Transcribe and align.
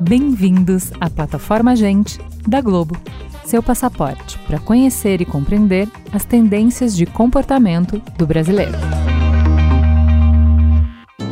Bem-vindos 0.00 0.90
à 1.00 1.08
plataforma 1.08 1.76
Gente 1.76 2.18
da 2.46 2.60
Globo, 2.60 2.96
seu 3.44 3.62
passaporte 3.62 4.38
para 4.40 4.58
conhecer 4.58 5.20
e 5.20 5.24
compreender 5.24 5.88
as 6.12 6.24
tendências 6.24 6.96
de 6.96 7.06
comportamento 7.06 8.02
do 8.18 8.26
brasileiro. 8.26 8.72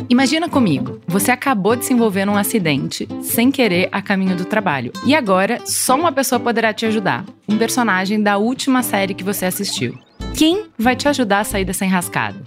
Imagina 0.09 0.49
comigo, 0.49 0.99
você 1.07 1.31
acabou 1.31 1.75
de 1.75 1.85
se 1.85 1.93
envolver 1.93 2.25
num 2.25 2.37
acidente 2.37 3.07
sem 3.21 3.51
querer 3.51 3.89
a 3.91 4.01
caminho 4.01 4.35
do 4.35 4.45
trabalho. 4.45 4.91
E 5.05 5.13
agora, 5.13 5.59
só 5.65 5.95
uma 5.95 6.11
pessoa 6.11 6.39
poderá 6.39 6.73
te 6.73 6.85
ajudar: 6.85 7.25
um 7.47 7.57
personagem 7.57 8.21
da 8.21 8.37
última 8.37 8.81
série 8.81 9.13
que 9.13 9.23
você 9.23 9.45
assistiu. 9.45 9.97
Quem 10.35 10.67
vai 10.77 10.95
te 10.95 11.07
ajudar 11.07 11.39
a 11.39 11.43
sair 11.43 11.65
dessa 11.65 11.85
enrascada? 11.85 12.39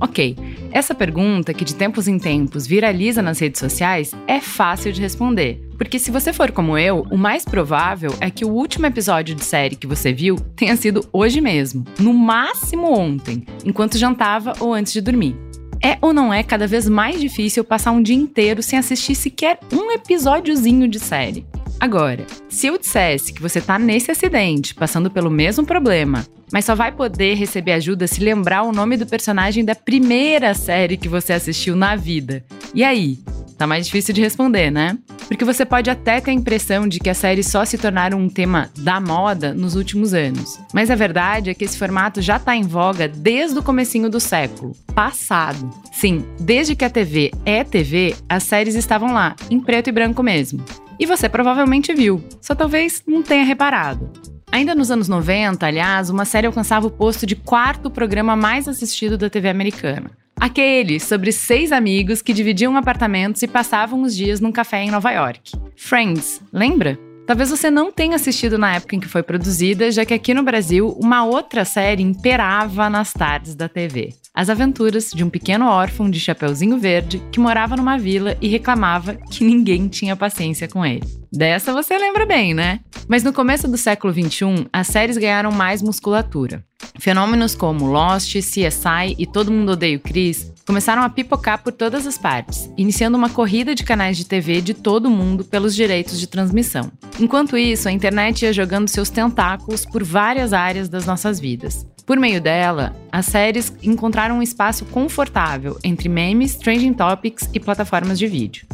Ok, 0.00 0.36
essa 0.70 0.94
pergunta, 0.94 1.54
que 1.54 1.64
de 1.64 1.74
tempos 1.74 2.08
em 2.08 2.18
tempos 2.18 2.66
viraliza 2.66 3.22
nas 3.22 3.38
redes 3.38 3.60
sociais, 3.60 4.12
é 4.26 4.40
fácil 4.40 4.92
de 4.92 5.00
responder. 5.00 5.60
Porque 5.78 5.98
se 5.98 6.10
você 6.10 6.32
for 6.32 6.52
como 6.52 6.76
eu, 6.76 7.06
o 7.10 7.16
mais 7.16 7.44
provável 7.44 8.12
é 8.20 8.30
que 8.30 8.44
o 8.44 8.50
último 8.50 8.86
episódio 8.86 9.34
de 9.34 9.44
série 9.44 9.76
que 9.76 9.86
você 9.86 10.12
viu 10.12 10.36
tenha 10.56 10.76
sido 10.76 11.08
hoje 11.12 11.40
mesmo, 11.40 11.84
no 11.98 12.12
máximo 12.12 12.92
ontem, 12.92 13.44
enquanto 13.64 13.98
jantava 13.98 14.52
ou 14.60 14.72
antes 14.72 14.92
de 14.92 15.00
dormir. 15.00 15.36
É 15.82 15.98
ou 16.00 16.12
não 16.12 16.32
é 16.32 16.42
cada 16.42 16.66
vez 16.66 16.88
mais 16.88 17.20
difícil 17.20 17.62
passar 17.62 17.92
um 17.92 18.02
dia 18.02 18.16
inteiro 18.16 18.62
sem 18.62 18.78
assistir 18.78 19.14
sequer 19.14 19.58
um 19.72 19.90
episódiozinho 19.92 20.88
de 20.88 20.98
série? 20.98 21.46
Agora, 21.80 22.26
se 22.48 22.66
eu 22.66 22.78
dissesse 22.78 23.32
que 23.32 23.42
você 23.42 23.60
tá 23.60 23.78
nesse 23.78 24.10
acidente, 24.10 24.74
passando 24.74 25.10
pelo 25.10 25.30
mesmo 25.30 25.66
problema, 25.66 26.24
mas 26.52 26.64
só 26.64 26.74
vai 26.74 26.92
poder 26.92 27.34
receber 27.34 27.72
ajuda 27.72 28.06
se 28.06 28.20
lembrar 28.20 28.62
o 28.62 28.72
nome 28.72 28.96
do 28.96 29.06
personagem 29.06 29.64
da 29.64 29.74
primeira 29.74 30.54
série 30.54 30.96
que 30.96 31.08
você 31.08 31.32
assistiu 31.32 31.76
na 31.76 31.96
vida. 31.96 32.44
E 32.74 32.84
aí? 32.84 33.18
Tá 33.56 33.66
mais 33.66 33.86
difícil 33.86 34.12
de 34.12 34.20
responder, 34.20 34.70
né? 34.70 34.98
Porque 35.28 35.44
você 35.44 35.64
pode 35.64 35.88
até 35.88 36.20
ter 36.20 36.30
a 36.30 36.34
impressão 36.34 36.88
de 36.88 36.98
que 36.98 37.08
as 37.08 37.18
séries 37.18 37.46
só 37.46 37.64
se 37.64 37.78
tornaram 37.78 38.18
um 38.18 38.28
tema 38.28 38.70
da 38.78 39.00
moda 39.00 39.54
nos 39.54 39.76
últimos 39.76 40.12
anos. 40.12 40.58
Mas 40.72 40.90
a 40.90 40.94
verdade 40.96 41.50
é 41.50 41.54
que 41.54 41.64
esse 41.64 41.78
formato 41.78 42.20
já 42.20 42.38
tá 42.38 42.56
em 42.56 42.62
voga 42.62 43.08
desde 43.08 43.58
o 43.58 43.62
comecinho 43.62 44.10
do 44.10 44.18
século 44.18 44.72
passado. 44.94 45.70
Sim, 45.92 46.24
desde 46.40 46.74
que 46.74 46.84
a 46.84 46.90
TV 46.90 47.30
é 47.44 47.62
TV, 47.62 48.16
as 48.28 48.42
séries 48.42 48.74
estavam 48.74 49.12
lá, 49.12 49.36
em 49.48 49.60
preto 49.60 49.88
e 49.88 49.92
branco 49.92 50.22
mesmo. 50.22 50.64
E 50.98 51.06
você 51.06 51.28
provavelmente 51.28 51.92
viu, 51.92 52.22
só 52.40 52.54
talvez 52.54 53.02
não 53.06 53.22
tenha 53.22 53.44
reparado. 53.44 54.10
Ainda 54.50 54.74
nos 54.74 54.90
anos 54.90 55.08
90, 55.08 55.66
aliás, 55.66 56.10
uma 56.10 56.24
série 56.24 56.46
alcançava 56.46 56.86
o 56.86 56.90
posto 56.90 57.26
de 57.26 57.34
quarto 57.34 57.90
programa 57.90 58.36
mais 58.36 58.68
assistido 58.68 59.18
da 59.18 59.28
TV 59.28 59.48
americana. 59.48 60.10
Aquele 60.38 61.00
sobre 61.00 61.32
seis 61.32 61.72
amigos 61.72 62.22
que 62.22 62.32
dividiam 62.32 62.76
apartamentos 62.76 63.42
e 63.42 63.48
passavam 63.48 64.02
os 64.02 64.14
dias 64.14 64.40
num 64.40 64.52
café 64.52 64.82
em 64.82 64.90
Nova 64.90 65.10
York. 65.10 65.52
Friends, 65.76 66.40
lembra? 66.52 66.98
Talvez 67.26 67.48
você 67.48 67.70
não 67.70 67.90
tenha 67.90 68.16
assistido 68.16 68.58
na 68.58 68.74
época 68.74 68.94
em 68.94 69.00
que 69.00 69.08
foi 69.08 69.22
produzida, 69.22 69.90
já 69.90 70.04
que 70.04 70.12
aqui 70.12 70.34
no 70.34 70.42
Brasil 70.42 70.90
uma 71.00 71.24
outra 71.24 71.64
série 71.64 72.02
imperava 72.02 72.90
nas 72.90 73.14
tardes 73.14 73.54
da 73.54 73.66
TV. 73.66 74.12
As 74.34 74.50
aventuras 74.50 75.10
de 75.10 75.24
um 75.24 75.30
pequeno 75.30 75.66
órfão 75.66 76.10
de 76.10 76.20
Chapeuzinho 76.20 76.78
Verde 76.78 77.22
que 77.32 77.40
morava 77.40 77.76
numa 77.76 77.96
vila 77.96 78.36
e 78.42 78.48
reclamava 78.48 79.14
que 79.14 79.42
ninguém 79.42 79.88
tinha 79.88 80.14
paciência 80.14 80.68
com 80.68 80.84
ele. 80.84 81.04
Dessa 81.32 81.72
você 81.72 81.96
lembra 81.96 82.26
bem, 82.26 82.52
né? 82.52 82.80
Mas 83.08 83.22
no 83.22 83.32
começo 83.32 83.66
do 83.66 83.78
século 83.78 84.12
XXI, 84.12 84.66
as 84.72 84.88
séries 84.88 85.16
ganharam 85.16 85.50
mais 85.50 85.80
musculatura. 85.80 86.62
Fenômenos 86.98 87.54
como 87.54 87.86
Lost, 87.86 88.34
CSI 88.34 89.16
e 89.18 89.26
Todo 89.26 89.50
Mundo 89.50 89.72
Odeia 89.72 89.96
o 89.96 90.00
Chris 90.00 90.52
começaram 90.66 91.02
a 91.02 91.08
pipocar 91.08 91.62
por 91.62 91.72
todas 91.72 92.06
as 92.06 92.16
partes, 92.16 92.70
iniciando 92.76 93.16
uma 93.16 93.28
corrida 93.28 93.74
de 93.74 93.84
canais 93.84 94.16
de 94.16 94.24
TV 94.24 94.60
de 94.60 94.74
todo 94.74 95.10
mundo 95.10 95.44
pelos 95.44 95.74
direitos 95.74 96.18
de 96.18 96.26
transmissão. 96.26 96.90
Enquanto 97.20 97.56
isso, 97.56 97.88
a 97.88 97.92
internet 97.92 98.42
ia 98.42 98.52
jogando 98.52 98.88
seus 98.88 99.10
tentáculos 99.10 99.84
por 99.84 100.02
várias 100.02 100.52
áreas 100.52 100.88
das 100.88 101.06
nossas 101.06 101.38
vidas. 101.38 101.86
Por 102.06 102.18
meio 102.18 102.40
dela, 102.40 102.94
as 103.10 103.26
séries 103.26 103.72
encontraram 103.82 104.38
um 104.38 104.42
espaço 104.42 104.84
confortável 104.86 105.78
entre 105.82 106.08
memes, 106.08 106.56
trending 106.56 106.92
topics 106.92 107.48
e 107.54 107.58
plataformas 107.58 108.18
de 108.18 108.26
vídeo. 108.26 108.66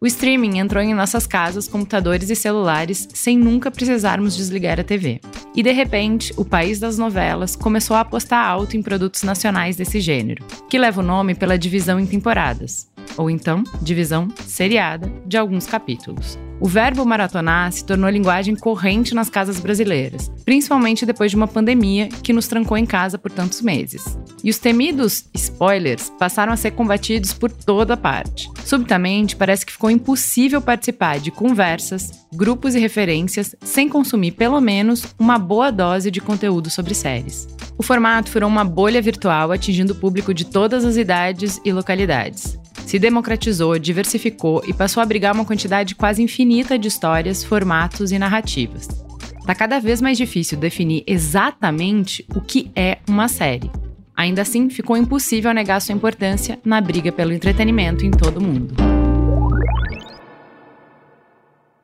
O 0.00 0.06
streaming 0.06 0.58
entrou 0.58 0.82
em 0.82 0.94
nossas 0.94 1.26
casas, 1.26 1.66
computadores 1.66 2.30
e 2.30 2.36
celulares 2.36 3.08
sem 3.12 3.36
nunca 3.36 3.68
precisarmos 3.68 4.36
desligar 4.36 4.78
a 4.78 4.84
TV. 4.84 5.20
E 5.56 5.62
de 5.62 5.72
repente, 5.72 6.32
o 6.36 6.44
país 6.44 6.78
das 6.78 6.96
novelas 6.96 7.56
começou 7.56 7.96
a 7.96 8.00
apostar 8.00 8.46
alto 8.46 8.76
em 8.76 8.82
produtos 8.82 9.24
nacionais 9.24 9.74
desse 9.74 9.98
gênero, 10.00 10.44
que 10.68 10.78
leva 10.78 11.00
o 11.00 11.04
nome 11.04 11.34
pela 11.34 11.58
divisão 11.58 11.98
em 11.98 12.06
temporadas, 12.06 12.88
ou 13.16 13.28
então 13.28 13.64
divisão 13.82 14.28
seriada 14.46 15.10
de 15.26 15.36
alguns 15.36 15.66
capítulos. 15.66 16.38
O 16.60 16.66
verbo 16.66 17.04
maratonar 17.04 17.70
se 17.70 17.84
tornou 17.84 18.10
linguagem 18.10 18.56
corrente 18.56 19.14
nas 19.14 19.30
casas 19.30 19.60
brasileiras, 19.60 20.28
principalmente 20.44 21.06
depois 21.06 21.30
de 21.30 21.36
uma 21.36 21.46
pandemia 21.46 22.08
que 22.08 22.32
nos 22.32 22.48
trancou 22.48 22.76
em 22.76 22.84
casa 22.84 23.16
por 23.16 23.30
tantos 23.30 23.62
meses. 23.62 24.18
E 24.42 24.50
os 24.50 24.58
temidos 24.58 25.24
spoilers 25.34 26.10
passaram 26.18 26.52
a 26.52 26.56
ser 26.56 26.72
combatidos 26.72 27.32
por 27.32 27.50
toda 27.52 27.96
parte. 27.96 28.50
Subitamente, 28.64 29.36
parece 29.36 29.64
que 29.64 29.72
ficou 29.72 29.88
impossível 29.88 30.60
participar 30.60 31.20
de 31.20 31.30
conversas, 31.30 32.26
grupos 32.34 32.74
e 32.74 32.80
referências 32.80 33.54
sem 33.62 33.88
consumir 33.88 34.32
pelo 34.32 34.60
menos 34.60 35.06
uma 35.16 35.38
boa 35.38 35.70
dose 35.70 36.10
de 36.10 36.20
conteúdo 36.20 36.70
sobre 36.70 36.92
séries. 36.92 37.46
O 37.78 37.82
formato 37.82 38.30
furou 38.30 38.48
uma 38.48 38.64
bolha 38.64 39.00
virtual 39.00 39.52
atingindo 39.52 39.92
o 39.92 39.96
público 39.96 40.34
de 40.34 40.44
todas 40.44 40.84
as 40.84 40.96
idades 40.96 41.60
e 41.64 41.72
localidades 41.72 42.58
se 42.88 42.98
democratizou, 42.98 43.78
diversificou 43.78 44.62
e 44.66 44.72
passou 44.72 45.02
a 45.02 45.04
abrigar 45.04 45.34
uma 45.34 45.44
quantidade 45.44 45.94
quase 45.94 46.22
infinita 46.22 46.78
de 46.78 46.88
histórias, 46.88 47.44
formatos 47.44 48.12
e 48.12 48.18
narrativas. 48.18 48.88
Está 49.38 49.54
cada 49.54 49.78
vez 49.78 50.00
mais 50.00 50.16
difícil 50.16 50.58
definir 50.58 51.04
exatamente 51.06 52.24
o 52.34 52.40
que 52.40 52.70
é 52.74 52.96
uma 53.06 53.28
série. 53.28 53.70
Ainda 54.16 54.40
assim, 54.40 54.70
ficou 54.70 54.96
impossível 54.96 55.52
negar 55.52 55.80
sua 55.80 55.94
importância 55.94 56.58
na 56.64 56.80
briga 56.80 57.12
pelo 57.12 57.34
entretenimento 57.34 58.06
em 58.06 58.10
todo 58.10 58.38
o 58.38 58.42
mundo. 58.42 58.74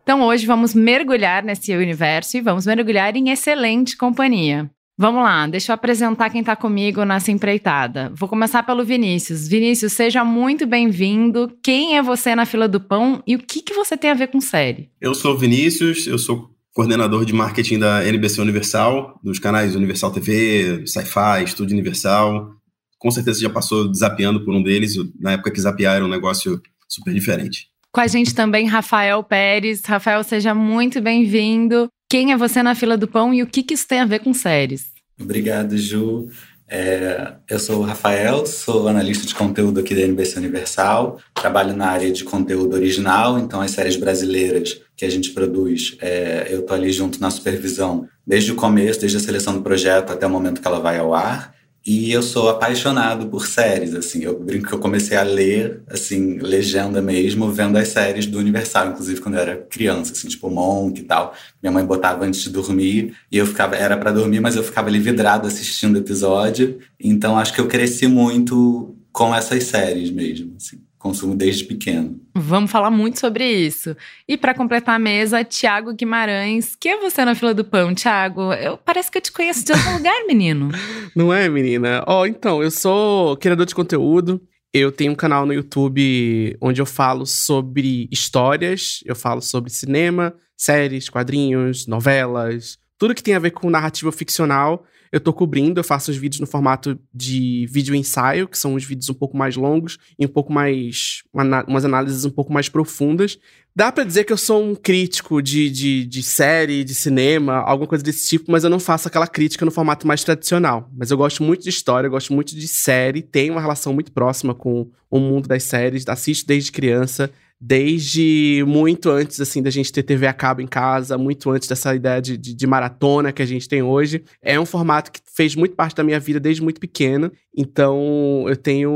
Então 0.03 0.23
hoje 0.23 0.47
vamos 0.47 0.75
mergulhar 0.75 1.43
nesse 1.43 1.77
universo 1.77 2.39
e 2.39 2.41
vamos 2.41 2.65
mergulhar 2.65 3.15
em 3.15 3.29
excelente 3.29 3.95
companhia. 3.95 4.71
Vamos 4.97 5.25
lá, 5.25 5.49
deixa 5.49 5.73
eu 5.73 5.75
apresentar 5.75 6.31
quem 6.31 6.41
está 6.41 6.55
comigo 6.55 7.05
nessa 7.05 7.33
empreitada. 7.33 8.13
Vou 8.15 8.29
começar 8.29 8.63
pelo 8.63 8.85
Vinícius. 8.85 9.49
Vinícius, 9.49 9.93
seja 9.93 10.25
muito 10.25 10.69
bem-vindo. 10.69 11.53
Quem 11.61 11.97
é 11.97 12.03
você 12.03 12.33
na 12.37 12.47
fila 12.47 12.69
do 12.69 12.81
pão 12.81 13.21
e 13.27 13.35
o 13.35 13.41
que, 13.41 13.61
que 13.61 13.75
você 13.75 13.97
tem 13.97 14.13
a 14.13 14.15
ver 14.15 14.29
com 14.29 14.41
série? 14.41 14.91
Eu 15.01 15.13
sou 15.13 15.35
o 15.35 15.37
Vinícius, 15.37 16.07
eu 16.07 16.17
sou 16.17 16.49
coordenador 16.73 17.25
de 17.25 17.33
marketing 17.33 17.81
da 17.81 18.07
NBC 18.07 18.41
Universal, 18.41 19.19
dos 19.21 19.41
canais 19.41 19.75
Universal 19.75 20.13
TV, 20.13 20.87
Sci-Fi, 20.87 21.43
Estúdio 21.45 21.75
Universal. 21.75 22.53
Com 22.97 23.11
certeza 23.11 23.41
já 23.41 23.51
passou 23.51 23.91
desafiando 23.91 24.45
por 24.45 24.55
um 24.55 24.63
deles. 24.63 24.95
Na 25.19 25.33
época 25.33 25.51
que 25.51 25.61
zapear 25.61 25.97
era 25.97 26.05
um 26.05 26.09
negócio 26.09 26.63
super 26.89 27.13
diferente. 27.13 27.67
Com 27.91 28.01
a 28.01 28.07
gente 28.07 28.33
também 28.33 28.69
Rafael 28.69 29.25
Pérez. 29.25 29.85
Rafael, 29.85 30.23
seja 30.23 30.55
muito 30.55 31.01
bem-vindo. 31.01 31.89
Quem 32.15 32.31
é 32.31 32.37
você 32.37 32.63
na 32.63 32.77
fila 32.77 32.97
do 32.97 33.09
pão 33.09 33.35
e 33.35 33.43
o 33.43 33.47
que, 33.49 33.61
que 33.61 33.75
isso 33.75 33.89
tem 33.89 33.99
a 33.99 34.07
ver 34.07 34.21
com 34.21 34.33
séries? 34.33 34.85
Obrigado, 35.21 35.77
Ju. 35.77 36.29
É, 36.71 37.33
eu 37.51 37.59
sou 37.59 37.81
o 37.81 37.83
Rafael, 37.83 38.47
sou 38.47 38.87
analista 38.87 39.27
de 39.27 39.35
conteúdo 39.35 39.81
aqui 39.81 39.97
da 39.97 40.03
NBC 40.03 40.39
Universal, 40.39 41.19
trabalho 41.35 41.75
na 41.75 41.89
área 41.89 42.13
de 42.13 42.23
conteúdo 42.23 42.75
original, 42.75 43.37
então 43.37 43.61
as 43.61 43.73
séries 43.73 43.97
brasileiras 43.97 44.81
que 44.97 45.05
a 45.05 45.11
gente 45.11 45.31
produz, 45.31 45.97
é, 46.01 46.47
eu 46.51 46.61
estou 46.61 46.77
ali 46.77 46.93
junto 46.93 47.21
na 47.21 47.33
supervisão 47.33 48.07
desde 48.25 48.53
o 48.53 48.55
começo, 48.55 49.01
desde 49.01 49.17
a 49.17 49.21
seleção 49.21 49.53
do 49.53 49.63
projeto 49.63 50.13
até 50.13 50.25
o 50.25 50.31
momento 50.31 50.61
que 50.61 50.69
ela 50.69 50.79
vai 50.79 50.99
ao 50.99 51.13
ar. 51.13 51.53
E 51.87 52.11
eu 52.11 52.23
sou 52.23 52.49
apaixonado 52.49 53.27
por 53.27 53.47
séries, 53.47 53.95
assim. 53.95 54.23
Eu 54.25 54.39
brinco 54.39 54.69
que 54.69 54.73
eu 54.73 54.79
comecei 54.79 55.17
a 55.17 55.23
ler, 55.23 55.83
assim, 55.89 56.39
legenda 56.39 57.03
mesmo, 57.03 57.51
vendo 57.53 57.77
as 57.77 57.89
séries 57.89 58.27
do 58.27 58.39
Universal, 58.39 58.89
inclusive 58.89 59.21
quando 59.21 59.35
eu 59.35 59.41
era 59.43 59.57
criança, 59.57 60.13
assim, 60.13 60.29
tipo 60.29 60.49
Monk 60.49 61.01
e 61.01 61.05
tal. 61.05 61.35
Minha 61.63 61.73
mãe 61.73 61.85
botava 61.85 62.25
antes 62.25 62.43
de 62.43 62.51
dormir 62.51 63.15
e 63.31 63.37
eu 63.37 63.47
ficava, 63.47 63.77
era 63.77 63.99
para 63.99 64.13
dormir, 64.13 64.41
mas 64.41 64.57
eu 64.57 64.65
ficava 64.65 64.89
ali 64.89 64.99
vidrado 64.99 65.47
assistindo 65.47 65.99
episódio. 65.99 66.79
Então 66.99 67.39
acho 67.39 67.53
que 67.53 67.61
eu 67.61 67.69
cresci 67.69 68.07
muito 68.07 68.97
com 69.13 69.35
essas 69.35 69.65
séries 69.65 70.11
mesmo, 70.11 70.55
assim 70.57 70.81
consumo 71.05 71.37
desde 71.37 71.65
pequeno. 71.65 72.19
Vamos 72.35 72.71
falar 72.71 72.91
muito 72.91 73.21
sobre 73.21 73.47
isso. 73.47 73.95
E 74.27 74.39
para 74.39 74.55
completar 74.55 74.97
a 74.97 74.99
mesa, 74.99 75.45
Tiago 75.45 75.93
Guimarães. 75.93 76.75
Quem 76.75 76.93
é 76.93 76.99
você 76.99 77.23
na 77.27 77.35
fila 77.35 77.53
do 77.53 77.63
pão, 77.63 77.95
Tiago? 77.95 78.55
Eu 78.55 78.79
parece 78.79 79.11
que 79.11 79.19
eu 79.19 79.23
te 79.23 79.31
conheço 79.31 79.67
de 79.67 79.73
algum 79.73 79.93
lugar, 79.99 80.25
menino. 80.27 80.71
Não 81.15 81.31
é, 81.31 81.47
menina? 81.47 82.03
Ó, 82.07 82.23
oh, 82.23 82.27
então, 82.27 82.63
eu 82.63 82.71
sou 82.71 83.37
criador 83.37 83.67
de 83.67 83.75
conteúdo. 83.75 84.41
Eu 84.73 84.91
tenho 84.91 85.13
um 85.13 85.15
canal 85.15 85.45
no 85.45 85.53
YouTube 85.53 86.57
onde 86.59 86.81
eu 86.81 86.87
falo 86.87 87.27
sobre 87.27 88.09
histórias, 88.11 89.01
eu 89.05 89.15
falo 89.15 89.43
sobre 89.43 89.71
cinema, 89.71 90.35
séries, 90.57 91.11
quadrinhos, 91.11 91.87
novelas, 91.87 92.79
tudo 92.99 93.15
que 93.15 93.23
tem 93.23 93.35
a 93.35 93.39
ver 93.39 93.51
com 93.51 93.69
narrativa 93.69 94.11
ficcional 94.11 94.87
eu 95.15 95.21
tô 95.21 95.33
cobrindo, 95.33 95.79
eu 95.79 95.85
faço 95.85 96.11
os 96.11 96.17
vídeos 96.17 96.41
no 96.41 96.47
formato 96.47 96.99
de 97.15 97.69
vídeo 97.71 97.95
ensaio, 97.95 98.49
que 98.49 98.59
são 98.59 98.75
os 98.75 98.83
vídeos 98.83 99.09
um 99.09 99.15
pouco 99.15 99.37
mais 99.37 99.55
longos 99.55 99.97
e 100.19 100.27
um 100.27 100.29
pouco 100.29 100.53
mais. 100.53 101.23
umas 101.69 101.85
análises 101.85 102.25
um 102.25 102.31
pouco 102.31 102.53
mais 102.53 102.69
profundas. 102.69 103.39
Dá 103.77 103.93
para 103.93 104.03
dizer 104.03 104.25
que 104.25 104.33
eu 104.33 104.37
sou 104.37 104.61
um 104.61 104.75
crítico 104.75 105.41
de, 105.41 105.71
de, 105.71 106.05
de, 106.05 106.21
série, 106.21 106.83
de 106.83 106.97
cinema, 106.97 107.59
alguma 107.59 107.87
coisa 107.87 108.03
desse 108.03 108.29
tipo, 108.29 108.51
mas 108.51 108.65
eu 108.65 108.71
não 108.71 108.81
faço 108.81 109.07
aquela 109.07 109.29
crítica 109.29 109.65
no 109.65 109.71
formato 109.71 110.05
mais 110.05 110.25
tradicional. 110.25 110.91
Mas 110.97 111.13
eu 111.13 111.17
gosto 111.17 111.45
muito 111.45 111.63
de 111.63 111.69
história, 111.69 112.09
eu 112.09 112.11
gosto 112.11 112.33
muito 112.33 112.53
de 112.53 112.67
série, 112.67 113.23
tenho 113.23 113.55
uma 113.55 113.61
relação 113.61 113.95
muito 113.95 114.11
próxima 114.11 114.53
com 114.53 114.91
o 115.09 115.21
mundo 115.21 115.47
das 115.47 115.63
séries, 115.63 116.09
assisto 116.09 116.45
desde 116.45 116.73
criança 116.73 117.31
desde 117.67 118.63
muito 118.67 119.09
antes, 119.09 119.41
assim, 119.41 119.63
da 119.63 119.71
gente 119.71 119.91
ter 119.91 120.03
TV 120.03 120.27
a 120.27 120.35
cabo 120.35 120.61
em 120.61 120.67
casa, 120.67 121.17
muito 121.17 121.51
antes 121.51 121.67
dessa 121.67 121.95
ideia 121.95 122.21
de, 122.21 122.37
de, 122.37 122.55
de, 122.55 122.67
maratona 122.67 123.33
que 123.33 123.41
a 123.41 123.47
gente 123.47 123.67
tem 123.67 123.83
hoje. 123.83 124.23
É 124.43 124.61
um 124.61 124.67
formato 124.67 125.11
que 125.11 125.21
fez 125.35 125.55
muito 125.57 125.75
parte 125.75 125.97
da 125.97 126.05
minha 126.05 126.21
vida 126.21 126.39
desde 126.39 126.63
muito 126.63 126.79
pequeno, 126.79 127.33
então 127.57 128.45
eu 128.47 128.57
tenho 128.57 128.93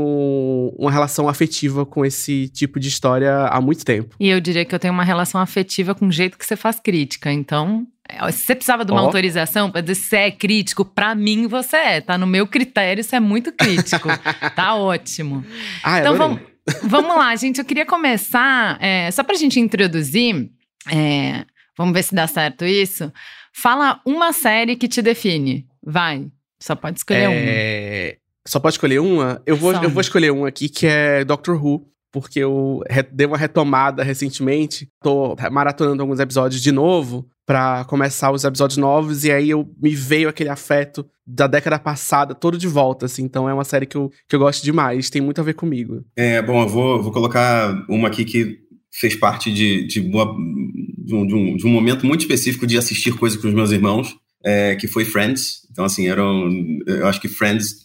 uma 0.77 0.91
relação 0.91 1.27
afetiva 1.27 1.83
com 1.83 2.05
esse 2.05 2.47
tipo 2.49 2.79
de 2.79 2.89
história 2.89 3.47
há 3.47 3.59
muito 3.59 3.83
tempo. 3.83 4.15
E 4.19 4.29
eu 4.29 4.39
diria 4.39 4.63
que 4.63 4.75
eu 4.75 4.79
tenho 4.79 4.93
uma 4.93 5.03
relação 5.03 5.41
afetiva 5.41 5.95
com 5.95 6.07
o 6.07 6.11
jeito 6.11 6.37
que 6.37 6.45
você 6.45 6.55
faz 6.55 6.79
crítica, 6.79 7.31
então 7.31 7.87
é, 8.07 8.31
se 8.31 8.45
você 8.45 8.55
precisava 8.55 8.83
de 8.83 8.91
uma 8.91 9.01
oh. 9.01 9.05
autorização 9.05 9.71
para 9.71 9.81
dizer 9.81 9.95
se 9.95 10.09
você 10.09 10.17
é 10.17 10.31
crítico, 10.31 10.85
para 10.85 11.15
mim 11.15 11.47
você 11.47 11.77
é, 11.77 12.01
tá 12.01 12.17
no 12.17 12.27
meu 12.27 12.45
critério, 12.45 13.03
você 13.03 13.15
é 13.15 13.19
muito 13.19 13.51
crítico. 13.51 14.09
tá 14.55 14.75
ótimo. 14.75 15.43
Ah, 15.83 15.99
então 15.99 16.15
vamos, 16.15 16.41
Vamos 16.83 17.15
lá, 17.15 17.35
gente. 17.35 17.59
Eu 17.59 17.65
queria 17.65 17.85
começar, 17.85 18.77
é, 18.81 19.09
só 19.11 19.23
para 19.23 19.35
a 19.35 19.37
gente 19.37 19.59
introduzir, 19.59 20.49
é, 20.91 21.45
vamos 21.77 21.93
ver 21.93 22.03
se 22.03 22.15
dá 22.15 22.27
certo 22.27 22.65
isso. 22.65 23.11
Fala 23.53 24.01
uma 24.05 24.31
série 24.33 24.75
que 24.75 24.87
te 24.87 25.01
define. 25.01 25.67
Vai. 25.83 26.27
Só 26.59 26.75
pode 26.75 26.99
escolher 26.99 27.23
é... 27.23 27.29
uma. 27.29 28.19
Só 28.47 28.59
pode 28.59 28.73
escolher 28.73 28.99
uma? 28.99 29.41
Eu 29.45 29.55
vou, 29.55 29.73
eu 29.73 29.89
vou 29.89 30.01
escolher 30.01 30.31
uma 30.31 30.47
aqui 30.47 30.69
que 30.69 30.87
é 30.87 31.23
Doctor 31.23 31.63
Who 31.63 31.89
porque 32.11 32.39
eu 32.39 32.81
dei 33.11 33.27
uma 33.27 33.37
retomada 33.37 34.03
recentemente. 34.03 34.89
Tô 35.01 35.35
maratonando 35.51 36.01
alguns 36.01 36.19
episódios 36.19 36.61
de 36.61 36.71
novo 36.71 37.29
para 37.49 37.83
começar 37.85 38.31
os 38.31 38.43
episódios 38.43 38.77
novos 38.77 39.23
e 39.23 39.31
aí 39.31 39.49
eu 39.49 39.67
me 39.81 39.95
veio 39.95 40.29
aquele 40.29 40.51
afeto 40.51 41.03
da 41.25 41.47
década 41.47 41.79
passada 41.79 42.35
todo 42.35 42.59
de 42.59 42.67
volta, 42.67 43.07
assim. 43.07 43.23
Então 43.23 43.49
é 43.49 43.53
uma 43.55 43.63
série 43.63 43.87
que 43.87 43.97
eu, 43.97 44.11
que 44.27 44.35
eu 44.35 44.39
gosto 44.39 44.63
demais, 44.63 45.09
tem 45.09 45.19
muito 45.19 45.41
a 45.41 45.43
ver 45.43 45.55
comigo. 45.55 46.05
É, 46.15 46.43
bom, 46.43 46.61
eu 46.61 46.69
vou, 46.69 47.01
vou 47.01 47.11
colocar 47.11 47.73
uma 47.89 48.07
aqui 48.07 48.23
que 48.23 48.59
fez 48.93 49.15
parte 49.15 49.51
de, 49.51 49.87
de, 49.87 49.99
um, 49.99 51.25
de, 51.25 51.33
um, 51.33 51.57
de 51.57 51.65
um 51.65 51.71
momento 51.71 52.05
muito 52.05 52.21
específico 52.21 52.67
de 52.67 52.77
assistir 52.77 53.17
coisas 53.17 53.41
com 53.41 53.47
os 53.47 53.53
meus 53.55 53.71
irmãos, 53.71 54.15
é, 54.45 54.75
que 54.75 54.87
foi 54.87 55.03
Friends. 55.03 55.67
Então, 55.71 55.85
assim, 55.85 56.07
eram, 56.07 56.51
eu 56.85 57.07
acho 57.07 57.19
que 57.19 57.27
Friends 57.27 57.83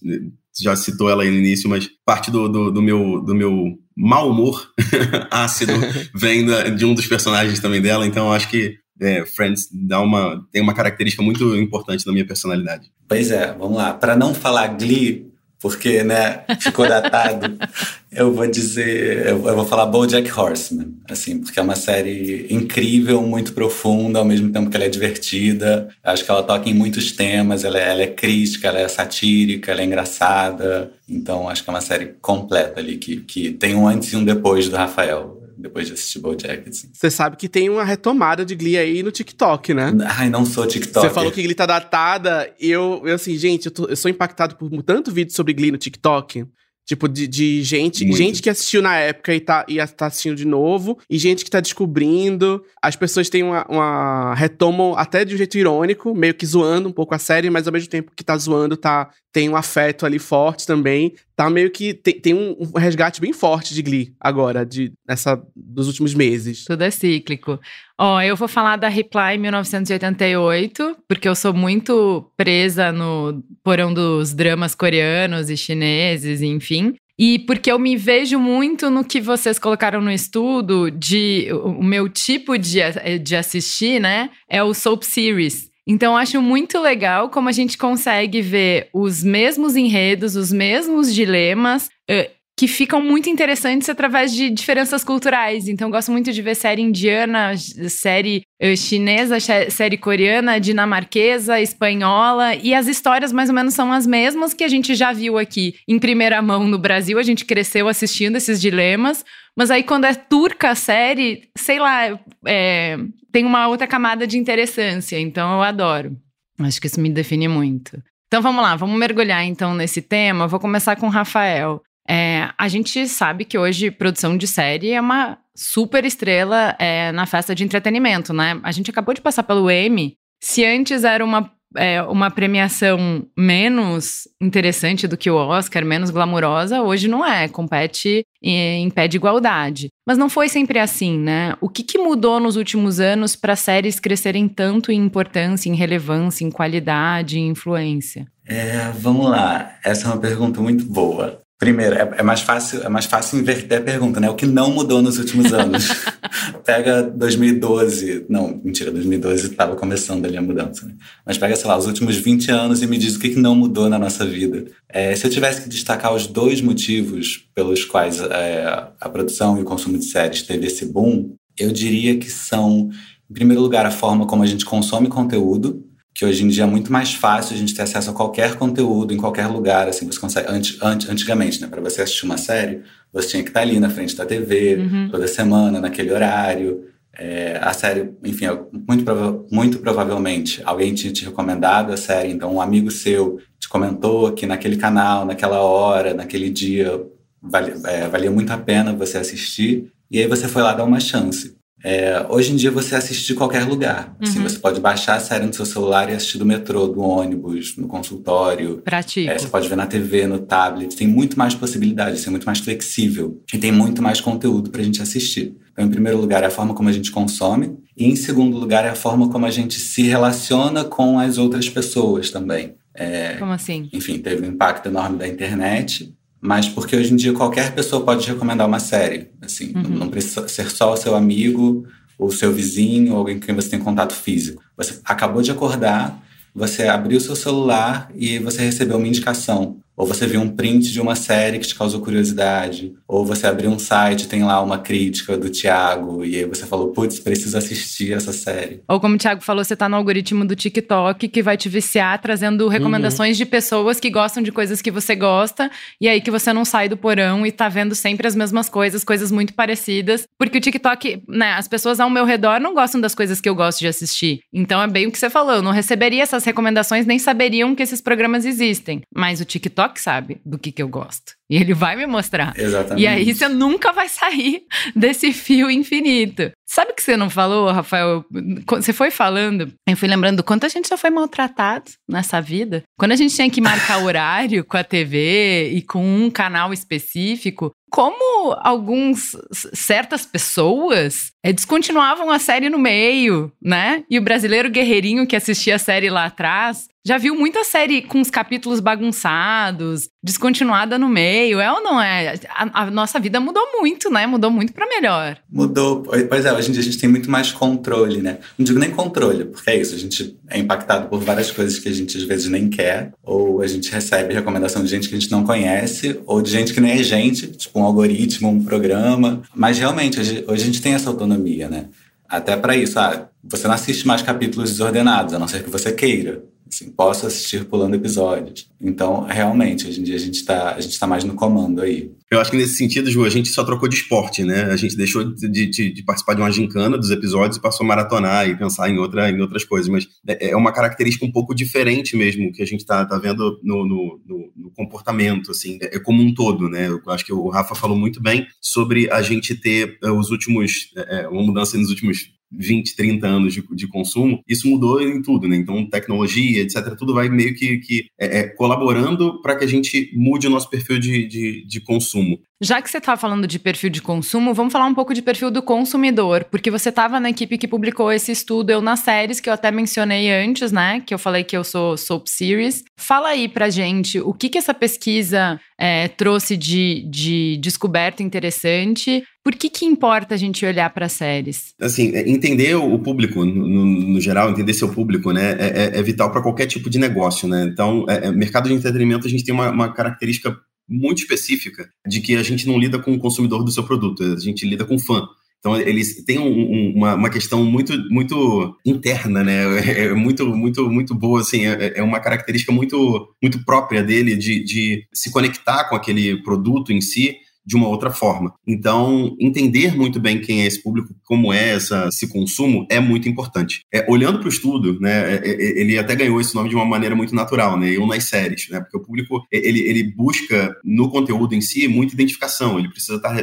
já 0.60 0.76
citou 0.76 1.08
ela 1.08 1.22
aí 1.22 1.30
no 1.30 1.38
início, 1.38 1.70
mas 1.70 1.88
parte 2.04 2.30
do, 2.30 2.50
do, 2.50 2.70
do 2.70 2.82
meu, 2.82 3.22
do 3.22 3.34
meu 3.34 3.78
mau 3.96 4.30
humor 4.30 4.68
ácido 5.30 5.72
vem 6.14 6.44
da, 6.44 6.68
de 6.68 6.84
um 6.84 6.92
dos 6.92 7.06
personagens 7.06 7.60
também 7.60 7.80
dela, 7.80 8.06
então 8.06 8.30
acho 8.30 8.50
que 8.50 8.83
é, 9.00 9.24
Friends 9.24 9.68
dá 9.72 10.00
uma, 10.00 10.46
tem 10.52 10.62
uma 10.62 10.74
característica 10.74 11.22
muito 11.22 11.56
importante 11.56 12.06
na 12.06 12.12
minha 12.12 12.26
personalidade. 12.26 12.90
Pois 13.08 13.30
é, 13.30 13.52
vamos 13.52 13.76
lá. 13.76 13.92
Para 13.92 14.16
não 14.16 14.34
falar 14.34 14.68
Glee, 14.68 15.32
porque, 15.64 16.04
né, 16.04 16.44
ficou 16.60 16.86
datado. 16.86 17.56
eu 18.12 18.34
vou 18.34 18.46
dizer, 18.46 19.28
eu, 19.28 19.38
vou 19.38 19.64
falar 19.64 19.86
BoJack 19.86 20.30
Horseman, 20.30 20.92
assim, 21.08 21.38
porque 21.38 21.58
é 21.58 21.62
uma 21.62 21.74
série 21.74 22.46
incrível, 22.50 23.22
muito 23.22 23.54
profunda, 23.54 24.18
ao 24.18 24.26
mesmo 24.26 24.52
tempo 24.52 24.68
que 24.68 24.76
ela 24.76 24.84
é 24.84 24.90
divertida. 24.90 25.88
Acho 26.04 26.22
que 26.22 26.30
ela 26.30 26.42
toca 26.42 26.68
em 26.68 26.74
muitos 26.74 27.12
temas, 27.12 27.64
ela 27.64 27.78
é, 27.78 27.90
ela 27.90 28.02
é 28.02 28.06
crítica, 28.08 28.68
ela 28.68 28.80
é 28.80 28.88
satírica, 28.88 29.72
ela 29.72 29.80
é 29.80 29.84
engraçada. 29.84 30.92
Então, 31.08 31.48
acho 31.48 31.64
que 31.64 31.70
é 31.70 31.72
uma 31.72 31.80
série 31.80 32.14
completa 32.20 32.80
ali, 32.80 32.98
que, 32.98 33.16
que 33.22 33.50
tem 33.50 33.74
um 33.74 33.88
antes 33.88 34.12
e 34.12 34.16
um 34.16 34.24
depois 34.24 34.68
do 34.68 34.76
Rafael 34.76 35.33
depois 35.64 35.86
de 35.86 35.94
assistir 35.94 36.20
BoJack, 36.20 36.68
assim. 36.68 36.88
Você 36.92 37.10
sabe 37.10 37.36
que 37.36 37.48
tem 37.48 37.68
uma 37.68 37.84
retomada 37.84 38.44
de 38.44 38.54
Glee 38.54 38.76
aí 38.76 39.02
no 39.02 39.10
TikTok, 39.10 39.74
né? 39.74 39.92
Ai, 40.16 40.30
não 40.30 40.46
sou 40.46 40.66
TikTok. 40.66 41.06
Você 41.06 41.12
falou 41.12 41.32
que 41.32 41.42
Glee 41.42 41.54
tá 41.54 41.66
datada 41.66 42.52
eu, 42.60 43.02
eu 43.04 43.14
assim, 43.14 43.36
gente, 43.36 43.66
eu, 43.66 43.72
tô, 43.72 43.86
eu 43.86 43.96
sou 43.96 44.10
impactado 44.10 44.56
por 44.56 44.70
tanto 44.82 45.10
vídeo 45.10 45.34
sobre 45.34 45.52
Glee 45.52 45.72
no 45.72 45.78
TikTok. 45.78 46.46
Tipo, 46.86 47.08
de, 47.08 47.26
de 47.26 47.62
gente, 47.62 48.06
gente 48.12 48.42
que 48.42 48.50
assistiu 48.50 48.82
na 48.82 48.94
época 48.94 49.34
e 49.34 49.40
tá, 49.40 49.64
e 49.66 49.78
tá 49.86 50.04
assistindo 50.04 50.36
de 50.36 50.44
novo, 50.44 50.98
e 51.08 51.16
gente 51.16 51.42
que 51.42 51.50
tá 51.50 51.58
descobrindo. 51.58 52.62
As 52.82 52.94
pessoas 52.94 53.30
têm 53.30 53.42
uma, 53.42 53.64
uma. 53.70 54.34
retomam 54.34 54.94
até 54.94 55.24
de 55.24 55.34
um 55.34 55.38
jeito 55.38 55.56
irônico, 55.56 56.14
meio 56.14 56.34
que 56.34 56.44
zoando 56.44 56.90
um 56.90 56.92
pouco 56.92 57.14
a 57.14 57.18
série, 57.18 57.48
mas 57.48 57.66
ao 57.66 57.72
mesmo 57.72 57.88
tempo 57.88 58.12
que 58.14 58.22
tá 58.22 58.36
zoando, 58.36 58.76
tá, 58.76 59.08
tem 59.32 59.48
um 59.48 59.56
afeto 59.56 60.04
ali 60.04 60.18
forte 60.18 60.66
também. 60.66 61.14
Tá 61.36 61.50
meio 61.50 61.70
que. 61.70 61.94
Tem, 61.94 62.20
tem 62.20 62.34
um, 62.34 62.56
um 62.60 62.78
resgate 62.78 63.20
bem 63.20 63.32
forte 63.32 63.74
de 63.74 63.82
Glee 63.82 64.14
agora, 64.20 64.64
de, 64.64 64.92
nessa, 65.06 65.42
dos 65.54 65.88
últimos 65.88 66.14
meses. 66.14 66.64
Tudo 66.64 66.82
é 66.82 66.90
cíclico. 66.90 67.58
Ó, 67.98 68.20
eu 68.20 68.36
vou 68.36 68.46
falar 68.48 68.76
da 68.76 68.88
Reply 68.88 69.36
1988, 69.38 70.96
porque 71.08 71.28
eu 71.28 71.34
sou 71.34 71.52
muito 71.52 72.30
presa 72.36 72.92
no 72.92 73.42
porão 73.62 73.92
dos 73.92 74.32
dramas 74.32 74.74
coreanos 74.74 75.50
e 75.50 75.56
chineses, 75.56 76.40
enfim. 76.40 76.94
E 77.18 77.38
porque 77.40 77.70
eu 77.70 77.78
me 77.78 77.96
vejo 77.96 78.38
muito 78.38 78.90
no 78.90 79.04
que 79.04 79.20
vocês 79.20 79.58
colocaram 79.58 80.00
no 80.00 80.10
estudo 80.10 80.90
de 80.90 81.48
o 81.52 81.82
meu 81.82 82.08
tipo 82.08 82.58
de, 82.58 82.80
de 83.22 83.36
assistir, 83.36 84.00
né? 84.00 84.30
É 84.48 84.62
o 84.62 84.74
soap 84.74 85.04
series. 85.04 85.70
Então, 85.86 86.16
acho 86.16 86.40
muito 86.40 86.80
legal 86.80 87.28
como 87.28 87.48
a 87.48 87.52
gente 87.52 87.76
consegue 87.76 88.40
ver 88.40 88.88
os 88.92 89.22
mesmos 89.22 89.76
enredos, 89.76 90.34
os 90.34 90.50
mesmos 90.50 91.14
dilemas, 91.14 91.90
eh, 92.08 92.30
que 92.56 92.68
ficam 92.68 93.02
muito 93.02 93.28
interessantes 93.28 93.88
através 93.88 94.32
de 94.32 94.48
diferenças 94.48 95.02
culturais. 95.02 95.66
Então, 95.66 95.90
gosto 95.90 96.12
muito 96.12 96.32
de 96.32 96.40
ver 96.40 96.54
série 96.54 96.82
indiana, 96.82 97.52
série 97.88 98.42
eh, 98.60 98.76
chinesa, 98.76 99.38
série 99.68 99.96
coreana, 99.96 100.60
dinamarquesa, 100.60 101.60
espanhola. 101.60 102.54
E 102.54 102.72
as 102.72 102.86
histórias 102.86 103.32
mais 103.32 103.48
ou 103.48 103.54
menos 103.54 103.74
são 103.74 103.92
as 103.92 104.06
mesmas 104.06 104.54
que 104.54 104.62
a 104.62 104.68
gente 104.68 104.94
já 104.94 105.12
viu 105.12 105.36
aqui 105.36 105.74
em 105.88 105.98
primeira 105.98 106.40
mão 106.40 106.68
no 106.68 106.78
Brasil. 106.78 107.18
A 107.18 107.24
gente 107.24 107.44
cresceu 107.44 107.88
assistindo 107.88 108.36
esses 108.36 108.60
dilemas. 108.60 109.24
Mas 109.56 109.70
aí, 109.70 109.82
quando 109.82 110.04
é 110.04 110.14
turca 110.14 110.70
a 110.70 110.74
série, 110.76 111.48
sei 111.56 111.80
lá, 111.80 112.18
é, 112.46 112.98
tem 113.32 113.44
uma 113.44 113.66
outra 113.66 113.86
camada 113.86 114.28
de 114.28 114.38
interessância. 114.38 115.18
Então, 115.18 115.54
eu 115.54 115.62
adoro. 115.62 116.16
Acho 116.60 116.80
que 116.80 116.86
isso 116.86 117.00
me 117.00 117.10
define 117.10 117.48
muito. 117.48 118.00
Então 118.28 118.42
vamos 118.42 118.62
lá, 118.62 118.74
vamos 118.74 118.98
mergulhar 118.98 119.44
então 119.44 119.74
nesse 119.74 120.02
tema. 120.02 120.48
Vou 120.48 120.58
começar 120.58 120.96
com 120.96 121.06
o 121.06 121.10
Rafael. 121.10 121.80
É, 122.08 122.50
a 122.58 122.68
gente 122.68 123.06
sabe 123.08 123.44
que 123.44 123.58
hoje 123.58 123.90
produção 123.90 124.36
de 124.36 124.46
série 124.46 124.92
é 124.92 125.00
uma 125.00 125.38
super 125.54 126.04
estrela 126.04 126.74
é, 126.78 127.12
na 127.12 127.26
festa 127.26 127.54
de 127.54 127.64
entretenimento, 127.64 128.32
né? 128.32 128.60
A 128.62 128.72
gente 128.72 128.90
acabou 128.90 129.14
de 129.14 129.20
passar 129.20 129.42
pelo 129.42 129.70
Emmy. 129.70 130.16
Se 130.42 130.64
antes 130.64 131.04
era 131.04 131.24
uma, 131.24 131.50
é, 131.76 132.02
uma 132.02 132.30
premiação 132.30 133.24
menos 133.38 134.28
interessante 134.40 135.06
do 135.06 135.16
que 135.16 135.30
o 135.30 135.36
Oscar, 135.36 135.84
menos 135.84 136.10
glamurosa, 136.10 136.82
hoje 136.82 137.08
não 137.08 137.24
é. 137.24 137.48
Compete 137.48 138.26
em, 138.42 138.90
pé 138.90 139.08
de 139.08 139.16
igualdade. 139.16 139.88
Mas 140.06 140.18
não 140.18 140.28
foi 140.28 140.48
sempre 140.48 140.78
assim, 140.78 141.18
né? 141.18 141.54
O 141.60 141.68
que, 141.68 141.82
que 141.82 141.96
mudou 141.96 142.38
nos 142.38 142.56
últimos 142.56 143.00
anos 143.00 143.34
para 143.34 143.56
séries 143.56 143.98
crescerem 143.98 144.48
tanto 144.48 144.92
em 144.92 145.00
importância, 145.00 145.70
em 145.70 145.74
relevância, 145.74 146.44
em 146.44 146.50
qualidade, 146.50 147.38
em 147.38 147.48
influência? 147.48 148.26
É, 148.46 148.90
vamos 148.98 149.30
lá. 149.30 149.76
Essa 149.82 150.08
é 150.08 150.10
uma 150.10 150.20
pergunta 150.20 150.60
muito 150.60 150.84
boa. 150.84 151.43
Primeiro, 151.64 151.94
é, 151.94 152.16
é, 152.18 152.22
mais 152.22 152.42
fácil, 152.42 152.82
é 152.82 152.90
mais 152.90 153.06
fácil 153.06 153.38
inverter 153.38 153.78
a 153.78 153.80
pergunta, 153.80 154.20
né? 154.20 154.28
O 154.28 154.34
que 154.34 154.44
não 154.44 154.70
mudou 154.70 155.00
nos 155.00 155.16
últimos 155.16 155.50
anos? 155.50 155.88
pega 156.62 157.02
2012, 157.02 158.26
não, 158.28 158.60
mentira, 158.62 158.90
2012 158.90 159.46
estava 159.46 159.74
começando 159.74 160.26
ali 160.26 160.36
a 160.36 160.42
mudança, 160.42 160.84
né? 160.84 160.94
Mas 161.24 161.38
pega, 161.38 161.56
sei 161.56 161.66
lá, 161.66 161.78
os 161.78 161.86
últimos 161.86 162.16
20 162.16 162.50
anos 162.50 162.82
e 162.82 162.86
me 162.86 162.98
diz 162.98 163.16
o 163.16 163.18
que, 163.18 163.30
que 163.30 163.40
não 163.40 163.54
mudou 163.54 163.88
na 163.88 163.98
nossa 163.98 164.26
vida. 164.26 164.66
É, 164.90 165.16
se 165.16 165.26
eu 165.26 165.30
tivesse 165.30 165.62
que 165.62 165.70
destacar 165.70 166.14
os 166.14 166.26
dois 166.26 166.60
motivos 166.60 167.48
pelos 167.54 167.82
quais 167.82 168.20
é, 168.20 168.90
a 169.00 169.08
produção 169.08 169.56
e 169.56 169.62
o 169.62 169.64
consumo 169.64 169.96
de 169.96 170.04
séries 170.04 170.42
teve 170.42 170.66
esse 170.66 170.84
boom, 170.84 171.34
eu 171.58 171.72
diria 171.72 172.18
que 172.18 172.30
são, 172.30 172.90
em 173.30 173.32
primeiro 173.32 173.62
lugar, 173.62 173.86
a 173.86 173.90
forma 173.90 174.26
como 174.26 174.42
a 174.42 174.46
gente 174.46 174.66
consome 174.66 175.08
conteúdo, 175.08 175.82
que 176.14 176.24
hoje 176.24 176.44
em 176.44 176.48
dia 176.48 176.62
é 176.62 176.66
muito 176.66 176.92
mais 176.92 177.12
fácil 177.12 177.56
a 177.56 177.58
gente 177.58 177.74
ter 177.74 177.82
acesso 177.82 178.10
a 178.10 178.14
qualquer 178.14 178.54
conteúdo 178.54 179.12
em 179.12 179.16
qualquer 179.16 179.48
lugar, 179.48 179.88
assim, 179.88 180.06
você 180.06 180.20
consegue, 180.20 180.48
antes, 180.48 180.80
antes, 180.80 181.08
antigamente, 181.08 181.60
né, 181.60 181.66
para 181.66 181.80
você 181.80 182.02
assistir 182.02 182.24
uma 182.24 182.38
série, 182.38 182.82
você 183.12 183.28
tinha 183.28 183.42
que 183.42 183.50
estar 183.50 183.60
ali 183.60 183.80
na 183.80 183.90
frente 183.90 184.14
da 184.14 184.24
TV, 184.24 184.76
uhum. 184.76 185.08
toda 185.10 185.26
semana, 185.26 185.80
naquele 185.80 186.12
horário, 186.12 186.84
é, 187.16 187.58
a 187.60 187.72
série, 187.72 188.12
enfim, 188.24 188.46
muito, 188.88 189.04
prova 189.04 189.44
muito 189.50 189.78
provavelmente 189.78 190.60
alguém 190.64 190.92
tinha 190.94 191.12
te 191.12 191.24
recomendado 191.24 191.92
a 191.92 191.96
série, 191.96 192.32
então 192.32 192.54
um 192.54 192.60
amigo 192.60 192.90
seu 192.90 193.38
te 193.58 193.68
comentou 193.68 194.32
que 194.32 194.46
naquele 194.46 194.76
canal, 194.76 195.24
naquela 195.24 195.60
hora, 195.60 196.12
naquele 196.14 196.50
dia, 196.50 197.00
vale, 197.42 197.74
é, 197.86 198.08
valia 198.08 198.30
muito 198.30 198.52
a 198.52 198.58
pena 198.58 198.92
você 198.92 199.18
assistir, 199.18 199.92
e 200.10 200.20
aí 200.20 200.28
você 200.28 200.46
foi 200.46 200.62
lá 200.62 200.74
dar 200.74 200.84
uma 200.84 201.00
chance. 201.00 201.53
É, 201.86 202.24
hoje 202.30 202.50
em 202.52 202.56
dia 202.56 202.70
você 202.70 202.94
assiste 202.94 203.26
de 203.26 203.34
qualquer 203.34 203.64
lugar. 203.68 204.16
Assim, 204.18 204.38
Uhum. 204.38 204.48
você 204.48 204.58
pode 204.58 204.80
baixar 204.80 205.16
a 205.16 205.20
série 205.20 205.44
no 205.44 205.52
seu 205.52 205.66
celular 205.66 206.08
e 206.08 206.14
assistir 206.14 206.38
do 206.38 206.46
metrô, 206.46 206.86
do 206.88 207.00
ônibus, 207.00 207.76
no 207.76 207.86
consultório. 207.86 208.80
Pratico. 208.82 209.30
É, 209.30 209.38
você 209.38 209.46
pode 209.48 209.68
ver 209.68 209.76
na 209.76 209.86
TV, 209.86 210.26
no 210.26 210.38
tablet. 210.38 210.96
Tem 210.96 211.06
muito 211.06 211.38
mais 211.38 211.54
possibilidades, 211.54 212.22
tem 212.24 212.30
muito 212.30 212.46
mais 212.46 212.58
flexível. 212.60 213.38
E 213.52 213.58
tem 213.58 213.70
muito 213.70 214.00
mais 214.02 214.18
conteúdo 214.18 214.70
pra 214.70 214.82
gente 214.82 215.02
assistir. 215.02 215.54
Então, 215.72 215.84
em 215.84 215.90
primeiro 215.90 216.18
lugar, 216.18 216.42
é 216.42 216.46
a 216.46 216.50
forma 216.50 216.72
como 216.72 216.88
a 216.88 216.92
gente 216.92 217.10
consome. 217.10 217.76
E 217.94 218.06
em 218.06 218.16
segundo 218.16 218.56
lugar, 218.56 218.84
é 218.86 218.88
a 218.88 218.94
forma 218.94 219.28
como 219.28 219.44
a 219.44 219.50
gente 219.50 219.78
se 219.78 220.02
relaciona 220.04 220.84
com 220.84 221.18
as 221.18 221.36
outras 221.36 221.68
pessoas 221.68 222.30
também. 222.30 222.76
É, 222.96 223.34
Como 223.34 223.50
assim? 223.52 223.90
enfim, 223.92 224.18
teve 224.20 224.46
um 224.46 224.50
impacto 224.50 224.88
enorme 224.88 225.18
da 225.18 225.26
internet, 225.26 226.14
mas 226.46 226.68
porque 226.68 226.94
hoje 226.94 227.10
em 227.10 227.16
dia 227.16 227.32
qualquer 227.32 227.74
pessoa 227.74 228.04
pode 228.04 228.28
recomendar 228.28 228.66
uma 228.66 228.78
série. 228.78 229.30
Assim, 229.40 229.72
Uhum. 229.74 229.82
não, 229.82 229.90
não 230.00 230.08
precisa 230.10 230.46
ser 230.46 230.70
só 230.70 230.92
o 230.92 230.96
seu 230.96 231.14
amigo, 231.14 231.86
ou 232.18 232.28
o 232.28 232.32
seu 232.32 232.52
vizinho, 232.52 233.12
ou 233.12 233.18
alguém 233.20 233.40
com 233.40 233.46
quem 233.46 233.54
você 233.54 233.70
tem 233.70 233.78
contato 233.78 234.12
físico. 234.12 234.62
Você 234.76 235.00
acabou 235.06 235.40
de 235.40 235.50
acordar, 235.50 236.22
você 236.54 236.86
abriu 236.86 237.18
seu 237.18 237.34
celular 237.34 238.10
e 238.14 238.38
você 238.38 238.62
recebeu 238.62 238.98
uma 238.98 239.08
indicação. 239.08 239.78
Ou 239.96 240.06
você 240.06 240.26
viu 240.26 240.40
um 240.40 240.48
print 240.48 240.90
de 240.92 241.00
uma 241.00 241.14
série 241.14 241.58
que 241.58 241.66
te 241.66 241.74
causou 241.74 242.00
curiosidade. 242.00 242.92
Ou 243.06 243.24
você 243.24 243.46
abriu 243.46 243.70
um 243.70 243.78
site, 243.78 244.26
tem 244.26 244.42
lá 244.42 244.60
uma 244.60 244.78
crítica 244.78 245.36
do 245.36 245.48
Thiago, 245.48 246.24
e 246.24 246.36
aí 246.36 246.44
você 246.44 246.66
falou, 246.66 246.88
putz, 246.88 247.20
preciso 247.20 247.56
assistir 247.56 248.12
essa 248.12 248.32
série. 248.32 248.82
Ou 248.88 248.98
como 248.98 249.14
o 249.14 249.18
Thiago 249.18 249.40
falou, 249.40 249.62
você 249.62 249.76
tá 249.76 249.88
no 249.88 249.96
algoritmo 249.96 250.44
do 250.44 250.56
TikTok 250.56 251.28
que 251.28 251.42
vai 251.42 251.56
te 251.56 251.68
viciar 251.68 252.20
trazendo 252.20 252.66
recomendações 252.66 253.36
de 253.36 253.46
pessoas 253.46 254.00
que 254.00 254.10
gostam 254.10 254.42
de 254.42 254.50
coisas 254.50 254.82
que 254.82 254.90
você 254.90 255.14
gosta, 255.14 255.70
e 256.00 256.08
aí 256.08 256.20
que 256.20 256.30
você 256.30 256.52
não 256.52 256.64
sai 256.64 256.88
do 256.88 256.96
porão 256.96 257.46
e 257.46 257.52
tá 257.52 257.68
vendo 257.68 257.94
sempre 257.94 258.26
as 258.26 258.34
mesmas 258.34 258.68
coisas, 258.68 259.04
coisas 259.04 259.30
muito 259.30 259.54
parecidas, 259.54 260.24
porque 260.38 260.58
o 260.58 260.60
TikTok, 260.60 261.22
né, 261.28 261.52
as 261.52 261.68
pessoas 261.68 262.00
ao 262.00 262.10
meu 262.10 262.24
redor 262.24 262.58
não 262.60 262.74
gostam 262.74 263.00
das 263.00 263.14
coisas 263.14 263.40
que 263.40 263.48
eu 263.48 263.54
gosto 263.54 263.78
de 263.78 263.86
assistir. 263.86 264.40
Então 264.52 264.82
é 264.82 264.88
bem 264.88 265.06
o 265.06 265.12
que 265.12 265.18
você 265.18 265.30
falou, 265.30 265.54
eu 265.54 265.62
não 265.62 265.72
receberia 265.72 266.22
essas 266.22 266.44
recomendações 266.44 267.06
nem 267.06 267.18
saberiam 267.18 267.74
que 267.74 267.82
esses 267.82 268.00
programas 268.00 268.44
existem, 268.44 269.02
mas 269.14 269.40
o 269.40 269.44
TikTok 269.44 269.83
sabe 270.00 270.40
do 270.44 270.58
que 270.58 270.72
que 270.72 270.82
eu 270.82 270.88
gosto. 270.88 271.34
E 271.48 271.56
ele 271.56 271.74
vai 271.74 271.94
me 271.94 272.06
mostrar. 272.06 272.54
Exatamente. 272.58 273.02
E 273.02 273.06
aí 273.06 273.32
você 273.32 273.48
nunca 273.48 273.92
vai 273.92 274.08
sair 274.08 274.64
desse 274.96 275.32
fio 275.32 275.70
infinito. 275.70 276.50
Sabe 276.66 276.92
o 276.92 276.94
que 276.94 277.02
você 277.02 277.16
não 277.16 277.28
falou, 277.28 277.70
Rafael? 277.70 278.24
Você 278.66 278.92
foi 278.92 279.10
falando, 279.10 279.72
eu 279.86 279.96
fui 279.96 280.08
lembrando 280.08 280.38
do 280.38 280.44
quanto 280.44 280.64
a 280.64 280.68
gente 280.68 280.88
já 280.88 280.96
foi 280.96 281.10
maltratado 281.10 281.90
nessa 282.08 282.40
vida. 282.40 282.82
Quando 282.98 283.12
a 283.12 283.16
gente 283.16 283.34
tinha 283.34 283.50
que 283.50 283.60
marcar 283.60 283.98
horário 284.02 284.64
com 284.64 284.76
a 284.76 284.84
TV 284.84 285.70
e 285.72 285.82
com 285.82 286.02
um 286.02 286.30
canal 286.30 286.72
específico, 286.72 287.70
como 287.90 288.56
alguns 288.60 289.36
certas 289.52 290.26
pessoas 290.26 291.30
é, 291.44 291.52
descontinuavam 291.52 292.28
a 292.28 292.40
série 292.40 292.68
no 292.68 292.78
meio, 292.78 293.52
né? 293.62 294.02
E 294.10 294.18
o 294.18 294.22
brasileiro 294.22 294.68
guerreirinho 294.68 295.26
que 295.28 295.36
assistia 295.36 295.76
a 295.76 295.78
série 295.78 296.10
lá 296.10 296.24
atrás 296.24 296.88
já 297.06 297.18
viu 297.18 297.34
muita 297.34 297.62
série 297.64 298.00
com 298.00 298.18
os 298.18 298.30
capítulos 298.30 298.80
bagunçados, 298.80 300.08
descontinuada 300.22 300.98
no 300.98 301.06
meio, 301.06 301.60
é 301.60 301.70
ou 301.70 301.82
não 301.82 302.00
é? 302.00 302.40
A, 302.48 302.84
a 302.84 302.90
nossa 302.90 303.20
vida 303.20 303.38
mudou 303.38 303.62
muito, 303.78 304.10
né? 304.10 304.26
Mudou 304.26 304.50
muito 304.50 304.72
para 304.72 304.88
melhor. 304.88 305.36
Mudou. 305.50 306.02
Pois 306.02 306.46
é, 306.46 306.52
hoje 306.52 306.70
em 306.70 306.72
dia 306.72 306.80
a 306.80 306.84
gente 306.84 306.96
tem 306.96 307.08
muito 307.08 307.30
mais 307.30 307.52
controle, 307.52 308.22
né? 308.22 308.38
Não 308.56 308.64
digo 308.64 308.78
nem 308.78 308.90
controle, 308.90 309.44
porque 309.44 309.70
é 309.70 309.80
isso, 309.80 309.94
a 309.94 309.98
gente 309.98 310.34
é 310.48 310.58
impactado 310.58 311.08
por 311.08 311.20
várias 311.20 311.50
coisas 311.50 311.78
que 311.78 311.90
a 311.90 311.92
gente 311.92 312.16
às 312.16 312.22
vezes 312.22 312.48
nem 312.48 312.70
quer, 312.70 313.12
ou 313.22 313.60
a 313.60 313.66
gente 313.66 313.92
recebe 313.92 314.32
recomendação 314.32 314.82
de 314.82 314.88
gente 314.88 315.06
que 315.06 315.14
a 315.14 315.18
gente 315.18 315.30
não 315.30 315.44
conhece, 315.44 316.18
ou 316.26 316.40
de 316.40 316.50
gente 316.50 316.72
que 316.72 316.80
nem 316.80 316.92
é 316.92 317.02
gente, 317.02 317.48
tipo 317.48 317.78
um 317.78 317.84
algoritmo, 317.84 318.48
um 318.48 318.64
programa. 318.64 319.42
Mas 319.54 319.78
realmente, 319.78 320.18
hoje, 320.18 320.42
hoje 320.48 320.62
a 320.62 320.66
gente 320.66 320.80
tem 320.80 320.94
essa 320.94 321.10
autonomia, 321.10 321.68
né? 321.68 321.86
Até 322.26 322.56
para 322.56 322.74
isso, 322.74 322.98
ah, 322.98 323.28
você 323.42 323.68
não 323.68 323.74
assiste 323.74 324.06
mais 324.06 324.22
capítulos 324.22 324.70
desordenados, 324.70 325.34
a 325.34 325.38
não 325.38 325.46
ser 325.46 325.62
que 325.62 325.70
você 325.70 325.92
queira. 325.92 326.42
Assim, 326.74 326.90
posso 326.90 327.24
assistir 327.24 327.64
pulando 327.66 327.94
episódios. 327.94 328.68
Então, 328.80 329.22
realmente, 329.22 329.86
hoje 329.86 330.00
em 330.00 330.02
dia 330.02 330.16
a 330.16 330.18
gente 330.18 330.34
está 330.34 330.76
tá 330.98 331.06
mais 331.06 331.22
no 331.22 331.34
comando 331.34 331.80
aí. 331.80 332.10
Eu 332.28 332.40
acho 332.40 332.50
que 332.50 332.56
nesse 332.56 332.74
sentido, 332.74 333.08
Ju, 333.08 333.24
a 333.24 333.30
gente 333.30 333.48
só 333.48 333.62
trocou 333.62 333.88
de 333.88 333.94
esporte, 333.94 334.42
né? 334.42 334.64
A 334.64 334.76
gente 334.76 334.96
deixou 334.96 335.22
de, 335.22 335.48
de, 335.48 335.92
de 335.92 336.02
participar 336.02 336.34
de 336.34 336.40
uma 336.40 336.50
gincana 336.50 336.98
dos 336.98 337.12
episódios 337.12 337.58
e 337.58 337.60
passou 337.60 337.84
a 337.84 337.86
maratonar 337.86 338.48
e 338.48 338.58
pensar 338.58 338.90
em, 338.90 338.98
outra, 338.98 339.30
em 339.30 339.40
outras 339.40 339.64
coisas. 339.64 339.88
Mas 339.88 340.08
é, 340.26 340.50
é 340.50 340.56
uma 340.56 340.72
característica 340.72 341.24
um 341.24 341.30
pouco 341.30 341.54
diferente 341.54 342.16
mesmo 342.16 342.50
que 342.52 342.60
a 342.60 342.66
gente 342.66 342.80
está 342.80 343.06
tá 343.06 343.18
vendo 343.18 343.60
no, 343.62 343.86
no, 343.86 344.20
no, 344.26 344.52
no, 344.56 344.70
comportamento, 344.72 345.52
assim. 345.52 345.78
É, 345.80 346.00
como 346.00 346.20
um 346.20 346.34
todo, 346.34 346.68
né? 346.68 346.88
Eu 346.88 347.00
acho 347.12 347.24
que 347.24 347.32
o 347.32 347.48
Rafa 347.50 347.76
falou 347.76 347.96
muito 347.96 348.20
bem 348.20 348.48
sobre 348.60 349.08
a 349.12 349.22
gente 349.22 349.54
ter 349.54 349.96
uh, 350.02 350.10
os 350.10 350.32
últimos... 350.32 350.90
É, 350.96 351.28
uma 351.28 351.42
mudança 351.42 351.78
nos 351.78 351.90
últimos 351.90 352.34
20, 352.58 352.96
30 352.96 353.26
anos 353.26 353.54
de, 353.54 353.64
de, 353.74 353.86
consumo, 353.86 354.42
isso 354.48 354.68
mudou 354.68 355.00
em 355.00 355.22
tudo, 355.22 355.48
né? 355.48 355.56
Então, 355.56 355.86
tecnologia, 355.88 356.62
etc., 356.62 356.94
tudo 356.96 357.14
vai 357.14 357.28
meio 357.28 357.54
que, 357.54 357.78
que 357.78 358.06
é, 358.18 358.38
é, 358.38 358.48
colaborando 358.48 359.40
para 359.40 359.56
que 359.56 359.64
a 359.64 359.68
gente 359.68 360.10
mude 360.14 360.46
o 360.46 360.50
nosso 360.50 360.68
perfil 360.68 360.98
de, 360.98 361.26
de, 361.26 361.66
de 361.66 361.80
consumo. 361.80 362.40
Já 362.62 362.80
que 362.80 362.88
você 362.88 362.98
está 362.98 363.16
falando 363.16 363.48
de 363.48 363.58
perfil 363.58 363.90
de 363.90 364.00
consumo, 364.00 364.54
vamos 364.54 364.72
falar 364.72 364.86
um 364.86 364.94
pouco 364.94 365.12
de 365.12 365.20
perfil 365.20 365.50
do 365.50 365.60
consumidor, 365.60 366.44
porque 366.50 366.70
você 366.70 366.88
estava 366.88 367.18
na 367.18 367.30
equipe 367.30 367.58
que 367.58 367.66
publicou 367.66 368.12
esse 368.12 368.30
estudo, 368.30 368.70
eu 368.70 368.80
nas 368.80 369.00
séries, 369.00 369.40
que 369.40 369.48
eu 369.48 369.52
até 369.52 369.70
mencionei 369.70 370.30
antes, 370.30 370.70
né? 370.70 371.02
Que 371.04 371.12
eu 371.12 371.18
falei 371.18 371.42
que 371.42 371.56
eu 371.56 371.64
sou 371.64 371.96
Soap 371.96 372.28
Series. 372.28 372.84
Fala 372.96 373.30
aí 373.30 373.48
pra 373.48 373.70
gente 373.70 374.20
o 374.20 374.32
que, 374.32 374.48
que 374.48 374.56
essa 374.56 374.72
pesquisa 374.72 375.60
é, 375.78 376.06
trouxe 376.06 376.56
de, 376.56 377.04
de 377.10 377.58
descoberta 377.60 378.22
interessante. 378.22 379.24
Por 379.42 379.54
que, 379.56 379.68
que 379.68 379.84
importa 379.84 380.34
a 380.34 380.38
gente 380.38 380.64
olhar 380.64 380.88
para 380.90 381.08
séries? 381.08 381.74
Assim, 381.80 382.16
entender 382.16 382.76
o 382.76 382.98
público, 383.00 383.44
no, 383.44 383.84
no 383.84 384.20
geral, 384.20 384.48
entender 384.48 384.72
seu 384.72 384.88
público, 384.88 385.32
né, 385.32 385.56
é, 385.58 385.98
é 385.98 386.02
vital 386.02 386.30
para 386.30 386.40
qualquer 386.40 386.66
tipo 386.66 386.88
de 386.88 386.98
negócio, 386.98 387.46
né? 387.48 387.64
Então, 387.64 388.06
é, 388.08 388.30
mercado 388.30 388.68
de 388.68 388.74
entretenimento, 388.74 389.26
a 389.26 389.30
gente 389.30 389.44
tem 389.44 389.52
uma, 389.52 389.70
uma 389.70 389.92
característica 389.92 390.56
muito 390.88 391.18
específica 391.18 391.88
de 392.06 392.20
que 392.20 392.36
a 392.36 392.42
gente 392.42 392.66
não 392.66 392.78
lida 392.78 392.98
com 392.98 393.14
o 393.14 393.18
consumidor 393.18 393.64
do 393.64 393.70
seu 393.70 393.84
produto, 393.84 394.22
a 394.22 394.38
gente 394.38 394.66
lida 394.66 394.84
com 394.84 394.96
o 394.96 394.98
fã. 394.98 395.26
Então 395.58 395.80
eles 395.80 396.22
têm 396.26 396.38
um, 396.38 396.46
um, 396.46 396.92
uma, 396.94 397.14
uma, 397.14 397.30
questão 397.30 397.64
muito, 397.64 397.92
muito 398.10 398.76
interna, 398.84 399.42
né? 399.42 399.62
É 400.04 400.12
muito, 400.12 400.46
muito, 400.54 400.90
muito 400.90 401.14
boa, 401.14 401.40
assim. 401.40 401.64
É, 401.64 402.00
é 402.00 402.02
uma 402.02 402.20
característica 402.20 402.70
muito, 402.70 403.34
muito 403.42 403.64
própria 403.64 404.02
dele 404.02 404.36
de, 404.36 404.62
de 404.62 405.06
se 405.10 405.30
conectar 405.32 405.88
com 405.88 405.96
aquele 405.96 406.42
produto 406.42 406.92
em 406.92 407.00
si 407.00 407.38
de 407.64 407.76
uma 407.76 407.88
outra 407.88 408.10
forma. 408.10 408.52
Então, 408.66 409.34
entender 409.40 409.96
muito 409.96 410.20
bem 410.20 410.40
quem 410.40 410.62
é 410.62 410.66
esse 410.66 410.82
público, 410.82 411.14
como 411.24 411.52
é 411.52 411.70
essa, 411.70 412.08
esse 412.08 412.28
consumo, 412.28 412.86
é 412.90 413.00
muito 413.00 413.28
importante. 413.28 413.80
É, 413.92 414.04
olhando 414.10 414.38
para 414.38 414.46
o 414.46 414.50
estudo, 414.50 415.00
né, 415.00 415.40
ele 415.44 415.98
até 415.98 416.14
ganhou 416.14 416.40
esse 416.40 416.54
nome 416.54 416.68
de 416.68 416.74
uma 416.74 416.84
maneira 416.84 417.16
muito 417.16 417.34
natural, 417.34 417.78
né, 417.78 417.96
ou 417.98 418.06
nas 418.06 418.24
séries, 418.24 418.68
né, 418.68 418.80
porque 418.80 418.96
o 418.96 419.02
público 419.02 419.44
ele, 419.50 419.80
ele 419.80 420.04
busca 420.04 420.74
no 420.84 421.10
conteúdo 421.10 421.54
em 421.54 421.60
si 421.60 421.88
muita 421.88 422.14
identificação, 422.14 422.78
ele 422.78 422.90
precisa 422.90 423.16
estar 423.16 423.34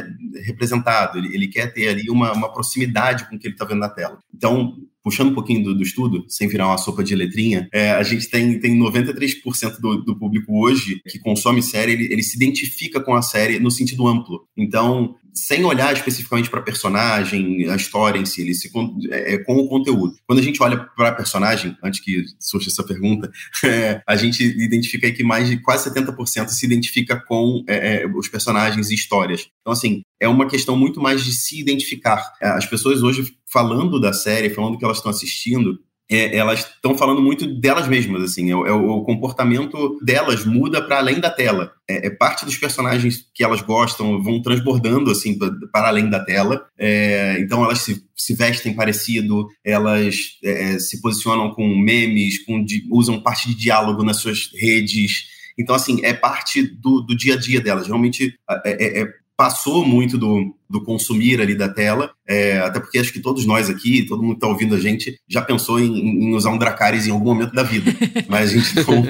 representado, 0.44 1.18
ele, 1.18 1.34
ele 1.34 1.48
quer 1.48 1.72
ter 1.72 1.88
ali 1.88 2.08
uma, 2.08 2.32
uma 2.32 2.52
proximidade 2.52 3.28
com 3.28 3.36
o 3.36 3.38
que 3.38 3.46
ele 3.46 3.54
está 3.54 3.64
vendo 3.64 3.80
na 3.80 3.88
tela. 3.88 4.18
Então, 4.34 4.76
puxando 5.02 5.30
um 5.30 5.34
pouquinho 5.34 5.64
do, 5.64 5.74
do, 5.74 5.82
estudo, 5.82 6.24
sem 6.28 6.48
virar 6.48 6.68
uma 6.68 6.78
sopa 6.78 7.02
de 7.02 7.14
letrinha, 7.14 7.68
é, 7.72 7.90
a 7.90 8.02
gente 8.02 8.28
tem, 8.28 8.58
tem 8.58 8.78
93% 8.78 9.80
do, 9.80 10.02
do 10.02 10.18
público 10.18 10.60
hoje 10.62 11.00
que 11.08 11.18
consome 11.18 11.62
série, 11.62 11.92
ele, 11.92 12.12
ele 12.12 12.22
se 12.22 12.36
identifica 12.36 13.00
com 13.00 13.14
a 13.14 13.22
série 13.22 13.58
no 13.58 13.70
sentido 13.70 14.06
amplo. 14.06 14.46
Então, 14.56 15.16
sem 15.34 15.64
olhar 15.64 15.92
especificamente 15.92 16.50
para 16.50 16.60
a 16.60 16.62
personagem, 16.62 17.68
a 17.68 17.76
história 17.76 18.18
em 18.18 18.26
si, 18.26 18.42
ele 18.42 18.54
se, 18.54 18.70
é, 19.10 19.38
com 19.38 19.56
o 19.56 19.68
conteúdo. 19.68 20.14
Quando 20.26 20.38
a 20.38 20.42
gente 20.42 20.62
olha 20.62 20.76
para 20.76 21.08
a 21.08 21.14
personagem, 21.14 21.76
antes 21.82 22.00
que 22.00 22.24
surja 22.38 22.68
essa 22.68 22.84
pergunta, 22.84 23.30
é, 23.64 24.02
a 24.06 24.16
gente 24.16 24.42
identifica 24.42 25.10
que 25.10 25.24
mais 25.24 25.48
de 25.48 25.58
quase 25.58 25.90
70% 25.90 26.48
se 26.48 26.66
identifica 26.66 27.16
com 27.16 27.64
é, 27.66 28.06
os 28.14 28.28
personagens 28.28 28.90
e 28.90 28.94
histórias. 28.94 29.48
Então, 29.60 29.72
assim, 29.72 30.02
é 30.20 30.28
uma 30.28 30.48
questão 30.48 30.76
muito 30.76 31.00
mais 31.00 31.24
de 31.24 31.32
se 31.32 31.58
identificar. 31.58 32.32
As 32.40 32.66
pessoas 32.66 33.02
hoje 33.02 33.34
falando 33.52 34.00
da 34.00 34.12
série, 34.12 34.50
falando 34.50 34.78
que 34.78 34.84
elas 34.84 34.98
estão 34.98 35.10
assistindo, 35.10 35.78
é, 36.14 36.36
elas 36.36 36.60
estão 36.60 36.96
falando 36.96 37.22
muito 37.22 37.46
delas 37.46 37.88
mesmas, 37.88 38.22
assim, 38.22 38.48
é, 38.48 38.52
é 38.52 38.72
o 38.72 39.02
comportamento 39.02 39.98
delas 40.02 40.44
muda 40.44 40.82
para 40.82 40.98
além 40.98 41.20
da 41.20 41.30
tela. 41.30 41.72
É, 41.88 42.06
é, 42.06 42.10
parte 42.10 42.44
dos 42.44 42.56
personagens 42.56 43.24
que 43.34 43.44
elas 43.44 43.60
gostam 43.60 44.22
vão 44.22 44.42
transbordando, 44.42 45.10
assim, 45.10 45.38
para 45.72 45.88
além 45.88 46.08
da 46.10 46.22
tela. 46.24 46.64
É, 46.78 47.38
então 47.40 47.64
elas 47.64 47.78
se, 47.80 48.04
se, 48.16 48.34
vestem 48.34 48.74
parecido, 48.74 49.46
elas 49.64 50.38
é, 50.42 50.78
se 50.78 51.00
posicionam 51.00 51.50
com 51.50 51.66
memes, 51.76 52.44
com, 52.44 52.64
usam 52.90 53.20
parte 53.20 53.48
de 53.48 53.54
diálogo 53.54 54.02
nas 54.02 54.18
suas 54.18 54.50
redes. 54.54 55.24
Então, 55.58 55.74
assim, 55.74 56.00
é 56.02 56.12
parte 56.12 56.62
do, 56.62 57.00
do 57.00 57.16
dia 57.16 57.34
a 57.34 57.38
dia 57.38 57.60
delas. 57.60 57.86
Realmente, 57.86 58.34
é, 58.64 59.06
passou 59.36 59.84
muito 59.84 60.16
do, 60.16 60.54
do 60.72 60.82
consumir 60.82 61.38
ali 61.38 61.54
da 61.54 61.68
tela, 61.68 62.10
é, 62.26 62.58
até 62.60 62.80
porque 62.80 62.98
acho 62.98 63.12
que 63.12 63.20
todos 63.20 63.44
nós 63.44 63.68
aqui, 63.68 64.06
todo 64.06 64.22
mundo 64.22 64.32
que 64.32 64.36
está 64.38 64.48
ouvindo 64.48 64.74
a 64.74 64.80
gente, 64.80 65.18
já 65.28 65.42
pensou 65.42 65.78
em, 65.78 65.98
em, 65.98 66.34
usar 66.34 66.50
um 66.50 66.56
Dracarys 66.56 67.06
em 67.06 67.10
algum 67.10 67.26
momento 67.26 67.52
da 67.52 67.62
vida, 67.62 67.92
mas 68.26 68.50
a 68.50 68.54
gente 68.54 68.74
não, 68.76 69.04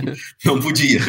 não 0.44 0.60
podia. 0.60 1.00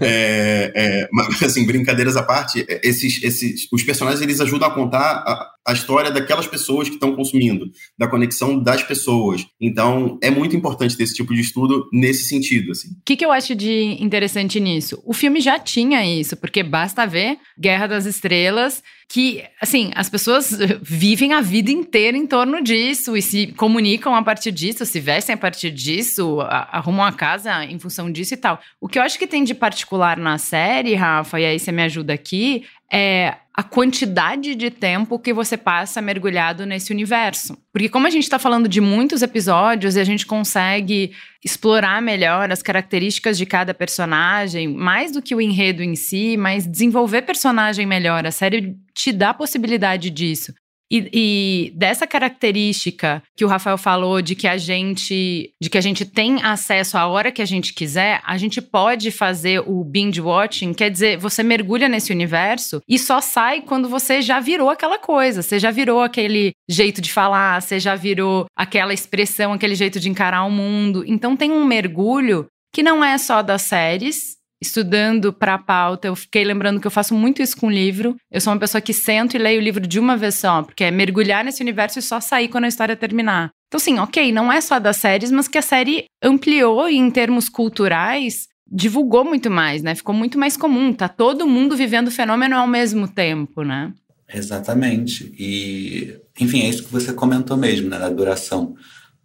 É, 0.00 0.72
é, 0.74 1.08
mas, 1.12 1.40
assim, 1.44 1.64
brincadeiras 1.64 2.16
à 2.16 2.24
parte, 2.24 2.66
é, 2.68 2.80
esses, 2.82 3.22
esses, 3.22 3.68
os 3.72 3.84
personagens 3.84 4.20
eles 4.20 4.40
ajudam 4.40 4.68
a 4.68 4.74
contar 4.74 5.22
a, 5.24 5.48
a 5.68 5.72
história 5.72 6.10
daquelas 6.10 6.48
pessoas 6.48 6.88
que 6.88 6.94
estão 6.94 7.14
consumindo, 7.14 7.70
da 7.96 8.08
conexão 8.08 8.60
das 8.60 8.82
pessoas. 8.82 9.46
Então, 9.60 10.18
é 10.20 10.30
muito 10.30 10.56
importante 10.56 10.96
ter 10.96 11.04
esse 11.04 11.14
tipo 11.14 11.32
de 11.32 11.40
estudo 11.40 11.88
nesse 11.92 12.24
sentido. 12.24 12.72
Assim. 12.72 12.88
O 12.88 13.02
que, 13.06 13.14
que 13.14 13.24
eu 13.24 13.30
acho 13.30 13.54
de 13.54 13.96
interessante 14.00 14.58
nisso? 14.58 15.00
O 15.06 15.12
filme 15.12 15.40
já 15.40 15.56
tinha 15.56 16.04
isso, 16.04 16.36
porque 16.36 16.64
basta 16.64 17.06
ver 17.06 17.38
Guerra 17.56 17.86
das 17.86 18.06
Estrelas 18.06 18.82
que, 19.12 19.42
assim, 19.60 19.90
as 19.96 20.08
pessoas 20.08 20.56
vivem 20.80 21.32
a 21.32 21.40
vida 21.40 21.68
inteira 21.72 22.16
em 22.16 22.28
torno 22.28 22.62
disso 22.62 23.16
e 23.16 23.20
se 23.20 23.48
comunicam 23.48 24.14
a 24.14 24.22
partir 24.22 24.52
disso, 24.52 24.86
se 24.86 25.00
vestem 25.00 25.34
a 25.34 25.36
partir 25.36 25.72
disso, 25.72 26.40
arrumam 26.40 27.04
a 27.04 27.10
casa 27.10 27.64
em 27.64 27.76
função 27.76 28.08
disso 28.08 28.34
e 28.34 28.36
tal. 28.36 28.60
O 28.80 28.86
que 28.86 29.00
eu 29.00 29.02
acho 29.02 29.18
que 29.18 29.26
tem 29.26 29.42
de 29.42 29.52
particular 29.52 30.16
na 30.16 30.38
série, 30.38 30.94
Rafa, 30.94 31.40
e 31.40 31.44
aí 31.44 31.58
você 31.58 31.72
me 31.72 31.82
ajuda 31.82 32.12
aqui, 32.12 32.64
é 32.92 33.36
a 33.54 33.62
quantidade 33.62 34.54
de 34.54 34.70
tempo 34.70 35.18
que 35.18 35.34
você 35.34 35.56
passa 35.56 36.00
mergulhado 36.00 36.64
nesse 36.64 36.92
universo. 36.92 37.56
Porque 37.72 37.88
como 37.88 38.06
a 38.06 38.10
gente 38.10 38.22
está 38.22 38.38
falando 38.38 38.68
de 38.68 38.80
muitos 38.80 39.20
episódios 39.22 39.96
e 39.96 40.00
a 40.00 40.04
gente 40.04 40.24
consegue 40.24 41.12
explorar 41.44 42.00
melhor 42.00 42.50
as 42.50 42.62
características 42.62 43.36
de 43.36 43.44
cada 43.44 43.74
personagem, 43.74 44.66
mais 44.66 45.12
do 45.12 45.20
que 45.20 45.34
o 45.34 45.40
enredo 45.40 45.82
em 45.82 45.94
si, 45.94 46.36
mas 46.36 46.66
desenvolver 46.66 47.22
personagem 47.22 47.84
melhor. 47.84 48.26
A 48.26 48.30
série 48.30 48.76
te 48.94 49.12
dá 49.12 49.30
a 49.30 49.34
possibilidade 49.34 50.08
disso. 50.08 50.54
E, 50.90 51.08
e, 51.12 51.72
dessa 51.76 52.06
característica 52.06 53.22
que 53.36 53.44
o 53.44 53.48
Rafael 53.48 53.78
falou 53.78 54.20
de 54.20 54.34
que 54.34 54.48
a 54.48 54.56
gente 54.56 55.52
de 55.62 55.70
que 55.70 55.78
a 55.78 55.80
gente 55.80 56.04
tem 56.04 56.42
acesso 56.42 56.98
a 56.98 57.06
hora 57.06 57.30
que 57.30 57.40
a 57.40 57.46
gente 57.46 57.72
quiser, 57.72 58.20
a 58.24 58.36
gente 58.36 58.60
pode 58.60 59.10
fazer 59.12 59.60
o 59.60 59.84
binge 59.84 60.20
watching, 60.20 60.72
quer 60.74 60.90
dizer, 60.90 61.16
você 61.16 61.42
mergulha 61.42 61.88
nesse 61.88 62.12
universo 62.12 62.82
e 62.88 62.98
só 62.98 63.20
sai 63.20 63.62
quando 63.62 63.88
você 63.88 64.20
já 64.20 64.40
virou 64.40 64.68
aquela 64.68 64.98
coisa, 64.98 65.42
você 65.42 65.58
já 65.58 65.70
virou 65.70 66.02
aquele 66.02 66.52
jeito 66.68 67.00
de 67.00 67.12
falar, 67.12 67.62
você 67.62 67.78
já 67.78 67.94
virou 67.94 68.46
aquela 68.56 68.92
expressão, 68.92 69.52
aquele 69.52 69.76
jeito 69.76 70.00
de 70.00 70.08
encarar 70.08 70.44
o 70.44 70.50
mundo. 70.50 71.04
Então 71.06 71.36
tem 71.36 71.52
um 71.52 71.64
mergulho 71.64 72.46
que 72.72 72.82
não 72.82 73.04
é 73.04 73.18
só 73.18 73.42
das 73.42 73.62
séries, 73.62 74.39
estudando 74.62 75.32
para 75.32 75.54
a 75.54 75.58
pauta, 75.58 76.08
eu 76.08 76.14
fiquei 76.14 76.44
lembrando 76.44 76.80
que 76.80 76.86
eu 76.86 76.90
faço 76.90 77.14
muito 77.14 77.40
isso 77.40 77.56
com 77.56 77.70
livro. 77.70 78.16
Eu 78.30 78.40
sou 78.40 78.52
uma 78.52 78.60
pessoa 78.60 78.80
que 78.80 78.92
sento 78.92 79.34
e 79.34 79.38
leio 79.38 79.60
o 79.60 79.64
livro 79.64 79.86
de 79.86 79.98
uma 79.98 80.16
vez 80.16 80.34
só, 80.34 80.62
porque 80.62 80.84
é 80.84 80.90
mergulhar 80.90 81.44
nesse 81.44 81.62
universo 81.62 81.98
e 81.98 82.02
só 82.02 82.20
sair 82.20 82.48
quando 82.48 82.64
a 82.64 82.68
história 82.68 82.94
terminar. 82.94 83.50
Então, 83.68 83.78
assim, 83.78 83.98
ok, 83.98 84.32
não 84.32 84.52
é 84.52 84.60
só 84.60 84.78
das 84.78 84.96
séries, 84.96 85.30
mas 85.30 85.48
que 85.48 85.56
a 85.56 85.62
série 85.62 86.04
ampliou 86.22 86.88
em 86.88 87.10
termos 87.10 87.48
culturais, 87.48 88.48
divulgou 88.70 89.24
muito 89.24 89.50
mais, 89.50 89.82
né? 89.82 89.94
Ficou 89.94 90.14
muito 90.14 90.38
mais 90.38 90.56
comum. 90.56 90.92
Tá 90.92 91.08
todo 91.08 91.46
mundo 91.46 91.76
vivendo 91.76 92.08
o 92.08 92.12
fenômeno 92.12 92.56
ao 92.56 92.66
mesmo 92.66 93.08
tempo, 93.08 93.62
né? 93.62 93.92
Exatamente. 94.32 95.34
E, 95.38 96.16
enfim, 96.38 96.62
é 96.62 96.68
isso 96.68 96.84
que 96.84 96.92
você 96.92 97.12
comentou 97.12 97.56
mesmo, 97.56 97.88
né, 97.88 97.98
da 97.98 98.08
duração. 98.08 98.74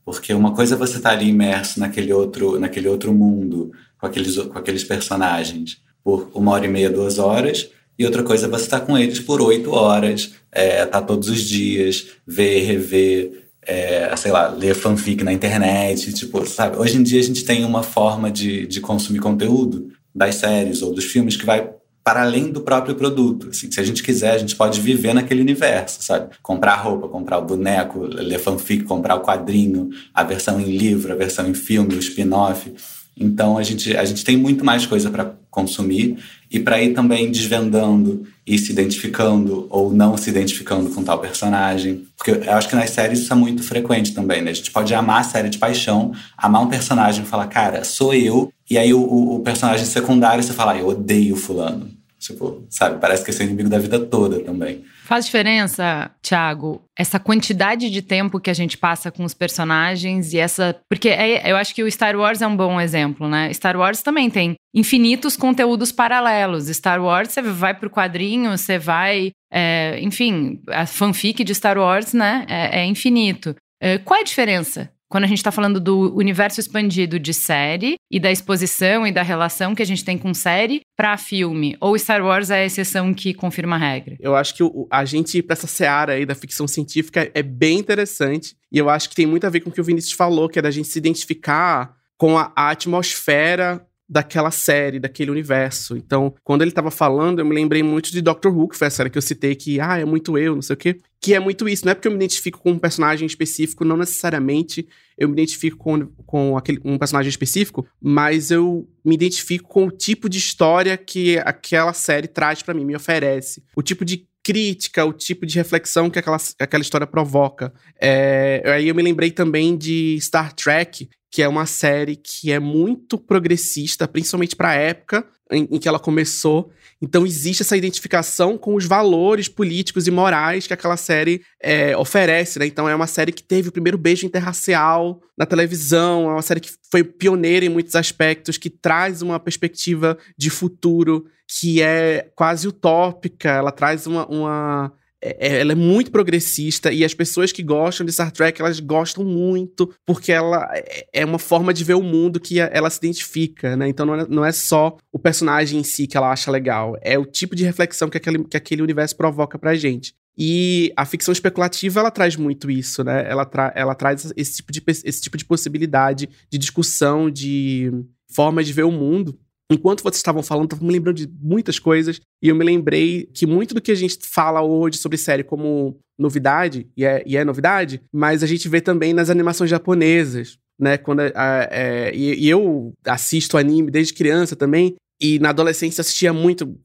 Porque 0.03 0.33
uma 0.33 0.53
coisa 0.53 0.75
é 0.75 0.77
você 0.77 0.97
estar 0.97 1.09
tá 1.09 1.15
ali 1.15 1.29
imerso 1.29 1.79
naquele 1.79 2.13
outro, 2.13 2.59
naquele 2.59 2.87
outro 2.87 3.13
mundo, 3.13 3.71
com 4.05 4.07
aqueles, 4.07 4.37
com 4.37 4.57
aqueles 4.57 4.83
personagens 4.83 5.77
por 6.03 6.29
uma 6.35 6.51
hora 6.51 6.65
e 6.65 6.69
meia, 6.69 6.89
duas 6.89 7.17
horas, 7.17 7.69
e 7.97 8.05
outra 8.05 8.21
coisa 8.21 8.45
é 8.45 8.49
você 8.49 8.65
estar 8.65 8.81
tá 8.81 8.85
com 8.85 8.97
eles 8.97 9.19
por 9.19 9.41
oito 9.41 9.71
horas, 9.71 10.33
é, 10.51 10.85
tá 10.85 11.01
todos 11.01 11.29
os 11.29 11.41
dias, 11.41 12.07
ver, 12.27 12.61
rever, 12.61 13.47
é, 13.61 14.15
sei 14.15 14.31
lá, 14.31 14.49
ler 14.49 14.75
fanfic 14.75 15.23
na 15.23 15.33
internet, 15.33 16.13
tipo, 16.13 16.45
sabe? 16.45 16.77
Hoje 16.77 16.97
em 16.97 17.03
dia 17.03 17.19
a 17.19 17.23
gente 17.23 17.43
tem 17.43 17.65
uma 17.65 17.81
forma 17.81 18.29
de, 18.29 18.67
de 18.67 18.79
consumir 18.79 19.19
conteúdo 19.19 19.91
das 20.13 20.35
séries 20.35 20.81
ou 20.81 20.93
dos 20.93 21.05
filmes 21.05 21.35
que 21.35 21.45
vai 21.45 21.67
para 22.03 22.21
além 22.21 22.51
do 22.51 22.61
próprio 22.61 22.93
produto. 22.93 23.49
Assim, 23.49 23.71
se 23.71 23.79
a 23.79 23.83
gente 23.83 24.03
quiser, 24.03 24.33
a 24.33 24.37
gente 24.37 24.55
pode 24.55 24.79
viver 24.79 25.11
naquele 25.15 25.41
universo, 25.41 26.03
sabe? 26.03 26.35
Comprar 26.43 26.75
roupa, 26.75 27.07
comprar 27.07 27.39
o 27.39 27.45
boneco, 27.45 28.01
ler 28.01 28.37
fanfic, 28.37 28.83
comprar 28.83 29.15
o 29.15 29.21
quadrinho, 29.21 29.89
a 30.13 30.23
versão 30.23 30.61
em 30.61 30.77
livro, 30.77 31.11
a 31.11 31.15
versão 31.15 31.47
em 31.47 31.55
filme, 31.55 31.95
o 31.95 31.99
spin-off. 31.99 32.71
Então 33.17 33.57
a 33.57 33.63
gente, 33.63 33.95
a 33.95 34.03
gente 34.03 34.23
tem 34.25 34.37
muito 34.37 34.63
mais 34.65 34.85
coisa 34.85 35.09
para 35.09 35.33
consumir 35.49 36.17
e 36.51 36.59
para 36.59 36.81
ir 36.81 36.93
também 36.93 37.31
desvendando 37.31 38.25
e 38.45 38.57
se 38.59 38.71
identificando 38.71 39.65
ou 39.69 39.91
não 39.91 40.15
se 40.17 40.29
identificando 40.29 40.89
com 40.89 41.03
tal 41.03 41.19
personagem. 41.19 42.05
Porque 42.17 42.31
eu 42.31 42.53
acho 42.53 42.69
que 42.69 42.75
nas 42.75 42.89
séries 42.89 43.19
isso 43.19 43.33
é 43.33 43.35
muito 43.35 43.63
frequente 43.63 44.13
também, 44.13 44.41
né? 44.41 44.51
A 44.51 44.53
gente 44.53 44.71
pode 44.71 44.93
amar 44.93 45.21
a 45.21 45.23
série 45.23 45.49
de 45.49 45.57
paixão, 45.57 46.13
amar 46.37 46.61
um 46.61 46.67
personagem 46.67 47.23
e 47.23 47.27
falar, 47.27 47.47
cara, 47.47 47.83
sou 47.83 48.13
eu. 48.13 48.51
E 48.69 48.77
aí 48.77 48.93
o, 48.93 49.01
o, 49.01 49.39
personagem 49.39 49.85
secundário 49.85 50.43
você 50.43 50.53
fala, 50.53 50.73
ah, 50.73 50.77
eu 50.77 50.87
odeio 50.87 51.35
fulano. 51.35 51.89
Tipo, 52.25 52.65
sabe, 52.69 52.99
parece 52.99 53.23
que 53.23 53.29
é 53.29 53.33
seu 53.33 53.45
inimigo 53.45 53.69
da 53.69 53.77
vida 53.77 53.99
toda 53.99 54.39
também. 54.39 54.83
Faz 55.03 55.25
diferença, 55.25 56.09
Thiago, 56.21 56.81
essa 56.97 57.19
quantidade 57.19 57.91
de 57.91 58.01
tempo 58.01 58.39
que 58.39 58.49
a 58.49 58.53
gente 58.53 58.77
passa 58.77 59.11
com 59.11 59.23
os 59.23 59.35
personagens 59.35 60.33
e 60.33 60.39
essa. 60.39 60.75
Porque 60.89 61.09
é, 61.09 61.51
eu 61.51 61.55
acho 61.55 61.75
que 61.75 61.83
o 61.83 61.91
Star 61.91 62.15
Wars 62.15 62.41
é 62.41 62.47
um 62.47 62.57
bom 62.57 62.81
exemplo, 62.81 63.29
né? 63.29 63.53
Star 63.53 63.77
Wars 63.77 64.01
também 64.01 64.29
tem 64.29 64.55
infinitos 64.73 65.37
conteúdos 65.37 65.91
paralelos. 65.91 66.67
Star 66.67 66.99
Wars, 66.99 67.31
você 67.31 67.41
vai 67.43 67.75
pro 67.75 67.89
quadrinho, 67.89 68.57
você 68.57 68.79
vai. 68.79 69.31
É, 69.53 69.99
enfim, 70.01 70.59
a 70.69 70.87
fanfic 70.87 71.43
de 71.43 71.53
Star 71.53 71.77
Wars, 71.77 72.11
né? 72.11 72.45
É, 72.49 72.79
é 72.79 72.85
infinito. 72.85 73.55
É, 73.79 73.99
qual 73.99 74.17
é 74.17 74.21
a 74.21 74.25
diferença 74.25 74.89
quando 75.09 75.23
a 75.23 75.27
gente 75.27 75.37
está 75.37 75.51
falando 75.51 75.79
do 75.79 76.15
universo 76.15 76.59
expandido 76.59 77.19
de 77.19 77.33
série 77.33 77.95
e 78.11 78.19
da 78.19 78.31
exposição 78.31 79.05
e 79.05 79.11
da 79.11 79.21
relação 79.21 79.75
que 79.75 79.81
a 79.81 79.85
gente 79.85 80.03
tem 80.03 80.17
com 80.17 80.33
série 80.33 80.81
para 80.95 81.17
filme, 81.17 81.77
ou 81.79 81.97
Star 81.97 82.23
Wars 82.23 82.49
é 82.49 82.61
a 82.61 82.65
exceção 82.65 83.13
que 83.13 83.33
confirma 83.33 83.75
a 83.75 83.79
regra? 83.79 84.17
Eu 84.19 84.35
acho 84.35 84.55
que 84.55 84.63
o, 84.63 84.87
a 84.91 85.05
gente 85.05 85.37
ir 85.37 85.43
para 85.43 85.53
essa 85.53 85.67
seara 85.67 86.13
aí 86.13 86.25
da 86.25 86.35
ficção 86.35 86.67
científica 86.67 87.29
é 87.33 87.43
bem 87.43 87.79
interessante 87.79 88.55
e 88.71 88.77
eu 88.77 88.89
acho 88.89 89.09
que 89.09 89.15
tem 89.15 89.25
muito 89.25 89.45
a 89.45 89.49
ver 89.49 89.61
com 89.61 89.69
o 89.69 89.73
que 89.73 89.81
o 89.81 89.83
Vinícius 89.83 90.13
falou, 90.13 90.49
que 90.49 90.59
é 90.59 90.61
da 90.61 90.71
gente 90.71 90.87
se 90.87 90.97
identificar 90.97 91.95
com 92.17 92.37
a, 92.37 92.51
a 92.55 92.69
atmosfera 92.69 93.85
daquela 94.07 94.51
série, 94.51 94.99
daquele 94.99 95.31
universo. 95.31 95.97
Então, 95.97 96.33
quando 96.43 96.61
ele 96.61 96.71
estava 96.71 96.91
falando, 96.91 97.39
eu 97.39 97.45
me 97.45 97.55
lembrei 97.55 97.81
muito 97.81 98.11
de 98.11 98.21
Doctor 98.21 98.55
Who, 98.55 98.69
que 98.69 98.77
foi 98.77 98.87
a 98.87 98.91
série 98.91 99.09
que 99.09 99.17
eu 99.17 99.21
citei, 99.21 99.55
que, 99.55 99.79
ah, 99.79 99.97
é 99.97 100.05
muito 100.05 100.37
eu, 100.37 100.55
não 100.55 100.61
sei 100.61 100.73
o 100.75 100.77
quê. 100.77 100.97
Que 101.19 101.33
é 101.33 101.39
muito 101.39 101.67
isso. 101.67 101.85
Não 101.85 101.91
é 101.91 101.95
porque 101.95 102.07
eu 102.07 102.11
me 102.11 102.17
identifico 102.17 102.59
com 102.59 102.71
um 102.71 102.79
personagem 102.79 103.25
específico, 103.25 103.83
não 103.83 103.97
necessariamente 103.97 104.87
eu 105.17 105.27
me 105.27 105.33
identifico 105.33 105.77
com, 105.77 106.07
com 106.25 106.57
aquele, 106.57 106.79
um 106.83 106.97
personagem 106.97 107.29
específico, 107.29 107.87
mas 108.01 108.51
eu 108.51 108.87
me 109.03 109.15
identifico 109.15 109.67
com 109.67 109.87
o 109.87 109.91
tipo 109.91 110.29
de 110.29 110.37
história 110.37 110.97
que 110.97 111.37
aquela 111.39 111.93
série 111.93 112.27
traz 112.27 112.61
para 112.61 112.73
mim, 112.73 112.85
me 112.85 112.95
oferece. 112.95 113.63
O 113.75 113.81
tipo 113.81 114.05
de 114.05 114.27
crítica, 114.43 115.03
o 115.03 115.11
tipo 115.11 115.43
de 115.43 115.55
reflexão 115.55 116.07
que 116.07 116.19
aquela, 116.19 116.37
aquela 116.59 116.81
história 116.83 117.07
provoca. 117.07 117.73
É, 117.99 118.61
aí 118.65 118.87
eu 118.87 118.93
me 118.93 119.01
lembrei 119.01 119.31
também 119.31 119.75
de 119.75 120.19
Star 120.21 120.53
Trek, 120.53 121.09
que 121.35 121.43
é 121.43 121.49
uma 121.49 121.65
série 121.65 122.15
que 122.15 122.49
é 122.49 122.59
muito 122.59 123.17
progressista, 123.17 124.07
principalmente 124.07 124.55
para 124.55 124.69
a 124.69 124.75
época 124.75 125.27
em, 125.51 125.67
em, 125.69 125.77
que 125.77 125.85
ela 125.85 125.99
começou. 125.99 126.71
Então 127.01 127.25
existe 127.25 127.61
essa 127.61 127.75
identificação 127.75 128.57
com 128.57 128.73
os 128.73 128.85
valores 128.85 129.49
políticos 129.49 130.07
e 130.07 130.11
morais 130.11 130.65
que 130.65 130.73
aquela 130.73 130.95
série 130.95 131.41
é, 131.61 131.95
oferece, 131.97 132.57
né? 132.57 132.65
Então 132.65 132.87
é 132.87 132.95
uma 132.95 133.05
série 133.05 133.33
que 133.33 133.43
teve 133.43 133.67
o 133.67 133.71
primeiro 133.73 133.97
beijo 133.97 134.25
interracial 134.25 135.21
na 135.37 135.45
televisão, 135.45 136.29
é 136.29 136.31
uma 136.31 136.41
série 136.41 136.61
que 136.61 136.71
foi 136.89 137.03
pioneira 137.03 137.65
em 137.65 137.69
muitos 137.69 137.95
aspectos, 137.95 138.57
que 138.57 138.69
traz 138.69 139.21
uma 139.21 139.37
perspectiva 139.37 140.17
de 140.37 140.49
futuro 140.49 141.25
que 141.45 141.81
é 141.81 142.29
quase 142.33 142.65
utópica, 142.65 143.49
ela 143.49 143.73
traz 143.73 144.07
uma, 144.07 144.25
uma 144.27 144.93
é, 145.25 145.37
é, 145.39 145.61
ela 145.61 145.71
é 145.71 145.75
muito 145.75 146.11
progressista 146.11 146.91
e 146.91 147.03
as 147.03 147.15
pessoas 147.15 147.51
que 147.51 147.63
gostam 147.63 148.05
de 148.05 148.11
Star 148.11 148.31
Trek, 148.31 148.61
elas 148.61 148.79
gostam 148.79 149.25
muito 149.25 149.91
porque 150.05 150.31
ela 150.31 150.69
é, 150.71 151.07
é 151.11 151.25
uma 151.25 151.39
forma 151.39 151.73
de 151.73 151.83
ver 151.83 151.95
o 151.95 152.03
mundo 152.03 152.39
que 152.39 152.59
ela 152.59 152.89
se 152.91 152.99
identifica, 152.99 153.75
né? 153.75 153.87
Então 153.89 154.05
não 154.05 154.15
é, 154.15 154.27
não 154.29 154.45
é 154.45 154.51
só 154.51 154.95
o 155.11 155.17
personagem 155.17 155.79
em 155.79 155.83
si 155.83 156.05
que 156.05 156.15
ela 156.15 156.31
acha 156.31 156.51
legal, 156.51 156.95
é 157.01 157.17
o 157.17 157.25
tipo 157.25 157.55
de 157.55 157.63
reflexão 157.63 158.07
que 158.07 158.17
aquele, 158.17 158.43
que 158.43 158.55
aquele 158.55 158.83
universo 158.83 159.15
provoca 159.17 159.57
pra 159.57 159.73
gente. 159.73 160.13
E 160.37 160.91
a 160.95 161.05
ficção 161.05 161.31
especulativa, 161.31 162.01
ela 162.01 162.11
traz 162.11 162.35
muito 162.35 162.69
isso, 162.69 163.03
né? 163.03 163.25
Ela, 163.27 163.45
tra 163.45 163.71
ela 163.73 163.95
traz 163.95 164.31
esse 164.35 164.57
tipo, 164.57 164.71
de, 164.71 164.83
esse 164.85 165.21
tipo 165.21 165.37
de 165.37 165.45
possibilidade 165.45 166.29
de 166.51 166.57
discussão, 166.57 167.31
de 167.31 167.89
forma 168.27 168.63
de 168.63 168.73
ver 168.73 168.83
o 168.83 168.91
mundo 168.91 169.39
Enquanto 169.71 170.03
vocês 170.03 170.17
estavam 170.17 170.43
falando, 170.43 170.65
estava 170.65 170.85
me 170.85 170.91
lembrando 170.91 171.17
de 171.17 171.27
muitas 171.41 171.79
coisas, 171.79 172.21
e 172.41 172.49
eu 172.49 172.55
me 172.55 172.63
lembrei 172.63 173.27
que 173.33 173.45
muito 173.45 173.73
do 173.73 173.81
que 173.81 173.91
a 173.91 173.95
gente 173.95 174.19
fala 174.21 174.61
hoje 174.61 174.97
sobre 174.97 175.17
série 175.17 175.43
como 175.43 175.97
novidade, 176.17 176.87
e 176.95 177.03
é, 177.03 177.23
e 177.25 177.35
é 177.35 177.43
novidade, 177.43 178.01
mas 178.13 178.43
a 178.43 178.47
gente 178.47 178.69
vê 178.69 178.79
também 178.79 179.13
nas 179.13 179.29
animações 179.29 179.69
japonesas, 179.69 180.57
né? 180.79 180.97
Quando 180.97 181.21
é, 181.21 182.11
e, 182.13 182.45
e, 182.45 182.49
eu 182.49 182.93
assisto 183.05 183.57
anime 183.57 183.89
desde 183.89 184.13
criança 184.13 184.55
também, 184.55 184.95
E 185.19 185.39
na 185.39 185.49
adolescência 185.49 186.01
assistia 186.01 186.33
muito, 186.33 186.77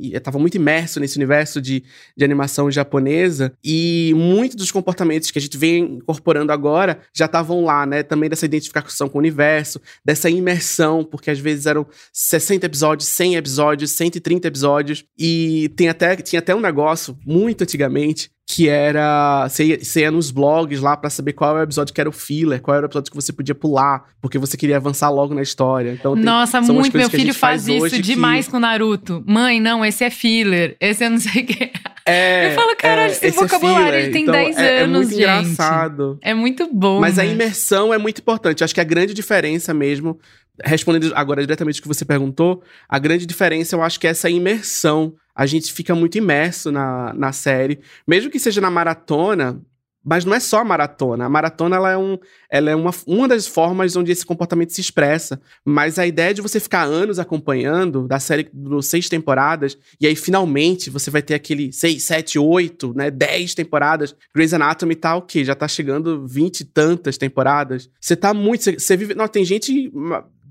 estava 0.00 0.38
muito 0.38 0.56
imerso 0.56 0.98
nesse 0.98 1.16
universo 1.16 1.60
de, 1.60 1.84
de 2.16 2.24
animação 2.24 2.70
japonesa 2.70 3.52
e 3.62 4.12
muitos 4.16 4.56
dos 4.56 4.72
comportamentos 4.72 5.30
que 5.30 5.38
a 5.38 5.42
gente 5.42 5.58
vem 5.58 5.96
incorporando 5.96 6.50
agora 6.50 7.00
já 7.14 7.26
estavam 7.26 7.64
lá, 7.64 7.84
né? 7.84 8.02
Também 8.02 8.30
dessa 8.30 8.46
identificação 8.46 9.08
com 9.08 9.18
o 9.18 9.20
universo, 9.20 9.80
dessa 10.04 10.30
imersão, 10.30 11.04
porque 11.04 11.30
às 11.30 11.38
vezes 11.38 11.66
eram 11.66 11.86
60 12.12 12.64
episódios, 12.64 13.08
100 13.10 13.36
episódios, 13.36 13.90
130 13.92 14.48
episódios 14.48 15.04
e 15.18 15.70
tem 15.76 15.88
até, 15.88 16.16
tinha 16.16 16.38
até 16.40 16.54
um 16.54 16.60
negócio 16.60 17.18
muito 17.26 17.62
antigamente 17.62 18.30
que 18.50 18.66
era. 18.66 19.46
Você 19.46 20.00
ia, 20.00 20.10
nos 20.10 20.30
blogs 20.30 20.80
lá 20.80 20.96
para 20.96 21.10
saber 21.10 21.34
qual 21.34 21.50
era 21.50 21.60
o 21.60 21.62
episódio 21.64 21.94
que 21.94 22.00
era 22.00 22.08
o 22.08 22.12
filler, 22.12 22.62
qual 22.62 22.74
era 22.74 22.86
o 22.86 22.88
episódio 22.88 23.12
que 23.12 23.14
você 23.14 23.30
podia 23.30 23.54
pular, 23.54 24.06
porque 24.22 24.38
você 24.38 24.56
queria 24.56 24.78
avançar 24.78 25.10
logo 25.10 25.34
na 25.34 25.42
história. 25.42 25.92
Então, 25.92 26.14
tem, 26.14 26.24
Nossa, 26.24 26.62
muito. 26.62 26.96
Meu 26.96 27.10
filho 27.10 27.34
faz, 27.34 27.66
faz 27.66 27.68
isso 27.68 28.00
demais 28.00 28.46
que... 28.46 28.52
com 28.52 28.58
Naruto. 28.58 29.22
Mãe, 29.26 29.60
não, 29.60 29.84
esse 29.84 30.02
é 30.02 30.08
filler, 30.08 30.78
esse 30.80 31.04
é 31.04 31.10
não 31.10 31.18
sei 31.18 31.42
o 31.42 31.46
quê. 31.46 31.70
É, 32.08 32.46
eu 32.46 32.54
falo, 32.54 32.76
caralho, 32.76 33.10
é, 33.10 33.14
esse, 33.14 33.26
é 33.26 33.30
vocabulário, 33.30 33.98
é 33.98 34.02
ele 34.02 34.12
tem 34.12 34.22
então, 34.22 34.34
10 34.34 34.56
é, 34.56 34.80
anos, 34.80 34.82
é 34.82 34.86
muito 34.86 35.10
gente. 35.10 35.20
engraçado. 35.20 36.18
É 36.22 36.34
muito 36.34 36.68
bom. 36.72 37.00
Mas 37.00 37.16
né? 37.16 37.24
a 37.24 37.26
imersão 37.26 37.92
é 37.92 37.98
muito 37.98 38.20
importante. 38.20 38.64
Acho 38.64 38.74
que 38.74 38.80
a 38.80 38.84
grande 38.84 39.14
diferença 39.14 39.74
mesmo, 39.74 40.18
respondendo 40.64 41.12
agora 41.14 41.40
diretamente 41.40 41.80
o 41.80 41.82
que 41.82 41.88
você 41.88 42.04
perguntou, 42.04 42.62
a 42.88 42.98
grande 42.98 43.26
diferença 43.26 43.76
eu 43.76 43.82
acho 43.82 43.98
que 44.00 44.06
é 44.06 44.10
essa 44.10 44.28
imersão 44.30 45.14
a 45.38 45.46
gente 45.46 45.72
fica 45.72 45.94
muito 45.94 46.18
imerso 46.18 46.72
na, 46.72 47.14
na 47.14 47.30
série. 47.30 47.78
Mesmo 48.04 48.28
que 48.28 48.40
seja 48.40 48.60
na 48.60 48.72
maratona, 48.72 49.60
mas 50.08 50.24
não 50.24 50.32
é 50.32 50.40
só 50.40 50.60
a 50.60 50.64
maratona. 50.64 51.26
A 51.26 51.28
maratona 51.28 51.76
ela 51.76 51.92
é, 51.92 51.98
um, 51.98 52.18
ela 52.50 52.70
é 52.70 52.74
uma, 52.74 52.90
uma 53.06 53.28
das 53.28 53.46
formas 53.46 53.94
onde 53.94 54.10
esse 54.10 54.24
comportamento 54.24 54.72
se 54.72 54.80
expressa. 54.80 55.38
Mas 55.62 55.98
a 55.98 56.06
ideia 56.06 56.32
de 56.32 56.40
você 56.40 56.58
ficar 56.58 56.84
anos 56.84 57.18
acompanhando, 57.18 58.08
da 58.08 58.18
série 58.18 58.48
dos 58.50 58.86
seis 58.86 59.06
temporadas, 59.06 59.76
e 60.00 60.06
aí 60.06 60.16
finalmente 60.16 60.88
você 60.88 61.10
vai 61.10 61.20
ter 61.20 61.34
aquele 61.34 61.70
seis, 61.74 62.04
sete, 62.04 62.38
oito, 62.38 62.94
né, 62.96 63.10
dez 63.10 63.54
temporadas. 63.54 64.16
Grey's 64.34 64.54
Anatomy 64.54 64.94
tá 64.94 65.14
o 65.14 65.20
quê? 65.20 65.44
Já 65.44 65.54
tá 65.54 65.68
chegando 65.68 66.26
vinte 66.26 66.60
e 66.60 66.64
tantas 66.64 67.18
temporadas. 67.18 67.90
Você 68.00 68.16
tá 68.16 68.32
muito. 68.32 68.64
Você, 68.64 68.78
você 68.78 68.96
vive. 68.96 69.14
Não, 69.14 69.28
tem 69.28 69.44
gente. 69.44 69.92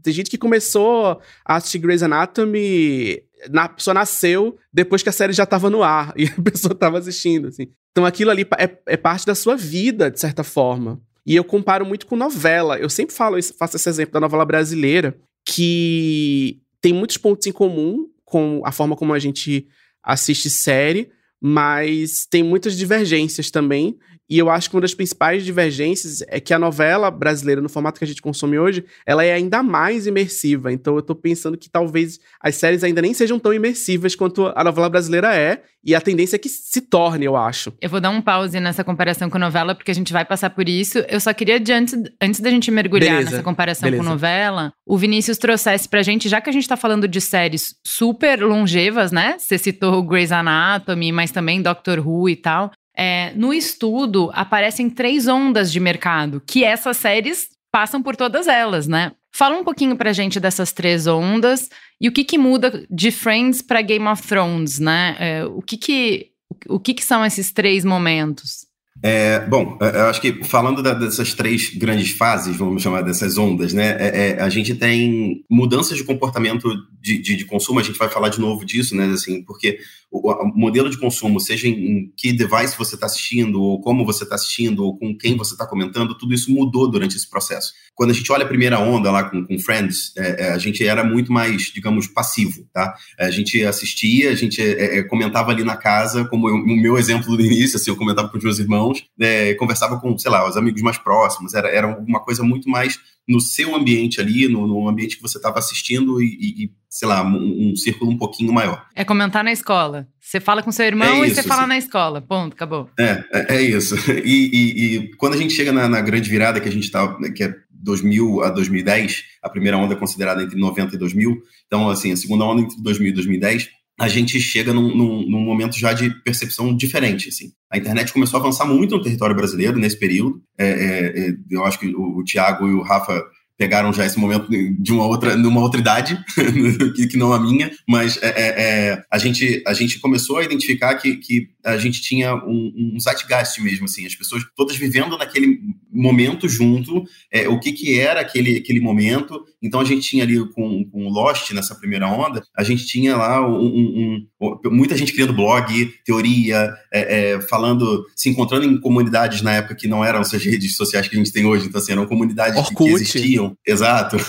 Tem 0.04 0.14
gente 0.14 0.30
que 0.30 0.38
começou 0.38 1.20
a 1.44 1.56
assistir 1.56 1.80
Grey's 1.80 2.04
Anatomy 2.04 3.24
na, 3.50 3.70
pessoa 3.70 3.94
nasceu 3.94 4.58
depois 4.72 5.04
que 5.04 5.10
a 5.10 5.12
série 5.12 5.34
já 5.34 5.44
estava 5.44 5.70
no 5.70 5.84
ar 5.84 6.14
e 6.18 6.26
a 6.26 6.42
pessoa 6.42 6.74
estava 6.74 6.98
assistindo, 6.98 7.48
assim. 7.48 7.68
Então 7.92 8.06
aquilo 8.06 8.32
ali 8.32 8.46
é, 8.58 8.78
é, 8.86 8.98
parte 8.98 9.26
da 9.26 9.36
sua 9.36 9.56
vida, 9.56 10.10
de 10.12 10.20
certa 10.20 10.44
forma. 10.44 11.02
E 11.26 11.36
eu 11.36 11.44
comparo 11.44 11.86
muito 11.86 12.06
com 12.06 12.16
novela. 12.16 12.78
Eu 12.78 12.90
sempre 12.90 13.14
falo 13.16 13.38
isso, 13.38 13.54
faço 13.58 13.76
esse 13.76 13.90
exemplo 13.90 14.14
da 14.14 14.20
novela 14.20 14.46
brasileira, 14.46 15.18
que 15.46 16.62
tem 16.82 16.94
muitos 16.94 17.18
pontos 17.18 17.48
em 17.48 17.52
comum 17.52 18.08
com 18.24 18.62
a 18.66 18.72
forma 18.72 18.96
como 18.96 19.14
a 19.14 19.20
gente 19.20 19.68
assiste 20.04 20.50
série, 20.50 21.10
mas 21.42 22.26
tem 22.30 22.44
muitas 22.44 22.78
divergências 22.78 23.52
também. 23.52 23.98
E 24.30 24.38
eu 24.38 24.50
acho 24.50 24.70
que 24.70 24.76
uma 24.76 24.82
das 24.82 24.94
principais 24.94 25.46
divergências 25.46 26.22
é 26.28 26.40
que 26.40 26.54
a 26.54 26.60
novela 26.60 27.10
brasileira, 27.10 27.62
no 27.62 27.70
formato 27.70 27.98
que 27.98 28.04
a 28.04 28.08
gente 28.08 28.22
consome 28.22 28.60
hoje, 28.60 28.84
ela 29.06 29.24
é 29.24 29.34
ainda 29.34 29.64
mais 29.64 30.06
imersiva. 30.06 30.72
Então 30.72 30.96
eu 30.96 31.02
tô 31.02 31.16
pensando 31.16 31.58
que 31.58 31.70
talvez 31.70 32.20
as 32.42 32.56
séries 32.56 32.84
ainda 32.84 33.02
nem 33.02 33.14
sejam 33.14 33.40
tão 33.40 33.54
imersivas 33.54 34.16
quanto 34.16 34.52
a 34.54 34.64
novela 34.64 34.90
brasileira 34.90 35.36
é. 35.36 35.64
E 35.84 35.96
a 35.96 36.02
tendência 36.02 36.36
é 36.36 36.40
que 36.40 36.50
se 36.50 36.82
torne, 36.82 37.24
eu 37.24 37.38
acho. 37.38 37.72
Eu 37.80 37.90
vou 37.90 38.02
dar 38.02 38.10
um 38.10 38.22
pause 38.22 38.60
nessa 38.60 38.84
comparação 38.84 39.30
com 39.30 39.38
novela, 39.38 39.74
porque 39.74 39.92
a 39.92 39.96
gente 39.96 40.12
vai 40.12 40.26
passar 40.26 40.50
por 40.50 40.68
isso. 40.68 40.98
Eu 41.08 41.20
só 41.20 41.34
queria, 41.34 41.56
antes, 41.56 41.94
antes 42.22 42.42
da 42.42 42.50
gente 42.50 42.70
mergulhar 42.70 43.12
Beleza. 43.12 43.32
nessa 43.32 43.44
comparação 43.44 43.88
Beleza. 43.88 44.04
com 44.04 44.10
novela, 44.10 44.74
o 44.86 44.98
Vinícius 44.98 45.38
trouxesse 45.38 45.88
pra 45.88 46.04
gente, 46.04 46.28
já 46.28 46.42
que 46.42 46.50
a 46.50 46.54
gente 46.54 46.68
tá 46.68 46.76
falando 46.76 47.08
de 47.08 47.22
séries 47.22 47.76
super 47.86 48.42
longevas, 48.42 49.14
né? 49.14 49.38
Você 49.38 49.58
citou 49.58 50.04
Grey's 50.04 50.34
Anatomy, 50.34 51.14
mas 51.14 51.32
também 51.32 51.62
Doctor 51.62 52.06
Who 52.06 52.28
e 52.28 52.36
tal. 52.36 52.70
É, 52.98 53.32
no 53.36 53.54
estudo 53.54 54.32
aparecem 54.34 54.90
três 54.90 55.28
ondas 55.28 55.72
de 55.72 55.80
mercado, 55.80 56.42
que 56.46 56.64
essas 56.64 56.98
séries 56.98 57.50
passam 57.72 58.02
por 58.02 58.16
todas 58.16 58.48
elas, 58.48 58.88
né? 58.88 59.12
Fala 59.32 59.56
um 59.56 59.64
pouquinho 59.64 59.96
pra 59.96 60.14
gente 60.14 60.40
dessas 60.40 60.72
três 60.72 61.06
ondas 61.06 61.70
e 62.02 62.08
o 62.08 62.12
que 62.12 62.24
que 62.24 62.38
muda 62.38 62.86
de 62.90 63.12
Friends 63.12 63.62
para 63.62 63.84
Game 63.84 64.08
of 64.08 64.24
Thrones, 64.24 64.80
né? 64.80 65.16
É, 65.20 65.46
o 65.46 65.62
que 65.62 65.78
que, 65.78 66.28
o 66.68 66.80
que 66.80 66.96
que 66.96 67.04
são 67.04 67.24
esses 67.24 67.52
três 67.52 67.86
momentos? 67.86 68.68
É, 69.04 69.42
bom, 69.42 69.78
eu 69.80 70.08
acho 70.08 70.20
que 70.20 70.44
falando 70.44 70.82
da, 70.82 70.94
dessas 70.94 71.34
três 71.34 71.70
grandes 71.70 72.12
fases, 72.12 72.56
vamos 72.56 72.82
chamar 72.82 73.02
dessas 73.04 73.38
ondas, 73.38 73.74
né? 73.74 73.96
É, 74.00 74.30
é, 74.30 74.42
a 74.42 74.50
gente 74.50 74.74
tem 74.74 75.44
mudanças 75.50 75.96
de 75.96 76.04
comportamento 76.04 76.68
de, 77.00 77.22
de, 77.22 77.36
de, 77.36 77.46
consumo, 77.46 77.80
a 77.80 77.84
gente 77.84 78.00
vai 78.00 78.10
falar 78.10 78.30
de 78.30 78.40
novo 78.40 78.66
disso, 78.66 78.96
né? 78.96 79.06
Assim, 79.06 79.44
porque 79.44 79.78
o, 80.12 80.32
o 80.32 80.48
modelo 80.56 80.90
de 80.90 80.98
consumo, 80.98 81.40
seja 81.40 81.68
em, 81.68 81.74
em 81.74 82.14
que 82.16 82.32
device 82.32 82.78
você 82.78 82.96
está 82.96 83.08
assistindo, 83.08 83.62
ou 83.62 83.82
como 83.82 84.06
você 84.06 84.24
está 84.24 84.36
assistindo, 84.36 84.84
ou 84.84 84.98
com 84.98 85.16
quem 85.18 85.36
você 85.36 85.54
está 85.54 85.66
comentando, 85.66 86.18
tudo 86.18 86.34
isso 86.34 86.52
mudou 86.52 86.90
durante 86.90 87.18
esse 87.18 87.30
processo. 87.30 87.74
Quando 87.94 88.12
a 88.12 88.14
gente 88.14 88.32
olha 88.32 88.46
a 88.46 88.48
primeira 88.48 88.80
onda 88.80 89.12
lá 89.12 89.24
com, 89.24 89.46
com 89.46 89.60
Friends, 89.60 90.14
é, 90.18 90.46
é, 90.46 90.50
a 90.52 90.58
gente 90.58 90.86
era 90.86 91.04
muito 91.04 91.32
mais, 91.32 91.64
digamos, 91.74 92.08
passivo, 92.08 92.68
tá? 92.72 92.96
A 93.20 93.32
gente 93.32 93.64
assistia, 93.66 94.32
a 94.32 94.36
gente 94.36 94.62
comentava 95.10 95.52
ali 95.52 95.64
na 95.64 95.76
casa, 95.76 96.26
como 96.26 96.48
o 96.48 96.78
meu 96.78 96.98
exemplo 96.98 97.36
do 97.36 97.44
início, 97.44 97.76
assim, 97.76 97.90
eu 97.90 97.98
comentava 97.98 98.30
com 98.30 98.38
os 98.38 98.44
meus 98.44 98.60
irmãos 98.60 98.78
irmãos, 98.78 99.04
é, 99.20 99.54
conversava 99.56 100.00
com, 100.00 100.18
sei 100.18 100.30
lá, 100.30 100.48
os 100.48 100.58
amigos 100.58 100.82
mais 100.82 100.98
próximos, 100.98 101.54
era, 101.54 101.70
era 101.70 101.88
uma 101.88 102.20
coisa 102.20 102.44
muito 102.44 102.70
mais 102.70 103.00
no 103.28 103.42
seu 103.42 103.76
ambiente 103.76 104.22
ali, 104.22 104.48
no, 104.48 104.68
no 104.68 104.88
ambiente 104.88 105.18
que 105.18 105.22
você 105.22 105.38
estava 105.38 105.60
assistindo 105.60 106.22
e, 106.22 106.64
e, 106.66 106.72
sei 106.98 107.08
lá, 107.08 107.24
um, 107.24 107.72
um, 107.72 107.76
círculo 107.76 108.10
um 108.10 108.18
pouquinho 108.18 108.52
maior. 108.52 108.84
É 108.96 109.06
comentar 109.06 109.44
na 109.44 109.52
escola. 109.52 110.08
Você 110.20 110.40
fala 110.40 110.64
com 110.64 110.72
seu 110.72 110.86
irmão 110.86 111.24
é 111.24 111.28
isso, 111.28 111.40
e 111.40 111.44
você 111.44 111.44
fala 111.44 111.62
assim. 111.62 111.70
na 111.70 111.78
escola. 111.78 112.22
Ponto, 112.22 112.54
acabou. 112.54 112.90
É, 113.00 113.24
é, 113.32 113.56
é 113.58 113.62
isso. 113.62 113.96
E, 114.28 114.96
e, 114.96 115.16
quando 115.18 115.36
a 115.36 115.38
gente 115.38 115.54
chega 115.54 115.72
na, 115.72 115.88
na 115.88 116.02
grande 116.02 116.28
virada 116.28 116.60
que 116.60 116.68
a 116.68 116.72
gente 116.72 116.86
está, 116.86 117.16
que 117.32 117.44
é 117.44 117.54
2000 117.70 118.44
a 118.44 118.50
2010, 118.50 119.24
a 119.44 119.50
primeira 119.50 119.78
onda 119.78 119.94
é 119.94 119.98
considerada 119.98 120.42
entre 120.42 120.60
90 120.60 120.96
e 120.96 120.98
2000, 120.98 121.38
então, 121.68 121.88
assim, 121.88 122.12
a 122.12 122.18
segunda 122.18 122.46
onda 122.46 122.64
entre 122.64 122.82
2000 122.82 123.10
e 123.10 123.14
2010, 123.14 123.70
a 124.00 124.08
gente 124.08 124.40
chega 124.40 124.74
num, 124.74 124.96
num, 124.96 125.30
num, 125.30 125.42
momento 125.42 125.78
já 125.78 125.94
de 125.94 126.10
percepção 126.24 126.76
diferente. 126.76 127.30
Assim. 127.30 127.52
A 127.72 127.78
internet 127.78 128.12
começou 128.12 128.40
a 128.40 128.42
avançar 128.42 128.66
muito 128.66 128.96
no 128.96 129.02
território 129.02 129.36
brasileiro 129.36 129.78
nesse 129.78 129.98
período. 129.98 130.42
É, 130.58 130.68
é, 130.68 131.30
é 131.30 131.34
eu 131.50 131.64
acho 131.64 131.80
que 131.80 131.88
o, 131.88 132.18
o 132.18 132.24
Tiago 132.24 132.68
e 132.68 132.74
o 132.74 132.82
Rafa 132.82 133.24
pegaram 133.58 133.92
já 133.92 134.06
esse 134.06 134.20
momento 134.20 134.48
de 134.50 134.92
uma 134.94 135.06
outra, 135.06 135.36
numa 135.36 135.62
outra 135.62 135.80
idade, 135.80 136.24
que, 136.96 137.18
não 137.18 137.34
a 137.34 137.40
minha, 137.40 137.72
mas 137.88 138.18
é, 138.22 138.28
é, 138.28 138.64
é, 138.92 139.04
a, 139.10 139.18
gente, 139.18 139.64
a 139.66 139.74
gente 139.74 140.00
começou 140.00 140.38
a 140.38 140.44
identificar 140.44 140.96
que, 140.96 141.16
que 141.18 141.50
a 141.66 141.78
gente 141.78 142.02
tinha 142.02 142.36
um, 142.36 142.94
um 142.96 143.00
zeitgeist 143.00 143.62
mesmo, 143.62 143.86
assim, 143.86 144.06
as 144.06 144.16
pessoas 144.16 144.44
todas 144.56 144.78
vivendo 144.78 145.18
naquele 145.18 145.60
momento 145.98 146.48
junto, 146.48 147.04
é, 147.32 147.48
o 147.48 147.60
que, 147.60 147.72
que 147.72 148.00
era 148.00 148.22
aquele, 148.22 148.58
aquele 148.58 148.80
momento. 148.80 149.44
Então 149.62 149.80
a 149.80 149.86
gente 149.86 150.08
tinha 150.08 150.24
ali 150.24 150.38
com, 150.54 150.86
com 150.86 151.06
o 151.06 151.10
Lost, 151.10 151.52
nessa 151.52 151.76
primeira 151.76 152.08
onda, 152.08 152.42
a 152.56 152.64
gente 152.64 152.86
tinha 152.86 153.16
lá 153.16 153.46
um, 153.48 154.26
um, 154.40 154.60
muita 154.72 154.96
gente 154.96 155.14
criando 155.14 155.34
blog, 155.34 155.92
teoria, 156.06 156.74
é, 156.94 157.34
é, 157.34 157.42
falando, 157.42 158.06
se 158.16 158.30
encontrando 158.30 158.66
em 158.66 158.80
comunidades 158.80 159.42
na 159.42 159.54
época 159.54 159.76
que 159.76 159.88
não 159.88 160.04
eram 160.04 160.22
essas 160.22 160.44
redes 160.44 160.76
sociais 160.76 161.08
que 161.08 161.16
a 161.16 161.18
gente 161.18 161.32
tem 161.34 161.46
hoje, 161.46 161.68
então 161.68 161.80
assim, 161.80 161.92
eram 161.92 162.06
comunidades 162.06 162.70
que, 162.70 162.76
que 162.76 162.90
existiam 162.90 163.58
Exato. 163.66 164.18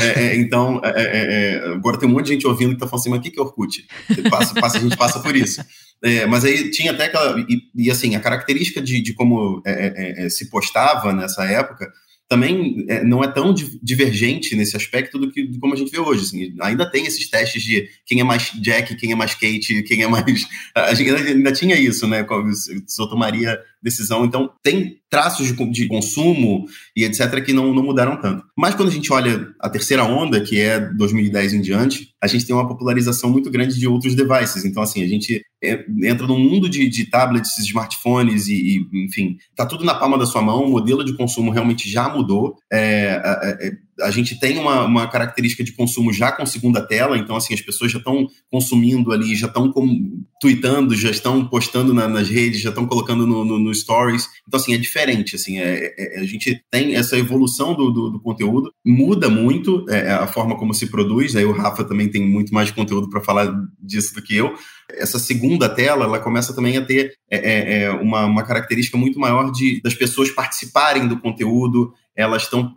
É, 0.00 0.24
é, 0.24 0.36
então, 0.36 0.80
é, 0.84 1.62
agora 1.74 1.96
tem 1.96 2.08
um 2.08 2.12
monte 2.12 2.26
de 2.26 2.32
gente 2.32 2.46
ouvindo 2.46 2.74
que 2.74 2.80
tá 2.80 2.86
falando 2.86 3.00
assim, 3.00 3.10
mas 3.10 3.18
o 3.20 3.22
que, 3.22 3.30
que 3.30 3.38
é 3.38 3.42
Orkut? 3.42 3.86
Passa, 4.28 4.54
passa, 4.54 4.78
a 4.78 4.80
gente 4.80 4.96
passa 4.96 5.20
por 5.20 5.34
isso. 5.36 5.62
Mas 6.28 6.44
aí 6.44 6.70
tinha 6.70 6.92
até 6.92 7.06
aquela. 7.06 7.40
E, 7.48 7.62
e 7.74 7.90
assim, 7.90 8.14
a 8.14 8.20
característica 8.20 8.80
de, 8.82 9.00
de 9.00 9.14
como 9.14 9.62
se 10.28 10.50
postava 10.50 11.12
nessa 11.12 11.44
época 11.44 11.90
também 12.28 12.84
é, 12.88 13.04
não 13.04 13.22
é 13.22 13.28
tão 13.28 13.54
divergente 13.82 14.56
nesse 14.56 14.76
aspecto 14.76 15.18
do 15.18 15.30
que 15.30 15.58
como 15.58 15.74
a 15.74 15.76
gente 15.76 15.90
vê 15.90 15.98
hoje. 15.98 16.22
Assim, 16.22 16.54
ainda 16.60 16.90
tem 16.90 17.06
esses 17.06 17.28
testes 17.28 17.62
de 17.62 17.88
quem 18.06 18.20
é 18.20 18.24
mais 18.24 18.50
Jack, 18.60 18.96
quem 18.96 19.12
é 19.12 19.14
mais 19.14 19.34
Kate, 19.34 19.82
quem 19.82 20.02
é 20.02 20.08
mais. 20.08 20.24
A 20.74 20.94
gente 20.94 21.10
ainda, 21.10 21.52
tinha 21.52 21.78
isso, 21.78 22.06
né? 22.06 22.26
Se 22.86 23.02
eu 23.02 23.06
tomaria 23.08 23.58
decisão. 23.84 24.24
Então, 24.24 24.50
tem 24.62 24.96
traços 25.10 25.46
de, 25.46 25.70
de, 25.70 25.86
consumo 25.86 26.64
e 26.96 27.04
etc. 27.04 27.44
que 27.44 27.52
não, 27.52 27.72
não 27.72 27.84
mudaram 27.84 28.18
tanto. 28.20 28.42
Mas 28.56 28.74
quando 28.74 28.88
a 28.88 28.92
gente 28.92 29.12
olha 29.12 29.48
a 29.60 29.68
terceira 29.68 30.02
onda, 30.02 30.40
que 30.40 30.58
é 30.58 30.80
2010 30.80 31.52
em 31.52 31.60
diante, 31.60 32.08
a 32.20 32.26
gente 32.26 32.46
tem 32.46 32.56
uma 32.56 32.66
popularização 32.66 33.30
muito 33.30 33.50
grande 33.50 33.78
de 33.78 33.86
outros 33.86 34.14
devices. 34.14 34.64
Então, 34.64 34.82
assim, 34.82 35.04
a 35.04 35.06
gente 35.06 35.44
é, 35.62 35.84
entra 36.02 36.26
num 36.26 36.38
mundo 36.38 36.68
de, 36.68 36.88
de 36.88 37.04
tablets, 37.04 37.58
smartphones 37.58 38.48
e, 38.48 38.54
e, 38.78 39.04
enfim, 39.04 39.36
tá 39.54 39.66
tudo 39.66 39.84
na 39.84 39.94
palma 39.94 40.18
da 40.18 40.26
sua 40.26 40.40
mão. 40.40 40.64
O 40.64 40.70
modelo 40.70 41.04
de 41.04 41.14
consumo 41.14 41.50
realmente 41.50 41.88
já 41.88 42.08
mudou. 42.08 42.56
É, 42.72 43.20
é, 43.22 43.68
é 43.68 43.83
a 44.00 44.10
gente 44.10 44.38
tem 44.38 44.58
uma, 44.58 44.84
uma 44.84 45.08
característica 45.08 45.62
de 45.62 45.72
consumo 45.72 46.12
já 46.12 46.32
com 46.32 46.44
segunda 46.44 46.80
tela, 46.80 47.16
então 47.16 47.36
assim, 47.36 47.54
as 47.54 47.60
pessoas 47.60 47.92
já 47.92 47.98
estão 47.98 48.26
consumindo 48.50 49.12
ali, 49.12 49.34
já 49.34 49.46
estão 49.46 49.72
tweetando, 50.40 50.96
já 50.96 51.10
estão 51.10 51.46
postando 51.46 51.94
na, 51.94 52.08
nas 52.08 52.28
redes, 52.28 52.60
já 52.60 52.70
estão 52.70 52.86
colocando 52.86 53.26
no, 53.26 53.44
no, 53.44 53.58
no, 53.58 53.74
stories. 53.74 54.28
Então, 54.46 54.58
assim, 54.58 54.74
é 54.74 54.78
diferente, 54.78 55.36
assim, 55.36 55.58
é, 55.58 55.94
é, 55.98 56.20
a 56.20 56.24
gente 56.24 56.60
tem 56.70 56.96
essa 56.96 57.16
evolução 57.16 57.74
do, 57.74 57.90
do, 57.90 58.10
do 58.10 58.20
conteúdo, 58.20 58.72
muda 58.84 59.28
muito 59.28 59.84
é, 59.88 60.12
a 60.12 60.26
forma 60.26 60.56
como 60.56 60.74
se 60.74 60.86
produz, 60.86 61.36
aí 61.36 61.44
o 61.44 61.52
Rafa 61.52 61.84
também 61.84 62.08
tem 62.08 62.26
muito 62.26 62.52
mais 62.52 62.70
conteúdo 62.70 63.08
para 63.08 63.20
falar 63.20 63.52
disso 63.80 64.14
do 64.14 64.22
que 64.22 64.36
eu, 64.36 64.54
essa 64.90 65.18
segunda 65.18 65.68
tela, 65.68 66.04
ela 66.04 66.18
começa 66.18 66.54
também 66.54 66.76
a 66.76 66.84
ter 66.84 67.14
é, 67.30 67.36
é, 67.36 67.82
é, 67.82 67.90
uma, 67.90 68.26
uma 68.26 68.42
característica 68.42 68.96
muito 68.96 69.18
maior 69.18 69.50
de 69.50 69.80
das 69.82 69.94
pessoas 69.94 70.30
participarem 70.30 71.08
do 71.08 71.18
conteúdo, 71.18 71.92
elas 72.16 72.42
estão 72.42 72.72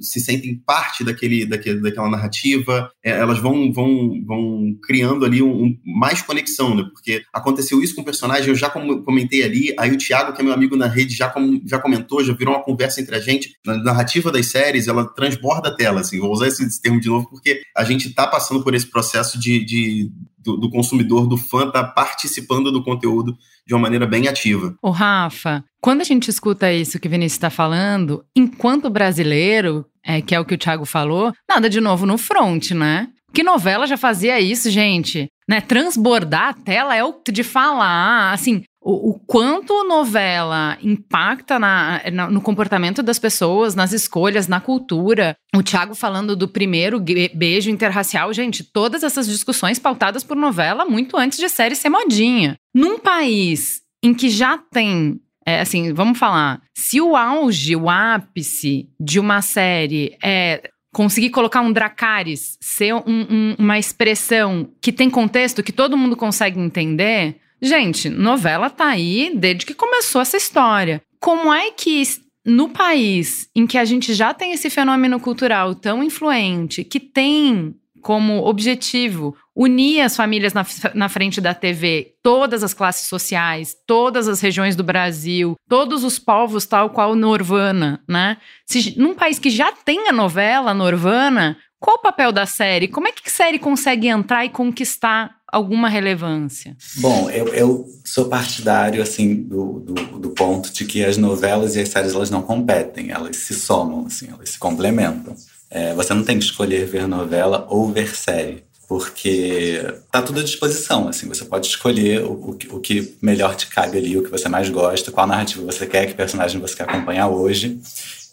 se 0.00 0.20
sentem 0.20 0.54
parte 0.54 1.02
daquele, 1.02 1.46
daquele 1.46 1.80
daquela 1.80 2.10
narrativa, 2.10 2.90
é, 3.02 3.10
elas 3.10 3.38
vão, 3.38 3.72
vão, 3.72 4.22
vão 4.24 4.76
criando 4.82 5.24
ali 5.24 5.42
um, 5.42 5.64
um, 5.64 5.78
mais 5.84 6.20
conexão, 6.20 6.74
né? 6.74 6.84
Porque 6.92 7.22
aconteceu 7.32 7.82
isso 7.82 7.94
com 7.94 8.02
o 8.02 8.04
personagem, 8.04 8.48
eu 8.48 8.54
já 8.54 8.68
comentei 8.68 9.42
ali, 9.42 9.74
aí 9.78 9.90
o 9.90 9.96
Thiago, 9.96 10.34
que 10.34 10.42
é 10.42 10.44
meu 10.44 10.52
amigo 10.52 10.76
na 10.76 10.86
rede, 10.86 11.14
já, 11.14 11.28
com, 11.28 11.60
já 11.66 11.78
comentou, 11.78 12.22
já 12.22 12.34
virou 12.34 12.54
uma 12.54 12.62
conversa 12.62 13.00
entre 13.00 13.16
a 13.16 13.20
gente. 13.20 13.52
Na 13.64 13.76
narrativa 13.78 14.30
das 14.30 14.46
séries, 14.46 14.88
ela 14.88 15.06
transborda 15.06 15.70
a 15.70 15.74
tela, 15.74 16.00
assim, 16.00 16.18
vou 16.18 16.30
usar 16.30 16.48
esse 16.48 16.82
termo 16.82 17.00
de 17.00 17.08
novo, 17.08 17.28
porque 17.30 17.62
a 17.74 17.84
gente 17.84 18.08
está 18.08 18.26
passando 18.26 18.62
por 18.62 18.74
esse 18.74 18.86
processo 18.86 19.38
de, 19.38 19.64
de 19.64 20.10
do, 20.42 20.56
do, 20.56 20.70
consumidor, 20.70 21.26
do 21.26 21.36
fã, 21.36 21.70
tá 21.70 21.84
participando 21.84 22.72
do 22.72 22.82
conteúdo 22.82 23.36
de 23.66 23.74
uma 23.74 23.80
maneira 23.80 24.06
bem 24.06 24.28
ativa. 24.28 24.74
O 24.82 24.90
Rafa, 24.90 25.64
quando 25.80 26.00
a 26.00 26.04
gente 26.04 26.28
escuta 26.28 26.72
isso 26.72 26.98
que 26.98 27.08
o 27.08 27.10
Vinícius 27.10 27.36
está 27.36 27.50
falando, 27.50 28.24
enquanto 28.34 28.90
brasileiro, 28.90 29.86
é, 30.04 30.20
que 30.20 30.34
é 30.34 30.40
o 30.40 30.44
que 30.44 30.54
o 30.54 30.58
Thiago 30.58 30.84
falou, 30.84 31.32
nada 31.48 31.68
de 31.68 31.80
novo 31.80 32.06
no 32.06 32.18
front, 32.18 32.72
né? 32.72 33.08
Que 33.32 33.42
novela 33.42 33.86
já 33.86 33.96
fazia 33.96 34.38
isso, 34.40 34.70
gente? 34.70 35.28
Né? 35.48 35.60
Transbordar 35.60 36.48
a 36.48 36.54
tela 36.54 36.94
é 36.94 37.02
o 37.02 37.14
de 37.30 37.42
falar, 37.42 38.32
assim, 38.32 38.62
o, 38.84 39.10
o, 39.10 39.18
quanto 39.26 39.84
novela 39.84 40.76
impacta 40.82 41.58
na, 41.58 42.02
na, 42.12 42.30
no 42.30 42.40
comportamento 42.40 43.02
das 43.02 43.18
pessoas, 43.18 43.74
nas 43.74 43.92
escolhas, 43.92 44.48
na 44.48 44.60
cultura. 44.60 45.36
O 45.54 45.62
Thiago 45.62 45.94
falando 45.94 46.34
do 46.34 46.48
primeiro 46.48 47.00
beijo 47.34 47.70
interracial, 47.70 48.32
gente, 48.32 48.64
todas 48.64 49.02
essas 49.02 49.28
discussões 49.28 49.78
pautadas 49.78 50.24
por 50.24 50.36
novela 50.36 50.84
muito 50.84 51.16
antes 51.16 51.38
de 51.38 51.48
série 51.48 51.76
ser 51.76 51.90
modinha. 51.90 52.56
Num 52.74 52.98
país 52.98 53.82
em 54.02 54.12
que 54.12 54.28
já 54.28 54.58
tem 54.58 55.20
é, 55.46 55.60
assim, 55.60 55.92
vamos 55.92 56.18
falar, 56.18 56.62
se 56.72 57.00
o 57.00 57.16
auge, 57.16 57.74
o 57.74 57.90
ápice 57.90 58.88
de 58.98 59.18
uma 59.18 59.42
série 59.42 60.16
é 60.22 60.70
conseguir 60.92 61.30
colocar 61.30 61.62
um 61.62 61.72
Dracarys, 61.72 62.58
ser 62.60 62.94
um, 62.94 63.02
um, 63.06 63.56
uma 63.58 63.78
expressão 63.78 64.68
que 64.80 64.92
tem 64.92 65.08
contexto, 65.08 65.62
que 65.62 65.72
todo 65.72 65.96
mundo 65.96 66.16
consegue 66.16 66.60
entender, 66.60 67.40
Gente, 67.62 68.10
novela 68.10 68.68
tá 68.68 68.88
aí 68.88 69.32
desde 69.36 69.64
que 69.64 69.72
começou 69.72 70.20
essa 70.20 70.36
história. 70.36 71.00
Como 71.20 71.54
é 71.54 71.70
que 71.70 72.02
no 72.44 72.70
país 72.70 73.48
em 73.54 73.68
que 73.68 73.78
a 73.78 73.84
gente 73.84 74.12
já 74.14 74.34
tem 74.34 74.52
esse 74.52 74.68
fenômeno 74.68 75.20
cultural 75.20 75.72
tão 75.76 76.02
influente, 76.02 76.82
que 76.82 76.98
tem 76.98 77.72
como 78.02 78.44
objetivo 78.44 79.36
unir 79.54 80.00
as 80.00 80.16
famílias 80.16 80.52
na, 80.52 80.66
na, 80.92 81.08
frente 81.08 81.40
da 81.40 81.54
TV, 81.54 82.14
todas 82.20 82.64
as 82.64 82.74
classes 82.74 83.06
sociais, 83.06 83.76
todas 83.86 84.26
as 84.26 84.40
regiões 84.40 84.74
do 84.74 84.82
Brasil, 84.82 85.56
todos 85.68 86.02
os 86.02 86.18
povos, 86.18 86.66
tal 86.66 86.90
qual 86.90 87.14
Norvana, 87.14 88.02
né? 88.08 88.38
Se, 88.66 88.98
num 88.98 89.14
país 89.14 89.38
que 89.38 89.50
já 89.50 89.70
tem 89.70 90.08
a 90.08 90.12
novela 90.12 90.74
Norvana, 90.74 91.56
qual 91.78 91.96
o 91.96 92.02
papel 92.02 92.32
da 92.32 92.46
série? 92.46 92.88
Como 92.88 93.06
é 93.06 93.12
que 93.12 93.22
a 93.26 93.30
série 93.30 93.58
consegue 93.58 94.08
entrar 94.08 94.44
e 94.44 94.48
conquistar 94.48 95.36
alguma 95.52 95.88
relevância? 95.90 96.74
Bom, 96.96 97.28
eu, 97.30 97.48
eu 97.48 97.86
sou 98.02 98.24
partidário 98.24 99.02
assim 99.02 99.34
do, 99.34 99.80
do, 99.80 99.94
do, 100.18 100.30
ponto 100.30 100.72
de 100.72 100.86
que 100.86 101.04
as 101.04 101.18
novelas 101.18 101.76
e 101.76 101.80
as 101.80 101.90
séries 101.90 102.14
elas 102.14 102.30
não 102.30 102.40
competem, 102.40 103.10
elas 103.10 103.36
se 103.36 103.52
somam, 103.52 104.06
assim, 104.06 104.28
elas 104.32 104.48
se 104.48 104.58
complementam. 104.58 105.36
É, 105.70 105.92
você 105.94 106.14
não 106.14 106.24
tem 106.24 106.38
que 106.38 106.44
escolher 106.44 106.86
ver 106.86 107.06
novela 107.06 107.66
ou 107.68 107.92
ver 107.92 108.14
série, 108.16 108.64
porque 108.88 109.82
tá 110.10 110.22
tudo 110.22 110.40
à 110.40 110.42
disposição. 110.42 111.08
Assim, 111.08 111.28
você 111.28 111.44
pode 111.44 111.66
escolher 111.66 112.22
o, 112.22 112.32
o, 112.32 112.58
o 112.76 112.80
que 112.80 113.16
melhor 113.20 113.54
te 113.54 113.66
cabe 113.66 113.98
ali, 113.98 114.16
o 114.16 114.22
que 114.22 114.30
você 114.30 114.48
mais 114.48 114.70
gosta, 114.70 115.12
qual 115.12 115.26
narrativa 115.26 115.64
você 115.64 115.86
quer, 115.86 116.06
que 116.06 116.14
personagem 116.14 116.60
você 116.60 116.76
quer 116.76 116.84
acompanhar 116.84 117.28
hoje. 117.28 117.78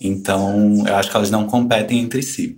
Então, 0.01 0.85
eu 0.87 0.95
acho 0.95 1.09
que 1.09 1.15
elas 1.15 1.31
não 1.31 1.45
competem 1.45 1.99
entre 1.99 2.23
si 2.23 2.57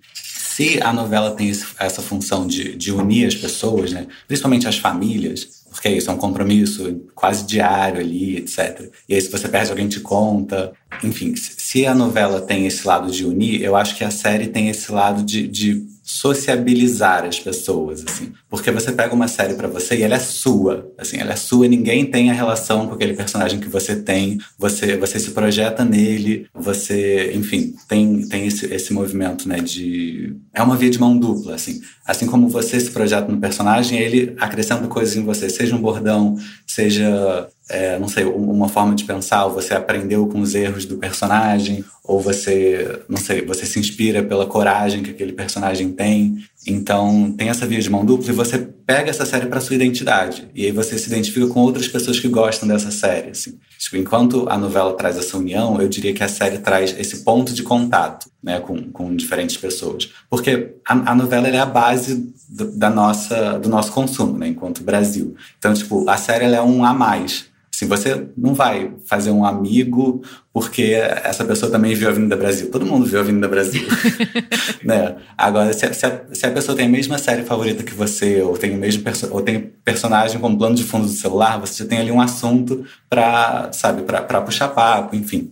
se 0.56 0.82
a 0.82 0.92
novela 0.92 1.32
tem 1.32 1.50
essa 1.50 2.02
função 2.02 2.46
de, 2.46 2.76
de 2.76 2.92
unir 2.92 3.28
as 3.28 3.36
pessoas, 3.36 3.92
né, 3.92 4.08
principalmente 4.28 4.68
as 4.68 4.78
famílias, 4.78 5.62
porque 5.70 5.88
é 5.88 5.94
isso, 5.94 6.12
é 6.12 6.14
um 6.14 6.18
compromisso 6.18 7.02
quase 7.16 7.46
diário 7.46 8.02
ali, 8.02 8.36
etc. 8.36 8.92
E 9.08 9.16
aí, 9.16 9.22
se 9.22 9.32
você 9.32 9.48
perde, 9.48 9.72
alguém 9.72 9.88
te 9.88 10.02
conta. 10.02 10.74
Enfim, 11.02 11.34
se 11.38 11.86
a 11.86 11.96
novela 11.96 12.42
tem 12.42 12.68
esse 12.68 12.86
lado 12.86 13.10
de 13.10 13.26
unir, 13.26 13.62
eu 13.62 13.78
acho 13.78 13.96
que 13.96 14.04
a 14.04 14.12
série 14.12 14.48
tem 14.48 14.68
esse 14.68 14.92
lado 14.92 15.24
de, 15.24 15.48
de 15.48 15.86
sociabilizar 16.12 17.24
as 17.24 17.40
pessoas, 17.40 18.04
assim. 18.06 18.34
Porque 18.50 18.70
você 18.70 18.92
pega 18.92 19.16
uma 19.16 19.30
série 19.30 19.54
para 19.54 19.68
você 19.70 19.96
e 19.96 20.04
ela 20.04 20.16
é 20.16 20.20
sua, 20.20 20.92
assim, 20.98 21.18
ela 21.18 21.32
é 21.32 21.36
sua, 21.38 21.68
ninguém 21.70 22.06
tem 22.06 22.30
a 22.30 22.34
relação 22.34 22.86
com 22.86 22.96
aquele 22.96 23.14
personagem 23.14 23.60
que 23.62 23.70
você 23.70 23.96
tem, 23.96 24.38
você 24.58 24.98
você 24.98 25.18
se 25.20 25.32
projeta 25.32 25.86
nele, 25.86 26.48
você, 26.54 27.32
enfim, 27.34 27.74
tem 27.88 28.28
tem 28.28 28.46
esse, 28.46 28.66
esse 28.74 28.94
movimento, 28.94 29.48
né, 29.48 29.60
de 29.60 30.36
é 30.54 30.62
uma 30.62 30.76
via 30.76 30.90
de 30.90 31.00
mão 31.00 31.18
dupla, 31.18 31.56
assim. 31.56 31.80
Assim 32.12 32.26
como 32.26 32.50
você 32.50 32.78
se 32.78 32.92
projeta 32.92 33.32
no 33.32 33.40
personagem, 33.40 33.98
ele 33.98 34.36
acrescenta 34.38 34.86
coisas 34.86 35.16
em 35.16 35.24
você, 35.24 35.50
seja 35.50 35.74
um 35.74 35.82
bordão, 35.82 36.38
seja 36.68 37.48
é, 37.70 37.98
não 37.98 38.10
sei, 38.10 38.26
uma 38.26 38.68
forma 38.68 38.94
de 38.94 39.06
pensar, 39.06 39.46
ou 39.46 39.54
você 39.54 39.74
aprendeu 39.74 40.28
com 40.28 40.42
os 40.42 40.54
erros 40.54 40.84
do 40.86 40.98
personagem, 40.98 41.86
ou 42.04 42.20
você, 42.20 43.00
não 43.08 43.16
sei, 43.16 43.46
você 43.46 43.66
se 43.66 43.80
inspira 43.80 44.22
pela 44.22 44.46
coragem 44.46 45.02
que 45.02 45.12
aquele 45.12 45.32
personagem 45.32 45.90
tem. 45.94 46.36
Então, 46.68 47.34
tem 47.38 47.48
essa 47.48 47.66
via 47.66 47.80
de 47.80 47.90
mão 47.90 48.04
dupla 48.04 48.30
e 48.30 48.36
você 48.36 48.60
pega 48.86 49.10
essa 49.10 49.26
série 49.26 49.46
para 49.46 49.62
sua 49.62 49.78
identidade. 49.78 50.50
E 50.54 50.66
aí 50.66 50.72
você 50.74 51.00
se 51.00 51.08
identifica 51.08 51.48
com 51.48 51.62
outras 51.62 51.88
pessoas 51.88 52.20
que 52.20 52.28
gostam 52.28 52.68
dessa 52.68 52.92
série, 52.92 53.30
assim. 53.30 53.58
Tipo, 53.82 53.98
enquanto 53.98 54.48
a 54.48 54.60
novela 54.60 54.94
traz 54.94 55.18
essa 55.18 55.36
união, 55.36 55.82
eu 55.82 55.90
diria 55.90 56.14
que 56.14 56.24
a 56.24 56.28
série 56.28 56.60
traz 56.60 56.96
esse 57.00 57.24
ponto 57.24 57.52
de 57.52 57.64
contato, 57.64 58.30
né, 58.42 58.60
com, 58.60 58.92
com 58.92 59.16
diferentes 59.16 59.58
pessoas. 59.58 60.12
Porque 60.30 60.76
a, 60.88 61.12
a 61.12 61.16
novela 61.16 61.48
é 61.48 61.58
a 61.58 61.66
base 61.66 62.32
do, 62.48 62.78
da 62.78 62.92
nossa, 62.92 63.58
do 63.58 63.68
nosso 63.68 63.92
consumo, 63.92 64.38
né, 64.38 64.50
enquanto 64.50 64.84
Brasil. 64.84 65.36
Então, 65.58 65.74
tipo, 65.74 66.08
a 66.08 66.16
série 66.16 66.46
é 66.46 66.62
um 66.62 66.86
a 66.86 66.94
mais 66.94 67.50
Assim, 67.82 67.88
você 67.88 68.28
não 68.38 68.54
vai 68.54 68.94
fazer 69.08 69.32
um 69.32 69.44
amigo 69.44 70.22
porque 70.54 70.94
essa 71.24 71.44
pessoa 71.44 71.72
também 71.72 71.96
viu 71.96 72.08
a 72.08 72.12
Avenida 72.12 72.36
Brasil. 72.36 72.70
Todo 72.70 72.86
mundo 72.86 73.06
viu 73.06 73.20
a 73.20 73.22
Avenida 73.22 73.48
Brasil. 73.48 73.88
né? 74.84 75.16
Agora, 75.38 75.74
se 75.74 75.86
a, 75.86 75.94
se, 75.94 76.06
a, 76.06 76.22
se 76.32 76.46
a, 76.46 76.52
pessoa 76.52 76.76
tem 76.76 76.86
a 76.86 76.90
mesma 76.90 77.18
série 77.18 77.44
favorita 77.44 77.84
que 77.84 77.94
você, 77.94 78.42
ou 78.42 78.58
tem 78.58 78.72
o 78.72 78.78
mesmo 78.78 79.04
ou 79.32 79.42
tem 79.42 79.60
personagem 79.84 80.40
como 80.40 80.58
plano 80.58 80.76
de 80.76 80.84
fundo 80.84 81.06
do 81.06 81.12
celular, 81.12 81.60
você 81.60 81.84
já 81.84 81.90
tem 81.90 82.00
ali 82.00 82.12
um 82.12 82.22
assunto 82.22 82.86
para, 83.10 83.72
sabe, 83.74 84.04
para 84.04 84.42
puxar 84.42 84.70
papo, 84.70 85.16
enfim. 85.16 85.50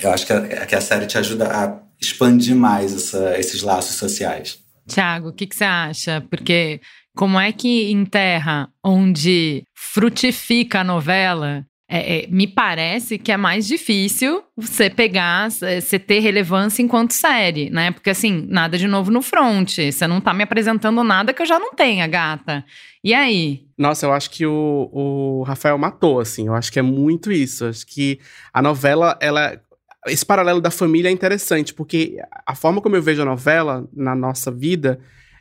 Eu 0.00 0.10
acho 0.10 0.26
que 0.26 0.32
a, 0.32 0.66
que 0.66 0.74
a 0.74 0.80
série 0.80 1.06
te 1.06 1.16
ajuda 1.16 1.48
a 1.48 1.78
expandir 2.00 2.54
mais 2.54 2.92
essa, 2.92 3.38
esses 3.38 3.62
laços 3.62 3.96
sociais. 3.96 4.58
Tiago, 4.86 5.28
o 5.28 5.32
que, 5.32 5.46
que 5.46 5.56
você 5.56 5.64
acha? 5.64 6.20
Porque 6.28 6.80
como 7.14 7.38
é 7.38 7.52
que 7.52 7.90
em 7.90 8.04
terra 8.04 8.68
onde 8.82 9.64
frutifica 9.74 10.80
a 10.80 10.84
novela, 10.84 11.64
é, 11.88 12.24
é, 12.24 12.26
me 12.26 12.46
parece 12.46 13.18
que 13.18 13.30
é 13.30 13.36
mais 13.36 13.66
difícil 13.66 14.42
você 14.56 14.90
pegar, 14.90 15.50
você 15.50 15.98
ter 15.98 16.18
relevância 16.18 16.82
enquanto 16.82 17.12
série, 17.12 17.70
né? 17.70 17.92
Porque 17.92 18.10
assim, 18.10 18.46
nada 18.48 18.76
de 18.76 18.88
novo 18.88 19.10
no 19.10 19.22
front. 19.22 19.76
Você 19.76 20.06
não 20.06 20.20
tá 20.20 20.32
me 20.32 20.42
apresentando 20.42 21.04
nada 21.04 21.32
que 21.32 21.42
eu 21.42 21.46
já 21.46 21.58
não 21.58 21.72
tenha, 21.74 22.06
gata. 22.06 22.64
E 23.02 23.14
aí? 23.14 23.64
Nossa, 23.78 24.06
eu 24.06 24.12
acho 24.12 24.30
que 24.30 24.44
o, 24.44 24.90
o 24.92 25.42
Rafael 25.42 25.78
matou, 25.78 26.18
assim. 26.18 26.46
Eu 26.46 26.54
acho 26.54 26.72
que 26.72 26.78
é 26.78 26.82
muito 26.82 27.30
isso. 27.30 27.66
Acho 27.66 27.86
que 27.86 28.18
a 28.52 28.60
novela, 28.60 29.16
ela. 29.20 29.60
Esse 30.06 30.24
paralelo 30.24 30.60
da 30.60 30.70
família 30.70 31.08
é 31.08 31.12
interessante, 31.12 31.72
porque 31.72 32.16
a 32.44 32.54
forma 32.54 32.80
como 32.80 32.96
eu 32.96 33.02
vejo 33.02 33.22
a 33.22 33.24
novela 33.24 33.88
na 33.92 34.14
nossa 34.14 34.50
vida 34.50 35.00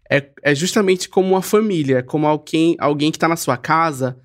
é, 0.10 0.30
é 0.42 0.56
justamente 0.56 1.10
como 1.10 1.30
uma 1.30 1.42
família, 1.42 2.04
como 2.04 2.28
alguém, 2.28 2.76
alguém 2.80 3.12
que 3.12 3.20
tá 3.20 3.28
na 3.28 3.36
sua 3.36 3.58
casa 3.58 4.18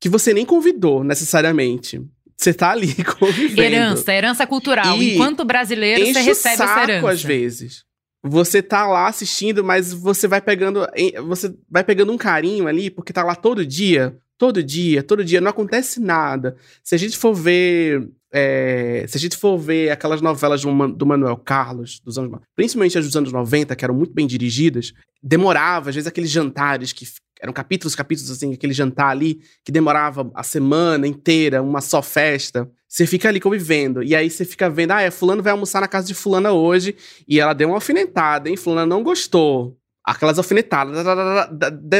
que 0.00 0.08
você 0.08 0.34
nem 0.34 0.44
convidou 0.44 1.02
necessariamente. 1.02 2.02
Você 2.36 2.52
tá 2.52 2.70
ali 2.72 2.94
convivendo. 3.18 3.60
Herança, 3.62 4.12
herança 4.12 4.46
cultural. 4.46 5.00
E 5.00 5.14
Enquanto 5.14 5.44
brasileiro, 5.44 6.04
você 6.04 6.20
recebe 6.20 6.56
saco, 6.56 6.70
essa 6.70 6.82
herança. 6.82 7.10
às 7.10 7.22
vezes. 7.22 7.84
Você 8.22 8.62
tá 8.62 8.86
lá 8.86 9.08
assistindo, 9.08 9.62
mas 9.62 9.92
você 9.92 10.26
vai 10.26 10.40
pegando. 10.40 10.86
Você 11.26 11.54
vai 11.70 11.84
pegando 11.84 12.12
um 12.12 12.18
carinho 12.18 12.66
ali, 12.66 12.90
porque 12.90 13.12
tá 13.12 13.22
lá 13.22 13.34
todo 13.34 13.64
dia. 13.64 14.16
Todo 14.36 14.62
dia, 14.62 15.02
todo 15.02 15.24
dia, 15.24 15.40
não 15.40 15.50
acontece 15.50 16.00
nada. 16.00 16.56
Se 16.82 16.94
a 16.94 16.98
gente 16.98 17.16
for 17.16 17.32
ver 17.32 18.06
é, 18.36 19.04
se 19.06 19.16
a 19.16 19.20
gente 19.20 19.36
for 19.36 19.56
ver 19.56 19.90
aquelas 19.90 20.20
novelas 20.20 20.60
do, 20.60 20.88
do 20.88 21.06
Manuel 21.06 21.36
Carlos, 21.36 22.00
dos 22.00 22.18
anos, 22.18 22.40
principalmente 22.56 22.98
as 22.98 23.04
dos 23.04 23.16
anos 23.16 23.30
90, 23.32 23.76
que 23.76 23.84
eram 23.84 23.94
muito 23.94 24.12
bem 24.12 24.26
dirigidas, 24.26 24.92
demorava, 25.22 25.90
às 25.90 25.94
vezes, 25.94 26.08
aqueles 26.08 26.30
jantares 26.30 26.92
que 26.92 27.06
eram 27.40 27.52
capítulos, 27.52 27.94
capítulos, 27.94 28.32
assim, 28.32 28.52
aquele 28.52 28.72
jantar 28.72 29.10
ali, 29.10 29.40
que 29.64 29.70
demorava 29.70 30.28
a 30.34 30.42
semana 30.42 31.06
inteira, 31.06 31.62
uma 31.62 31.80
só 31.80 32.02
festa. 32.02 32.68
Você 32.88 33.06
fica 33.06 33.28
ali 33.28 33.38
convivendo. 33.38 34.02
E 34.02 34.16
aí 34.16 34.28
você 34.28 34.44
fica 34.44 34.68
vendo, 34.68 34.90
ah, 34.90 35.02
é, 35.02 35.12
fulano 35.12 35.40
vai 35.42 35.52
almoçar 35.52 35.80
na 35.80 35.86
casa 35.86 36.08
de 36.08 36.14
fulana 36.14 36.50
hoje, 36.52 36.96
e 37.28 37.38
ela 37.38 37.52
deu 37.52 37.68
uma 37.68 37.76
alfinetada, 37.76 38.48
hein? 38.50 38.56
Fulana 38.56 38.86
não 38.86 39.04
gostou. 39.04 39.78
Aquelas 40.04 40.36
alfinetadas. 40.36 41.04